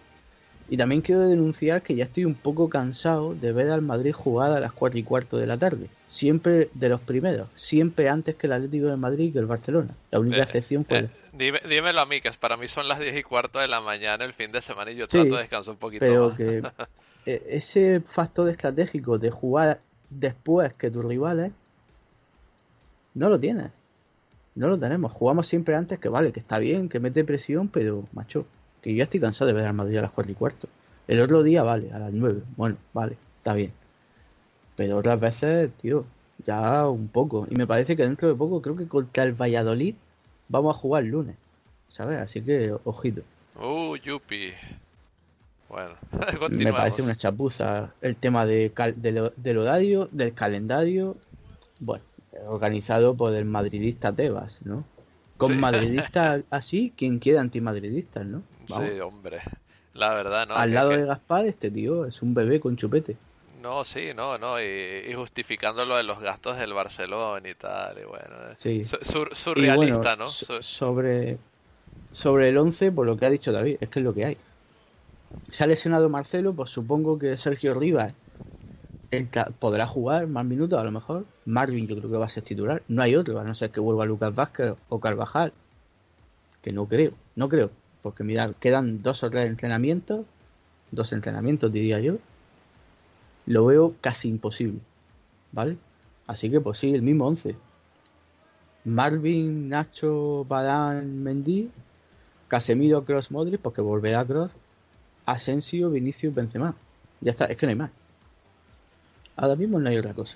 Y 0.69 0.77
también 0.77 1.01
quiero 1.01 1.27
denunciar 1.27 1.81
que 1.81 1.93
ya 1.93 2.05
estoy 2.05 2.25
un 2.25 2.33
poco 2.35 2.69
cansado 2.69 3.35
de 3.35 3.51
ver 3.51 3.69
al 3.69 3.81
Madrid 3.81 4.11
jugar 4.13 4.51
a 4.51 4.59
las 4.59 4.71
4 4.71 4.97
y 4.97 5.03
cuarto 5.03 5.37
de 5.37 5.45
la 5.45 5.57
tarde. 5.57 5.87
Siempre 6.07 6.69
de 6.73 6.89
los 6.89 7.01
primeros, 7.01 7.47
siempre 7.55 8.07
antes 8.09 8.35
que 8.35 8.47
el 8.47 8.53
Atlético 8.53 8.87
de 8.87 8.95
Madrid 8.95 9.25
y 9.25 9.31
que 9.33 9.39
el 9.39 9.45
Barcelona. 9.45 9.89
La 10.11 10.19
única 10.19 10.37
Eh, 10.37 10.41
excepción 10.43 10.85
fue... 10.85 10.99
Eh, 10.99 11.09
dime, 11.33 11.59
dímelo 11.69 11.99
a 12.01 12.05
mí, 12.05 12.21
que 12.21 12.31
para 12.39 12.55
mí 12.57 12.67
son 12.67 12.87
las 12.87 12.99
10 12.99 13.17
y 13.17 13.23
cuarto 13.23 13.59
de 13.59 13.67
la 13.67 13.81
mañana 13.81 14.23
el 14.25 14.33
fin 14.33 14.51
de 14.51 14.61
semana 14.61 14.91
y 14.91 14.95
yo 14.95 15.07
trato 15.07 15.35
de 15.35 15.41
descansar 15.41 15.73
un 15.73 15.79
poquito 15.79 16.05
pero 16.05 16.29
más. 16.29 16.37
que 16.37 16.63
eh, 17.25 17.43
ese 17.49 17.99
factor 17.99 18.49
estratégico 18.49 19.17
de 19.17 19.31
jugar 19.31 19.79
después 20.09 20.73
que 20.73 20.89
tus 20.89 21.03
rivales 21.03 21.51
no 23.13 23.29
lo 23.29 23.39
tienes. 23.39 23.71
No 24.55 24.67
lo 24.67 24.77
tenemos. 24.79 25.11
Jugamos 25.11 25.47
siempre 25.47 25.75
antes 25.75 25.99
que 25.99 26.09
vale, 26.09 26.31
que 26.31 26.39
está 26.39 26.57
bien, 26.59 26.89
que 26.89 26.99
mete 26.99 27.23
presión, 27.23 27.67
pero 27.67 28.05
macho, 28.13 28.45
que 28.83 28.93
yo 28.93 29.03
estoy 29.03 29.19
cansado 29.19 29.47
de 29.47 29.53
ver 29.53 29.65
al 29.65 29.73
Madrid 29.73 29.97
a 29.97 30.01
las 30.03 30.11
4 30.11 30.31
y 30.31 30.35
cuarto. 30.35 30.67
El 31.07 31.21
otro 31.21 31.41
día 31.41 31.63
vale, 31.63 31.91
a 31.91 31.99
las 31.99 32.13
9. 32.13 32.41
Bueno, 32.55 32.77
vale, 32.93 33.17
está 33.37 33.53
bien. 33.53 33.71
Pero 34.75 34.97
otras 34.97 35.19
veces, 35.19 35.71
tío, 35.81 36.05
ya 36.45 36.87
un 36.87 37.07
poco. 37.07 37.47
Y 37.49 37.55
me 37.55 37.65
parece 37.67 37.95
que 37.95 38.03
dentro 38.03 38.27
de 38.27 38.35
poco, 38.35 38.61
creo 38.61 38.75
que 38.75 38.87
contra 38.87 39.23
el 39.23 39.33
Valladolid 39.33 39.95
vamos 40.49 40.75
a 40.75 40.79
jugar 40.79 41.03
el 41.03 41.09
lunes. 41.09 41.35
¿Sabes? 41.87 42.19
Así 42.19 42.41
que, 42.41 42.75
ojito. 42.85 43.21
Uh, 43.61 43.95
yupi. 43.97 44.51
Bueno, 45.69 45.91
Me 46.49 46.71
parece 46.71 47.01
una 47.01 47.15
chapuza 47.15 47.91
el 48.01 48.15
tema 48.15 48.45
de 48.45 48.71
cal- 48.73 48.99
del, 49.01 49.31
del 49.37 49.57
horario, 49.57 50.07
del 50.11 50.33
calendario, 50.33 51.15
bueno, 51.79 52.03
organizado 52.47 53.15
por 53.15 53.33
el 53.33 53.45
madridista 53.45 54.11
Tebas, 54.11 54.57
¿no? 54.63 54.83
Con 55.37 55.53
Sí. 55.53 55.57
madridistas 55.59 56.43
así, 56.51 56.93
quien 56.95 57.19
quiera 57.19 57.41
antimadridistas, 57.41 58.25
¿no? 58.25 58.43
Vamos. 58.69 58.89
Sí, 58.89 58.99
hombre. 58.99 59.41
La 59.93 60.13
verdad, 60.13 60.47
¿no? 60.47 60.55
Al 60.55 60.69
Que- 60.69 60.75
lado 60.75 60.89
que- 60.91 60.97
de 60.97 61.05
Gaspar, 61.05 61.45
este 61.45 61.69
tío 61.71 62.05
es 62.05 62.21
un 62.21 62.33
bebé 62.33 62.59
con 62.59 62.75
chupete. 62.77 63.15
No, 63.61 63.85
sí, 63.85 64.09
no, 64.15 64.37
no. 64.37 64.59
Y, 64.59 64.63
y 65.09 65.13
justificando 65.13 65.85
lo 65.85 65.95
de 65.95 66.03
los 66.03 66.19
gastos 66.19 66.57
del 66.57 66.73
Barcelona 66.73 67.47
y 67.47 67.53
tal. 67.55 67.97
Y 67.99 68.03
bueno, 68.03 68.35
eh, 68.51 68.55
Sí. 68.57 68.69
Y 68.81 68.85
surrealista, 69.35 70.15
bueno, 70.15 70.23
¿no? 70.25 70.29
so- 70.29 70.61
sobre, 70.61 71.37
sobre 72.11 72.49
el 72.49 72.57
11, 72.57 72.91
por 72.91 73.05
lo 73.05 73.15
que 73.17 73.25
ha 73.25 73.29
dicho 73.29 73.51
David, 73.51 73.77
es 73.79 73.89
que 73.89 73.99
es 73.99 74.03
lo 74.05 74.13
que 74.13 74.25
hay. 74.25 74.37
Se 75.49 75.63
ha 75.63 75.67
lesionado 75.67 76.09
Marcelo, 76.09 76.53
pues 76.53 76.71
supongo 76.71 77.17
que 77.19 77.37
Sergio 77.37 77.73
Rivas 77.75 78.13
podrá 79.59 79.85
jugar 79.85 80.25
más 80.27 80.43
minutos 80.43 80.79
a 80.79 80.83
lo 80.83 80.91
mejor. 80.91 81.25
Marvin 81.45 81.87
yo 81.87 81.95
creo 81.97 82.09
que 82.09 82.17
va 82.17 82.25
a 82.25 82.29
ser 82.29 82.43
titular. 82.43 82.81
No 82.87 83.03
hay 83.03 83.15
otro, 83.15 83.39
a 83.39 83.43
no 83.43 83.53
ser 83.53 83.69
que 83.69 83.79
vuelva 83.79 84.05
Lucas 84.05 84.33
Vázquez 84.33 84.73
o 84.89 84.99
Carvajal. 84.99 85.53
Que 86.63 86.71
no 86.71 86.87
creo, 86.87 87.11
no 87.35 87.47
creo. 87.47 87.69
Porque 88.03 88.23
mirad, 88.23 88.51
quedan 88.59 89.01
dos 89.01 89.23
o 89.23 89.31
tres 89.31 89.49
entrenamientos. 89.49 90.25
Dos 90.91 91.11
entrenamientos 91.13 91.71
diría 91.71 91.99
yo. 91.99 92.17
Lo 93.47 93.65
veo 93.65 93.95
casi 94.01 94.29
imposible. 94.29 94.79
¿Vale? 95.51 95.77
Así 96.27 96.51
que 96.51 96.61
pues 96.61 96.77
sí, 96.77 96.93
el 96.93 97.01
mismo 97.01 97.25
11. 97.25 97.55
Marvin, 98.85 99.69
Nacho, 99.69 100.45
Badán, 100.47 101.23
Mendy, 101.23 101.71
Casemiro, 102.49 103.05
Cross, 103.05 103.31
Modric, 103.31 103.61
porque 103.61 103.81
volverá 103.81 104.25
Cross, 104.25 104.51
Asensio, 105.25 105.89
Vinicius, 105.89 106.35
Benzema. 106.35 106.75
Ya 107.21 107.31
está, 107.31 107.45
es 107.45 107.57
que 107.57 107.65
no 107.65 107.69
hay 107.71 107.77
más. 107.77 107.91
Ahora 109.37 109.55
mismo 109.55 109.79
no 109.79 109.89
hay 109.89 109.97
otra 109.97 110.13
cosa. 110.13 110.35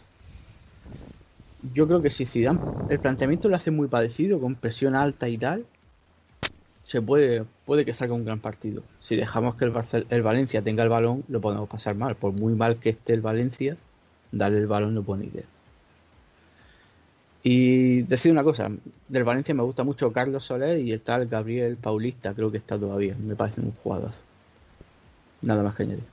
Yo 1.73 1.87
creo 1.87 2.01
que 2.01 2.09
si 2.09 2.25
Zidane 2.25 2.61
el 2.87 2.99
planteamiento 2.99 3.49
lo 3.49 3.57
hace 3.57 3.71
muy 3.71 3.89
parecido, 3.89 4.39
con 4.39 4.55
presión 4.55 4.95
alta 4.95 5.27
y 5.27 5.37
tal, 5.37 5.65
se 6.87 7.01
puede, 7.01 7.43
puede 7.65 7.83
que 7.83 7.93
salga 7.93 8.13
un 8.13 8.23
gran 8.23 8.39
partido. 8.39 8.81
Si 9.01 9.17
dejamos 9.17 9.55
que 9.55 9.65
el, 9.65 9.73
Barcel- 9.73 10.05
el 10.09 10.21
Valencia 10.21 10.61
tenga 10.61 10.83
el 10.83 10.89
balón, 10.89 11.25
lo 11.27 11.41
podemos 11.41 11.67
pasar 11.67 11.95
mal. 11.95 12.15
Por 12.15 12.31
muy 12.31 12.53
mal 12.53 12.77
que 12.77 12.91
esté 12.91 13.11
el 13.11 13.19
Valencia, 13.19 13.75
darle 14.31 14.59
el 14.59 14.67
balón 14.67 14.95
no 14.95 15.03
pone 15.03 15.25
idea. 15.25 15.43
Y 17.43 18.03
decir 18.03 18.31
una 18.31 18.43
cosa, 18.43 18.69
del 19.09 19.23
Valencia 19.25 19.53
me 19.53 19.63
gusta 19.63 19.83
mucho 19.83 20.13
Carlos 20.13 20.45
Soler 20.45 20.79
y 20.79 20.93
el 20.93 21.01
tal 21.01 21.27
Gabriel 21.27 21.75
Paulista, 21.75 22.33
creo 22.33 22.51
que 22.51 22.57
está 22.57 22.79
todavía, 22.79 23.15
me 23.19 23.35
parece 23.35 23.59
un 23.59 23.73
jugador. 23.83 24.11
Nada 25.41 25.63
más 25.63 25.75
que 25.75 25.83
añadir. 25.83 26.05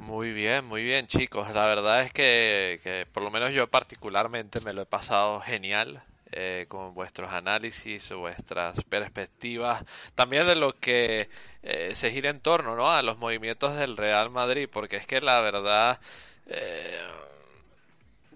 Muy 0.00 0.32
bien, 0.32 0.64
muy 0.64 0.82
bien, 0.82 1.06
chicos. 1.06 1.48
La 1.54 1.66
verdad 1.66 2.02
es 2.02 2.12
que 2.12 3.06
por 3.12 3.22
lo 3.22 3.30
menos 3.30 3.52
yo 3.52 3.68
particularmente 3.68 4.60
me 4.62 4.72
lo 4.72 4.82
he 4.82 4.86
pasado 4.86 5.40
genial 5.40 6.02
eh, 6.32 6.66
con 6.68 6.94
vuestros 6.94 7.32
análisis, 7.32 8.10
vuestras 8.12 8.82
perspectivas, 8.84 9.84
también 10.14 10.46
de 10.46 10.56
lo 10.56 10.74
que 10.74 11.28
eh, 11.62 11.94
se 11.94 12.10
gira 12.10 12.30
en 12.30 12.40
torno, 12.40 12.74
¿no? 12.76 12.90
a 12.90 13.02
los 13.02 13.18
movimientos 13.18 13.76
del 13.76 13.96
Real 13.96 14.30
Madrid, 14.30 14.68
porque 14.72 14.96
es 14.96 15.06
que 15.06 15.20
la 15.20 15.40
verdad, 15.40 16.00
eh, 16.46 17.00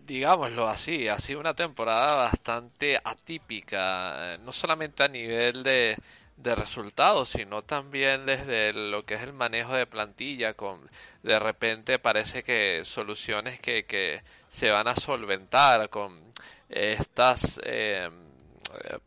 digámoslo 0.06 0.68
así, 0.68 1.08
ha 1.08 1.18
sido 1.18 1.40
una 1.40 1.54
temporada 1.54 2.14
bastante 2.14 3.00
atípica, 3.02 4.34
eh, 4.34 4.38
no 4.44 4.52
solamente 4.52 5.02
a 5.02 5.08
nivel 5.08 5.62
de, 5.62 5.96
de 6.36 6.54
resultados, 6.54 7.30
sino 7.30 7.62
también 7.62 8.26
desde 8.26 8.72
lo 8.72 9.04
que 9.04 9.14
es 9.14 9.22
el 9.22 9.32
manejo 9.32 9.74
de 9.74 9.86
plantilla, 9.86 10.54
con 10.54 10.88
de 11.22 11.38
repente 11.38 11.98
parece 11.98 12.42
que 12.44 12.82
soluciones 12.84 13.58
que, 13.60 13.84
que 13.86 14.22
se 14.48 14.70
van 14.70 14.86
a 14.88 14.94
solventar 14.94 15.88
con 15.90 16.20
estas 16.68 17.60
eh, 17.64 18.08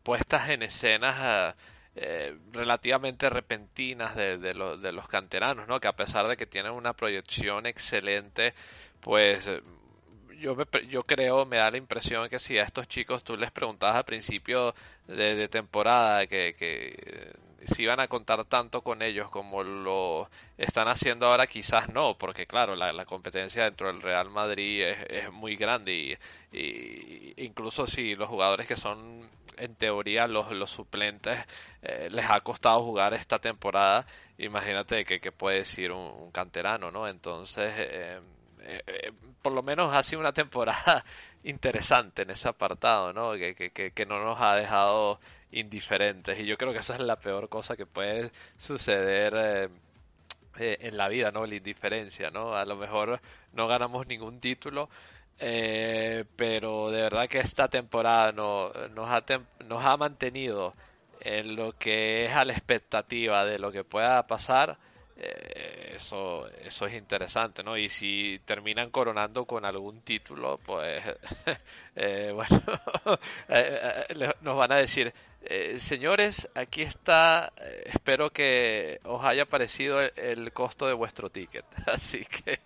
puestas 0.02 0.48
en 0.50 0.62
escenas 0.62 1.54
eh, 1.96 2.36
relativamente 2.52 3.28
repentinas 3.30 4.14
de, 4.16 4.38
de, 4.38 4.54
los, 4.54 4.80
de 4.80 4.92
los 4.92 5.08
canteranos, 5.08 5.66
¿no? 5.68 5.80
Que 5.80 5.88
a 5.88 5.96
pesar 5.96 6.28
de 6.28 6.36
que 6.36 6.46
tienen 6.46 6.72
una 6.72 6.94
proyección 6.94 7.66
excelente, 7.66 8.54
pues 9.00 9.46
eh, 9.48 9.62
yo, 10.38 10.54
me, 10.56 10.64
yo 10.88 11.04
creo, 11.04 11.46
me 11.46 11.56
da 11.58 11.70
la 11.70 11.76
impresión 11.76 12.28
que 12.28 12.38
si 12.38 12.58
a 12.58 12.62
estos 12.62 12.88
chicos 12.88 13.24
tú 13.24 13.36
les 13.36 13.50
preguntabas 13.50 13.96
al 13.96 14.04
principio 14.04 14.74
de, 15.06 15.34
de 15.34 15.48
temporada 15.48 16.26
que, 16.26 16.54
que 16.58 16.94
eh, 16.96 17.32
si 17.66 17.82
iban 17.82 18.00
a 18.00 18.08
contar 18.08 18.44
tanto 18.44 18.82
con 18.82 19.02
ellos 19.02 19.28
como 19.30 19.62
lo 19.62 20.30
están 20.56 20.88
haciendo 20.88 21.26
ahora, 21.26 21.46
quizás 21.46 21.88
no, 21.90 22.16
porque 22.18 22.46
claro, 22.46 22.76
la, 22.76 23.04
competencia 23.04 23.64
dentro 23.64 23.88
del 23.88 24.02
Real 24.02 24.30
Madrid 24.30 24.82
es, 24.82 25.30
muy 25.32 25.56
grande 25.56 26.18
y, 26.52 27.34
incluso 27.36 27.86
si 27.86 28.14
los 28.14 28.28
jugadores 28.28 28.66
que 28.66 28.76
son 28.76 29.28
en 29.56 29.74
teoría 29.74 30.26
los, 30.26 30.52
los 30.52 30.70
suplentes 30.70 31.38
eh, 31.82 32.08
les 32.10 32.28
ha 32.30 32.40
costado 32.40 32.82
jugar 32.82 33.14
esta 33.14 33.38
temporada, 33.38 34.06
imagínate 34.38 35.04
que, 35.04 35.20
que 35.20 35.32
puede 35.32 35.58
decir 35.58 35.92
un, 35.92 36.10
un 36.20 36.30
canterano, 36.30 36.90
¿no? 36.90 37.08
Entonces... 37.08 37.72
Eh, 37.76 38.20
por 39.42 39.52
lo 39.52 39.62
menos 39.62 39.94
ha 39.94 40.02
sido 40.02 40.20
una 40.20 40.32
temporada 40.32 41.04
interesante 41.44 42.22
en 42.22 42.30
ese 42.30 42.48
apartado, 42.48 43.12
¿no? 43.12 43.32
Que, 43.32 43.54
que, 43.54 43.92
que, 43.92 44.06
no 44.06 44.18
nos 44.18 44.40
ha 44.40 44.54
dejado 44.56 45.20
indiferentes. 45.52 46.38
Y 46.38 46.46
yo 46.46 46.56
creo 46.56 46.72
que 46.72 46.78
esa 46.78 46.94
es 46.94 47.00
la 47.00 47.16
peor 47.16 47.48
cosa 47.48 47.76
que 47.76 47.86
puede 47.86 48.30
suceder 48.58 49.34
eh, 49.36 49.68
eh, 50.58 50.78
en 50.80 50.96
la 50.96 51.08
vida, 51.08 51.30
¿no? 51.32 51.46
La 51.46 51.54
indiferencia, 51.54 52.30
¿no? 52.30 52.54
A 52.54 52.64
lo 52.64 52.76
mejor 52.76 53.20
no 53.52 53.66
ganamos 53.68 54.06
ningún 54.06 54.40
título, 54.40 54.88
eh, 55.38 56.24
pero 56.36 56.90
de 56.90 57.02
verdad 57.02 57.28
que 57.28 57.38
esta 57.38 57.68
temporada 57.68 58.32
no, 58.32 58.70
nos, 58.94 59.08
ha 59.08 59.24
nos 59.66 59.84
ha 59.84 59.96
mantenido 59.96 60.74
en 61.20 61.56
lo 61.56 61.72
que 61.78 62.26
es 62.26 62.32
a 62.32 62.44
la 62.44 62.52
expectativa 62.52 63.44
de 63.44 63.58
lo 63.58 63.72
que 63.72 63.84
pueda 63.84 64.26
pasar 64.26 64.78
eh, 65.20 65.92
eso, 66.00 66.48
eso 66.64 66.86
es 66.86 66.94
interesante, 66.94 67.62
¿no? 67.62 67.76
Y 67.76 67.88
si 67.88 68.40
terminan 68.44 68.90
coronando 68.90 69.44
con 69.44 69.64
algún 69.64 70.00
título, 70.00 70.58
pues, 70.64 71.02
eh, 71.96 72.32
bueno, 72.34 72.62
eh, 73.48 74.32
nos 74.40 74.56
van 74.56 74.72
a 74.72 74.76
decir, 74.76 75.12
eh, 75.42 75.78
señores, 75.78 76.48
aquí 76.54 76.82
está, 76.82 77.52
espero 77.84 78.30
que 78.30 79.00
os 79.04 79.22
haya 79.24 79.44
parecido 79.44 80.00
el, 80.00 80.52
costo 80.52 80.86
de 80.86 80.94
vuestro 80.94 81.30
ticket. 81.30 81.66
Así 81.86 82.24
que, 82.24 82.60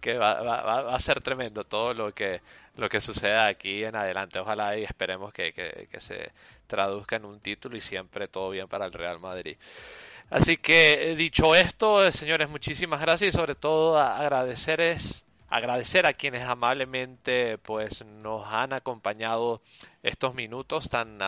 que 0.00 0.16
va, 0.16 0.40
va, 0.42 0.62
va, 0.62 0.94
a 0.94 1.00
ser 1.00 1.20
tremendo 1.22 1.64
todo 1.64 1.92
lo 1.92 2.14
que, 2.14 2.40
lo 2.76 2.88
que 2.88 3.00
suceda 3.00 3.46
aquí 3.46 3.84
en 3.84 3.96
adelante. 3.96 4.38
Ojalá 4.38 4.76
y 4.78 4.84
esperemos 4.84 5.32
que, 5.32 5.52
que 5.52 6.00
se 6.00 6.30
traduzca 6.68 7.16
en 7.16 7.24
un 7.24 7.40
título 7.40 7.76
y 7.76 7.80
siempre 7.80 8.28
todo 8.28 8.50
bien 8.50 8.68
para 8.68 8.86
el 8.86 8.92
Real 8.92 9.18
Madrid. 9.18 9.56
Así 10.30 10.56
que 10.58 11.14
dicho 11.16 11.56
esto, 11.56 12.10
señores, 12.12 12.48
muchísimas 12.48 13.00
gracias 13.00 13.34
y 13.34 13.36
sobre 13.36 13.56
todo 13.56 13.98
agradecer 13.98 14.80
es 14.80 15.24
agradecer 15.48 16.06
a 16.06 16.12
quienes 16.12 16.42
amablemente 16.42 17.58
pues 17.58 18.04
nos 18.04 18.46
han 18.46 18.72
acompañado 18.72 19.60
estos 20.04 20.34
minutos 20.34 20.88
tan 20.88 21.18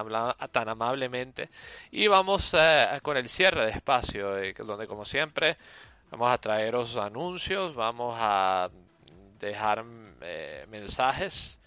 tan 0.52 0.68
amablemente. 0.68 1.50
Y 1.90 2.06
vamos 2.06 2.54
eh, 2.54 3.00
con 3.02 3.16
el 3.16 3.28
cierre 3.28 3.64
de 3.66 3.72
espacio 3.72 4.38
eh, 4.38 4.54
donde 4.56 4.86
como 4.86 5.04
siempre 5.04 5.56
vamos 6.12 6.30
a 6.30 6.38
traeros 6.38 6.96
anuncios, 6.96 7.74
vamos 7.74 8.14
a 8.16 8.70
dejar 9.40 9.84
eh, 10.20 10.64
mensajes 10.70 11.58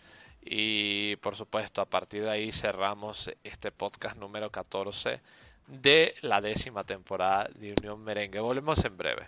Y 0.42 1.18
por 1.18 1.36
supuesto, 1.36 1.82
a 1.82 1.86
partir 1.86 2.24
de 2.24 2.32
ahí 2.32 2.52
cerramos 2.54 3.30
este 3.44 3.72
podcast 3.72 4.16
número 4.18 4.50
14 4.50 5.20
de 5.68 6.16
la 6.22 6.42
décima 6.42 6.84
temporada 6.84 7.50
de 7.56 7.74
Unión 7.80 8.04
Merengue. 8.04 8.40
Volvemos 8.40 8.84
en 8.86 8.98
breve. 8.98 9.28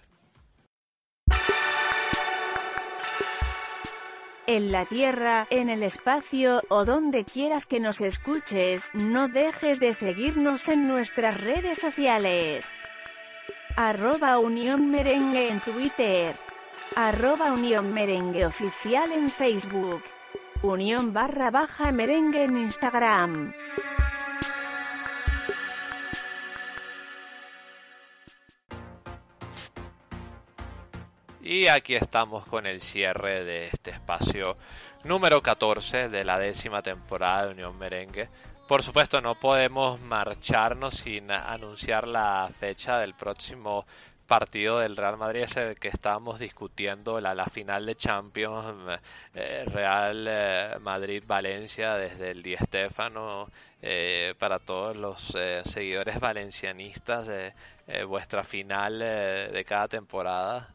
en 4.47 4.71
la 4.71 4.85
Tierra, 4.85 5.45
en 5.49 5.69
el 5.69 5.83
espacio 5.83 6.61
o 6.69 6.85
donde 6.85 7.25
quieras 7.25 7.65
que 7.67 7.81
nos 7.81 7.99
escuches, 7.99 8.81
no 8.93 9.27
dejes 9.27 9.77
de 9.79 9.93
seguirnos 9.95 10.61
en 10.67 10.87
nuestras 10.87 11.39
redes 11.39 11.77
sociales. 11.79 12.63
Arroba 13.75 14.39
Unión 14.39 14.89
Merengue 14.89 15.49
en 15.49 15.59
Twitter. 15.59 16.35
Arroba 16.95 17.51
Unión 17.51 17.93
Merengue 17.93 18.45
Oficial 18.45 19.11
en 19.11 19.29
Facebook. 19.29 20.01
Unión 20.63 21.13
barra 21.13 21.51
baja 21.51 21.91
merengue 21.91 22.45
en 22.45 22.57
Instagram. 22.57 23.53
Y 31.49 31.69
aquí 31.69 31.95
estamos 31.95 32.45
con 32.45 32.65
el 32.65 32.81
cierre 32.81 33.45
de 33.45 33.67
este 33.67 33.91
espacio 33.91 34.57
número 35.05 35.41
14 35.41 36.09
de 36.09 36.25
la 36.25 36.37
décima 36.37 36.81
temporada 36.81 37.45
de 37.45 37.53
Unión 37.53 37.77
Merengue. 37.77 38.27
Por 38.67 38.83
supuesto, 38.83 39.21
no 39.21 39.35
podemos 39.35 39.97
marcharnos 40.01 40.95
sin 40.95 41.31
anunciar 41.31 42.05
la 42.05 42.49
fecha 42.59 42.99
del 42.99 43.13
próximo 43.13 43.85
partido 44.27 44.79
del 44.79 44.97
Real 44.97 45.15
Madrid, 45.15 45.43
ese 45.43 45.75
que 45.75 45.87
estábamos 45.87 46.37
discutiendo, 46.37 47.21
la, 47.21 47.33
la 47.33 47.45
final 47.45 47.85
de 47.85 47.95
Champions, 47.95 48.99
eh, 49.33 49.63
Real 49.67 50.25
eh, 50.29 50.75
Madrid-Valencia 50.81 51.93
desde 51.93 52.31
el 52.31 52.43
Di 52.43 52.57
Stéfano, 52.57 53.49
eh, 53.81 54.35
para 54.37 54.59
todos 54.59 54.97
los 54.97 55.33
seguidores 55.63 56.19
valencianistas, 56.19 57.29
vuestra 58.05 58.43
final 58.43 58.99
de 58.99 59.63
cada 59.65 59.87
temporada 59.87 60.73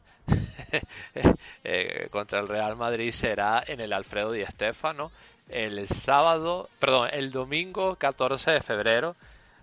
Eh, 1.65 2.09
contra 2.11 2.39
el 2.39 2.49
Real 2.49 2.75
Madrid 2.75 3.11
será 3.11 3.63
en 3.65 3.79
el 3.79 3.93
Alfredo 3.93 4.33
Di 4.33 4.45
Stéfano 4.45 5.11
el 5.49 5.87
sábado, 5.87 6.69
perdón, 6.79 7.09
el 7.11 7.31
domingo 7.31 7.95
14 7.95 8.51
de 8.51 8.61
febrero. 8.61 9.15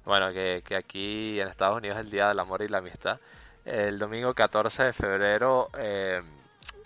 Bueno, 0.04 0.32
que, 0.32 0.62
aquí 0.76 1.40
en 1.40 1.48
Estados 1.48 1.78
Unidos 1.78 1.98
es 1.98 2.04
el 2.04 2.10
Día 2.10 2.28
del 2.28 2.38
Amor 2.38 2.62
y 2.62 2.68
la 2.68 2.78
Amistad. 2.78 3.18
El 3.64 3.98
domingo 3.98 4.32
14 4.34 4.84
de 4.84 4.92
febrero 4.92 5.68
eh, 5.76 6.22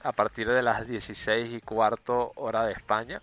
a 0.02 0.12
partir 0.12 0.48
de 0.48 0.62
las 0.62 0.86
16 0.86 1.52
y 1.52 1.60
cuarto 1.60 2.32
hora 2.36 2.64
de 2.64 2.72
España. 2.72 3.20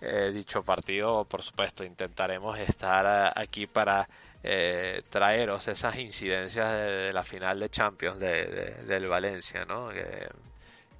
Eh, 0.00 0.30
dicho 0.32 0.62
partido, 0.62 1.24
por 1.24 1.42
supuesto, 1.42 1.84
intentaremos 1.84 2.58
estar 2.58 3.32
aquí 3.36 3.66
para 3.66 4.08
eh, 4.42 5.02
traeros 5.10 5.68
esas 5.68 5.96
incidencias 5.96 6.70
de, 6.72 7.12
la 7.12 7.22
final 7.22 7.60
de 7.60 7.68
Champions 7.70 8.18
de, 8.18 8.74
del 8.86 9.06
Valencia, 9.06 9.64
¿no? 9.64 9.90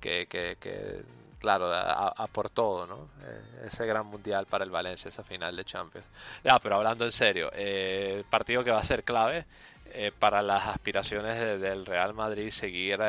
Que, 0.01 0.26
que, 0.26 1.05
claro, 1.38 1.72
a, 1.72 2.26
por 2.28 2.51
todo, 2.51 2.86
¿no? 2.86 3.09
Eh, 3.24 3.66
ese 3.66 3.86
gran 3.86 4.07
mundial 4.07 4.47
para 4.47 4.64
el 4.64 4.70
Valencia, 4.70 5.09
esa 5.09 5.24
final 5.24 5.57
de 5.57 5.64
Champions. 5.64 6.07
Ya, 6.45 6.59
pero 6.59 6.76
hablando 6.76 7.05
en 7.05 7.12
serio, 7.12 7.51
eh, 7.55 8.24
partido 8.30 8.62
que 8.64 8.70
va 8.70 8.80
a 8.80 8.84
ser 8.84 9.05
clave 9.05 9.47
eh, 9.93 10.12
para 10.18 10.43
las 10.43 10.66
aspiraciones 10.66 11.38
del 11.61 11.86
Real 11.86 12.14
Madrid 12.14 12.51
seguir 12.51 13.01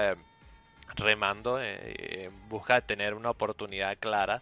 remando 0.95 1.61
en 1.61 2.49
busca 2.49 2.75
de 2.75 2.81
tener 2.81 3.13
una 3.13 3.29
oportunidad 3.29 3.97
clara 3.97 4.41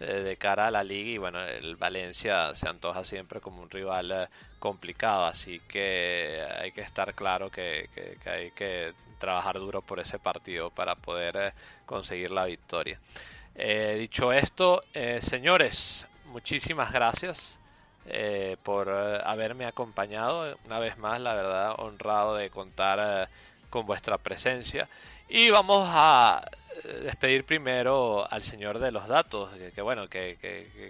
de 0.00 0.36
cara 0.38 0.68
a 0.68 0.70
la 0.70 0.82
liga 0.82 1.10
y 1.10 1.18
bueno, 1.18 1.44
el 1.44 1.76
Valencia 1.76 2.54
se 2.54 2.68
antoja 2.68 3.04
siempre 3.04 3.40
como 3.40 3.62
un 3.62 3.70
rival 3.70 4.10
eh, 4.10 4.28
complicado, 4.58 5.26
así 5.26 5.60
que 5.68 6.42
hay 6.58 6.72
que 6.72 6.80
estar 6.80 7.14
claro 7.14 7.50
que, 7.50 7.88
hay 8.24 8.50
que 8.52 8.94
trabajar 9.18 9.58
duro 9.58 9.82
por 9.82 10.00
ese 10.00 10.18
partido 10.18 10.70
para 10.70 10.94
poder 10.94 11.36
eh, 11.36 11.52
conseguir 11.84 12.30
la 12.30 12.46
victoria. 12.46 12.98
dicho 13.98 14.32
esto, 14.32 14.82
señores, 15.20 16.06
muchísimas 16.26 16.92
gracias 16.92 17.58
por 18.62 18.88
haberme 18.88 19.66
acompañado. 19.66 20.56
Una 20.64 20.78
vez 20.78 20.96
más, 20.96 21.20
la 21.20 21.34
verdad, 21.34 21.74
honrado 21.78 22.36
de 22.36 22.48
contar 22.50 23.28
con 23.68 23.86
vuestra 23.86 24.16
presencia. 24.18 24.88
Y 25.28 25.50
vamos 25.50 25.86
a 25.90 26.42
despedir 27.02 27.44
primero 27.44 28.30
al 28.30 28.42
señor 28.42 28.78
de 28.78 28.92
los 28.92 29.08
datos, 29.08 29.50
que, 29.74 29.82
bueno, 29.82 30.08
que, 30.08 30.36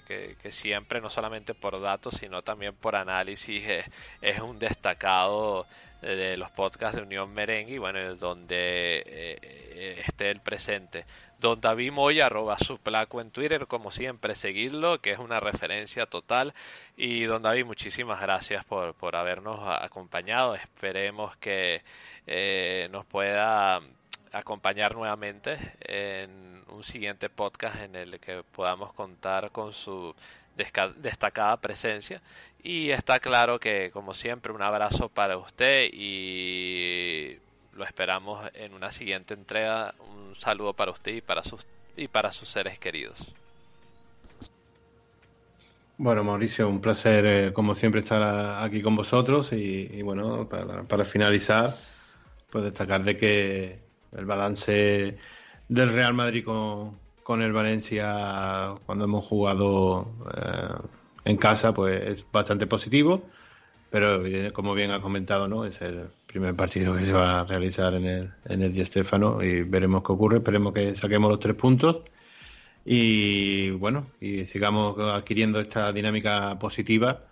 que, 0.06 0.52
siempre, 0.52 1.00
no 1.00 1.10
solamente 1.10 1.54
por 1.54 1.80
datos, 1.80 2.14
sino 2.14 2.42
también 2.42 2.74
por 2.74 2.96
análisis, 2.96 3.62
eh, 3.66 3.84
es 4.20 4.40
un 4.40 4.58
destacado 4.58 5.66
de 6.02 6.36
los 6.36 6.50
podcasts 6.50 6.96
de 6.96 7.02
Unión 7.02 7.32
Merengue, 7.32 7.74
y 7.74 7.78
bueno, 7.78 8.14
donde 8.16 9.02
eh, 9.06 10.02
esté 10.06 10.30
el 10.30 10.40
presente. 10.40 11.04
Don 11.40 11.58
David 11.60 11.92
Moya, 11.92 12.26
arroba 12.26 12.58
su 12.58 12.78
placo 12.78 13.20
en 13.20 13.30
Twitter, 13.30 13.66
como 13.66 13.90
siempre, 13.90 14.34
seguirlo, 14.34 15.00
que 15.00 15.12
es 15.12 15.18
una 15.18 15.40
referencia 15.40 16.04
total. 16.04 16.52
Y 16.98 17.22
don 17.24 17.40
David, 17.40 17.64
muchísimas 17.64 18.20
gracias 18.20 18.64
por, 18.66 18.94
por 18.94 19.16
habernos 19.16 19.58
acompañado. 19.66 20.54
Esperemos 20.54 21.34
que 21.38 21.82
eh, 22.26 22.88
nos 22.90 23.06
pueda 23.06 23.80
acompañar 24.50 24.96
nuevamente 24.96 25.56
en 25.80 26.64
un 26.70 26.82
siguiente 26.82 27.28
podcast 27.28 27.82
en 27.82 27.94
el 27.94 28.18
que 28.18 28.42
podamos 28.42 28.92
contar 28.94 29.52
con 29.52 29.72
su 29.72 30.12
destacada 30.96 31.56
presencia. 31.58 32.20
Y 32.60 32.90
está 32.90 33.20
claro 33.20 33.60
que 33.60 33.92
como 33.92 34.12
siempre 34.12 34.52
un 34.52 34.60
abrazo 34.60 35.08
para 35.08 35.38
usted 35.38 35.88
y 35.92 37.38
lo 37.74 37.84
esperamos 37.84 38.44
en 38.54 38.74
una 38.74 38.90
siguiente 38.90 39.34
entrega. 39.34 39.94
Un 40.00 40.34
saludo 40.34 40.72
para 40.72 40.90
usted 40.90 41.14
y 41.14 41.20
para 41.20 41.44
sus 41.44 41.64
y 41.96 42.08
para 42.08 42.32
sus 42.32 42.48
seres 42.48 42.76
queridos. 42.80 43.18
Bueno 45.96 46.24
Mauricio 46.24 46.68
un 46.68 46.80
placer 46.80 47.24
eh, 47.24 47.52
como 47.52 47.76
siempre 47.76 48.00
estar 48.00 48.64
aquí 48.64 48.82
con 48.82 48.96
vosotros 48.96 49.52
y, 49.52 50.02
bueno 50.02 50.48
para, 50.48 50.82
para 50.82 51.04
finalizar 51.04 51.70
pues 52.50 52.64
destacar 52.64 53.04
de 53.04 53.16
que 53.16 53.89
el 54.16 54.24
balance 54.24 55.16
del 55.68 55.90
Real 55.90 56.14
Madrid 56.14 56.44
con, 56.44 56.98
con 57.22 57.42
el 57.42 57.52
Valencia 57.52 58.74
cuando 58.86 59.04
hemos 59.04 59.24
jugado 59.24 60.08
eh, 60.34 60.88
en 61.24 61.36
casa 61.36 61.72
pues 61.72 62.02
es 62.08 62.24
bastante 62.30 62.66
positivo. 62.66 63.22
Pero 63.90 64.22
como 64.52 64.74
bien 64.74 64.92
ha 64.92 65.00
comentado 65.00 65.48
no 65.48 65.64
es 65.64 65.80
el 65.80 66.08
primer 66.26 66.54
partido 66.54 66.94
que 66.96 67.02
se 67.02 67.12
va 67.12 67.40
a 67.40 67.44
realizar 67.44 67.94
en 67.94 68.06
el 68.06 68.30
en 68.44 68.62
el 68.62 68.72
Di 68.72 68.82
y 68.82 69.62
veremos 69.62 70.02
qué 70.02 70.12
ocurre. 70.12 70.38
Esperemos 70.38 70.72
que 70.72 70.94
saquemos 70.94 71.30
los 71.30 71.40
tres 71.40 71.56
puntos. 71.56 72.02
Y 72.84 73.70
bueno 73.70 74.06
y 74.20 74.46
sigamos 74.46 74.98
adquiriendo 74.98 75.60
esta 75.60 75.92
dinámica 75.92 76.58
positiva 76.58 77.24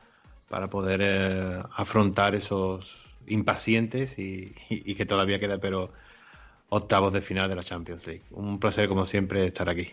para 0.49 0.69
poder 0.69 1.01
eh, 1.03 1.63
afrontar 1.75 2.35
esos 2.35 3.05
impacientes 3.27 4.19
y 4.19 4.55
que 4.95 5.07
todavía 5.07 5.39
queda 5.39 5.59
pero 5.59 5.93
octavos 6.69 7.13
de 7.13 7.21
final 7.21 7.49
de 7.49 7.57
la 7.57 7.63
Champions 7.63 8.07
League. 8.07 8.23
Un 8.31 8.59
placer, 8.59 8.89
como 8.89 9.07
siempre, 9.07 9.47
estar 9.47 9.69
aquí. 9.69 9.93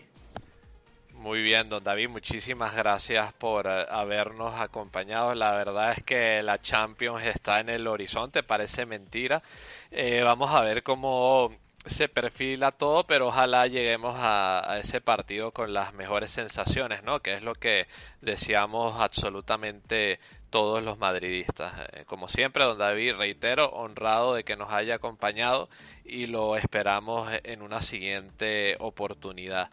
Muy 1.26 1.42
bien, 1.42 1.68
don 1.68 1.82
David, 1.82 2.08
muchísimas 2.08 2.76
gracias 2.76 3.32
por 3.32 3.66
eh, 3.66 3.86
habernos 3.90 4.54
acompañado. 4.54 5.34
La 5.34 5.54
verdad 5.54 5.94
es 5.96 6.04
que 6.04 6.42
la 6.42 6.60
Champions 6.60 7.26
está 7.26 7.58
en 7.58 7.68
el 7.68 7.86
horizonte, 7.88 8.44
parece 8.44 8.86
mentira. 8.86 9.42
Eh, 9.90 10.22
vamos 10.22 10.54
a 10.54 10.60
ver 10.60 10.84
cómo 10.84 11.50
se 11.86 12.08
perfila 12.08 12.72
todo, 12.72 13.04
pero 13.06 13.28
ojalá 13.28 13.66
lleguemos 13.66 14.14
a, 14.16 14.78
ese 14.80 15.00
partido 15.00 15.52
con 15.52 15.72
las 15.72 15.94
mejores 15.94 16.30
sensaciones, 16.30 17.02
¿no? 17.02 17.20
Que 17.20 17.34
es 17.34 17.42
lo 17.42 17.54
que 17.54 17.86
deseamos 18.20 19.00
absolutamente 19.00 20.18
todos 20.50 20.82
los 20.82 20.98
madridistas. 20.98 21.88
Eh, 21.92 22.04
como 22.06 22.28
siempre, 22.28 22.64
don 22.64 22.78
David, 22.78 23.14
reitero, 23.16 23.68
honrado 23.70 24.34
de 24.34 24.44
que 24.44 24.56
nos 24.56 24.72
haya 24.72 24.96
acompañado 24.96 25.68
y 26.04 26.26
lo 26.26 26.56
esperamos 26.56 27.30
en 27.44 27.62
una 27.62 27.82
siguiente 27.82 28.76
oportunidad. 28.80 29.70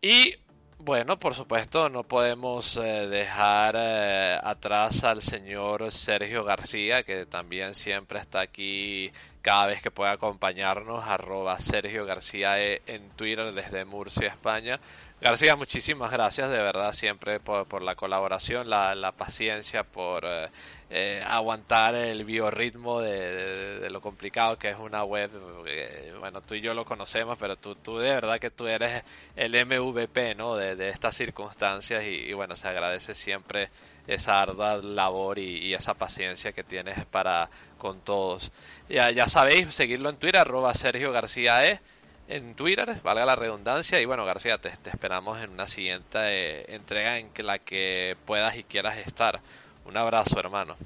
Y 0.00 0.36
bueno, 0.78 1.18
por 1.18 1.34
supuesto, 1.34 1.88
no 1.88 2.04
podemos 2.04 2.76
eh, 2.76 3.08
dejar 3.08 3.74
eh, 3.78 4.38
atrás 4.42 5.02
al 5.04 5.22
señor 5.22 5.90
Sergio 5.92 6.44
García, 6.44 7.04
que 7.04 7.26
también 7.26 7.74
siempre 7.74 8.18
está 8.18 8.40
aquí 8.40 9.10
cada 9.40 9.68
vez 9.68 9.80
que 9.82 9.90
puede 9.90 10.10
acompañarnos, 10.10 11.04
arroba 11.04 11.58
Sergio 11.58 12.04
García 12.06 12.60
en 12.60 13.10
Twitter 13.16 13.52
desde 13.52 13.84
Murcia, 13.84 14.28
España. 14.28 14.80
García, 15.24 15.56
muchísimas 15.56 16.10
gracias 16.10 16.50
de 16.50 16.58
verdad 16.58 16.92
siempre 16.92 17.40
por, 17.40 17.82
la 17.82 17.94
colaboración, 17.94 18.68
la, 18.68 19.12
paciencia, 19.16 19.82
por 19.82 20.26
eh, 20.30 20.50
eh, 20.90 21.22
aguantar 21.26 21.94
el 21.94 22.26
biorritmo 22.26 23.00
de, 23.00 23.88
lo 23.88 24.02
complicado 24.02 24.58
que 24.58 24.68
es 24.68 24.76
una 24.78 25.02
web. 25.02 25.30
Eh, 25.66 26.12
bueno, 26.20 26.42
tú 26.42 26.56
y 26.56 26.60
yo 26.60 26.74
lo 26.74 26.84
conocemos, 26.84 27.38
pero 27.40 27.56
tú, 27.56 27.74
tú 27.74 27.96
de 27.96 28.10
verdad 28.10 28.38
que 28.38 28.50
tú 28.50 28.66
eres 28.66 29.02
el 29.34 29.52
MVP 29.52 30.34
¿no? 30.34 30.56
de, 30.56 30.90
estas 30.90 31.16
circunstancias 31.16 32.04
y, 32.04 32.30
bueno, 32.34 32.54
se 32.54 32.68
agradece 32.68 33.14
siempre 33.14 33.70
esa 34.06 34.42
ardua 34.42 34.76
labor 34.76 35.38
y, 35.38 35.72
esa 35.72 35.94
paciencia 35.94 36.52
que 36.52 36.64
tienes 36.64 37.02
para 37.06 37.48
con 37.78 38.02
todos. 38.02 38.52
Ya, 38.90 39.10
ya 39.10 39.26
sabéis, 39.26 39.74
seguirlo 39.74 40.10
en 40.10 40.18
Twitter, 40.18 40.42
arroba 40.42 40.74
Sergio 40.74 41.12
García 41.12 41.66
E 41.66 41.80
en 42.28 42.54
Twitter, 42.54 43.00
valga 43.02 43.24
la 43.24 43.36
redundancia. 43.36 44.00
Y 44.00 44.04
bueno, 44.04 44.24
García, 44.24 44.58
te, 44.58 44.70
esperamos 44.88 45.42
en 45.42 45.50
una 45.50 45.66
siguiente 45.66 46.18
eh, 46.18 46.64
entrega 46.74 47.18
en 47.18 47.30
la 47.38 47.58
que 47.58 48.16
puedas 48.24 48.56
y 48.56 48.64
quieras 48.64 48.98
estar. 48.98 49.40
Un 49.84 49.96
abrazo, 49.96 50.38
hermano. 50.38 50.76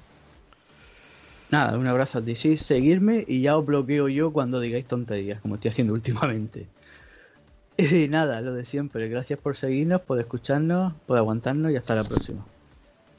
Nada, 1.51 1.78
un 1.78 1.86
abrazo 1.86 2.18
a 2.18 2.22
ti. 2.22 2.36
Sí, 2.36 2.59
seguirme 2.59 3.24
y 3.26 3.43
ya 3.43 3.57
os 3.57 3.64
bloqueo 3.64 4.09
yo 4.09 4.32
cuando 4.32 4.61
digáis 4.61 4.86
tonterías, 4.86 5.41
como 5.41 5.55
estoy 5.55 5.70
haciendo 5.70 5.93
últimamente. 5.95 6.66
Y 7.76 8.09
nada, 8.09 8.41
lo 8.41 8.55
de 8.55 8.64
siempre. 8.64 9.09
Gracias 9.09 9.39
por 9.39 9.57
seguirnos, 9.57 10.01
por 10.01 10.18
escucharnos, 10.18 10.95
por 11.07 11.16
aguantarnos 11.16 11.70
y 11.70 11.76
hasta 11.76 11.95
la 11.95 12.03
próxima. 12.03 12.45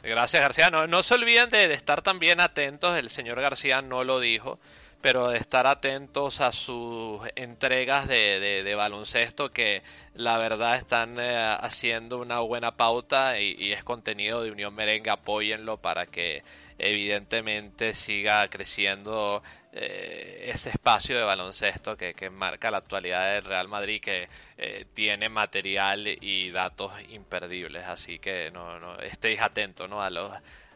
Gracias, 0.03 0.41
García. 0.41 0.69
No, 0.69 0.85
no 0.87 1.01
se 1.01 1.13
olviden 1.13 1.49
de 1.49 1.73
estar 1.73 2.01
también 2.01 2.41
atentos. 2.41 2.97
El 2.97 3.09
señor 3.09 3.39
García 3.39 3.81
no 3.81 4.03
lo 4.03 4.19
dijo 4.19 4.59
pero 5.01 5.29
de 5.29 5.37
estar 5.37 5.65
atentos 5.65 6.41
a 6.41 6.51
sus 6.51 7.21
entregas 7.35 8.07
de, 8.07 8.63
de, 8.63 8.75
baloncesto 8.75 9.51
que 9.51 9.81
la 10.13 10.37
verdad 10.37 10.75
están 10.75 11.17
eh, 11.19 11.55
haciendo 11.59 12.19
una 12.19 12.39
buena 12.39 12.75
pauta 12.75 13.39
y, 13.39 13.71
es 13.71 13.83
contenido 13.83 14.43
de 14.43 14.51
Unión 14.51 14.75
Merengue, 14.75 15.09
apóyenlo 15.09 15.77
para 15.77 16.05
que 16.05 16.43
evidentemente 16.77 17.93
siga 17.93 18.47
creciendo 18.49 19.41
eh, 19.71 20.51
ese 20.53 20.69
espacio 20.69 21.17
de 21.17 21.23
baloncesto 21.23 21.95
que, 21.95 22.13
que, 22.13 22.29
marca 22.29 22.71
la 22.71 22.77
actualidad 22.77 23.33
del 23.33 23.43
Real 23.43 23.67
Madrid 23.67 24.01
que 24.01 24.27
eh, 24.57 24.85
tiene 24.93 25.29
material 25.29 26.07
y 26.07 26.51
datos 26.51 26.91
imperdibles 27.09 27.85
así 27.85 28.19
que 28.19 28.51
no, 28.51 28.79
no 28.79 28.97
estéis 28.99 29.41
atentos 29.41 29.89
¿no? 29.89 30.01
a 30.01 30.09
los 30.09 30.31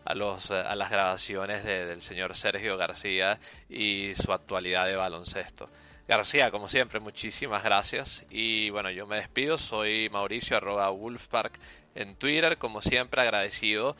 a, 0.06 0.14
los, 0.16 0.52
eh, 0.52 0.56
a 0.56 0.76
las 0.76 0.90
grabaciones 0.90 1.64
del 1.64 2.02
señor 2.02 2.36
Sergio 2.36 2.78
García 2.78 3.40
y 3.70 4.14
su 4.16 4.32
actualidad 4.32 4.86
de 4.88 4.96
baloncesto. 4.96 5.70
García, 6.08 6.52
como 6.52 6.68
siempre, 6.68 7.00
muchísimas 7.00 7.64
gracias. 7.64 8.26
Y 8.30 8.70
bueno, 8.70 8.90
yo 8.90 9.08
me 9.08 9.16
despido. 9.16 9.58
Soy 9.58 10.10
Mauricio 10.10 10.58
arroba 10.58 10.90
Wolfpark 10.90 11.54
en 11.96 12.16
Twitter. 12.16 12.58
Como 12.58 12.82
siempre, 12.82 13.22
agradecido 13.22 13.96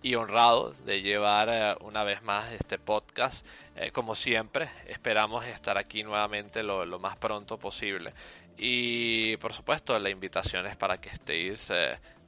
y 0.00 0.14
honrado 0.14 0.70
de 0.84 1.02
llevar 1.02 1.48
eh, 1.50 1.76
una 1.80 2.04
vez 2.04 2.22
más 2.22 2.52
este 2.52 2.78
podcast. 2.78 3.44
Eh, 3.74 3.90
como 3.90 4.14
siempre, 4.14 4.70
esperamos 4.86 5.44
estar 5.46 5.78
aquí 5.78 6.04
nuevamente 6.04 6.62
lo, 6.62 6.86
lo, 6.86 7.00
más 7.00 7.16
pronto 7.16 7.58
posible. 7.58 8.12
Y 8.56 9.36
por 9.38 9.52
supuesto, 9.52 9.98
la 9.98 10.10
invitación 10.10 10.66
es 10.66 10.76
para 10.76 11.00
que 11.00 11.08
estéis 11.08 11.72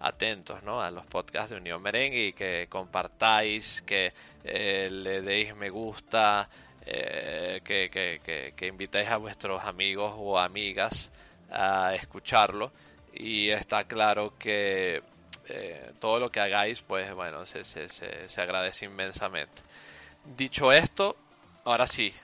atentos 0.00 0.62
¿no? 0.62 0.80
a 0.80 0.90
los 0.90 1.06
podcasts 1.06 1.50
de 1.50 1.56
Unión 1.56 1.80
Merengue 1.82 2.28
y 2.28 2.32
que 2.32 2.66
compartáis, 2.68 3.82
que 3.82 4.12
eh, 4.42 4.88
le 4.90 5.20
deis 5.20 5.54
me 5.54 5.70
gusta, 5.70 6.48
eh, 6.84 7.60
que, 7.62 7.90
que, 8.56 8.66
invitéis 8.66 9.08
a 9.08 9.18
vuestros 9.18 9.62
amigos 9.62 10.14
o 10.16 10.38
amigas 10.38 11.10
a 11.50 11.94
escucharlo. 11.94 12.72
Y 13.12 13.50
está 13.50 13.84
claro 13.84 14.34
que 14.38 15.02
eh, 15.48 15.92
todo 16.00 16.18
lo 16.18 16.30
que 16.30 16.40
hagáis, 16.40 16.80
pues 16.80 17.12
bueno, 17.14 17.44
se, 17.44 17.64
se 17.64 18.40
agradece 18.40 18.86
inmensamente. 18.86 19.62
Dicho 20.24 20.72
esto, 20.72 21.16
ahora 21.64 21.86
sí, 21.86 22.14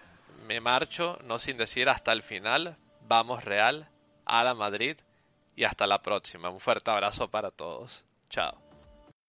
me 0.47 0.61
marcho, 0.61 1.19
no 1.25 1.39
sin 1.39 1.57
decir 1.57 1.89
hasta 1.89 2.13
el 2.13 2.23
final, 2.23 2.77
vamos 3.07 3.45
Real, 3.45 3.89
a 4.25 4.45
la 4.45 4.55
Madrid 4.55 4.97
y 5.57 5.65
hasta 5.65 5.87
la 5.87 6.03
próxima. 6.03 6.51
Un 6.51 6.61
fuerte 6.61 6.91
abrazo 6.91 7.29
para 7.31 7.51
todos. 7.51 8.05
Chao. 8.31 8.66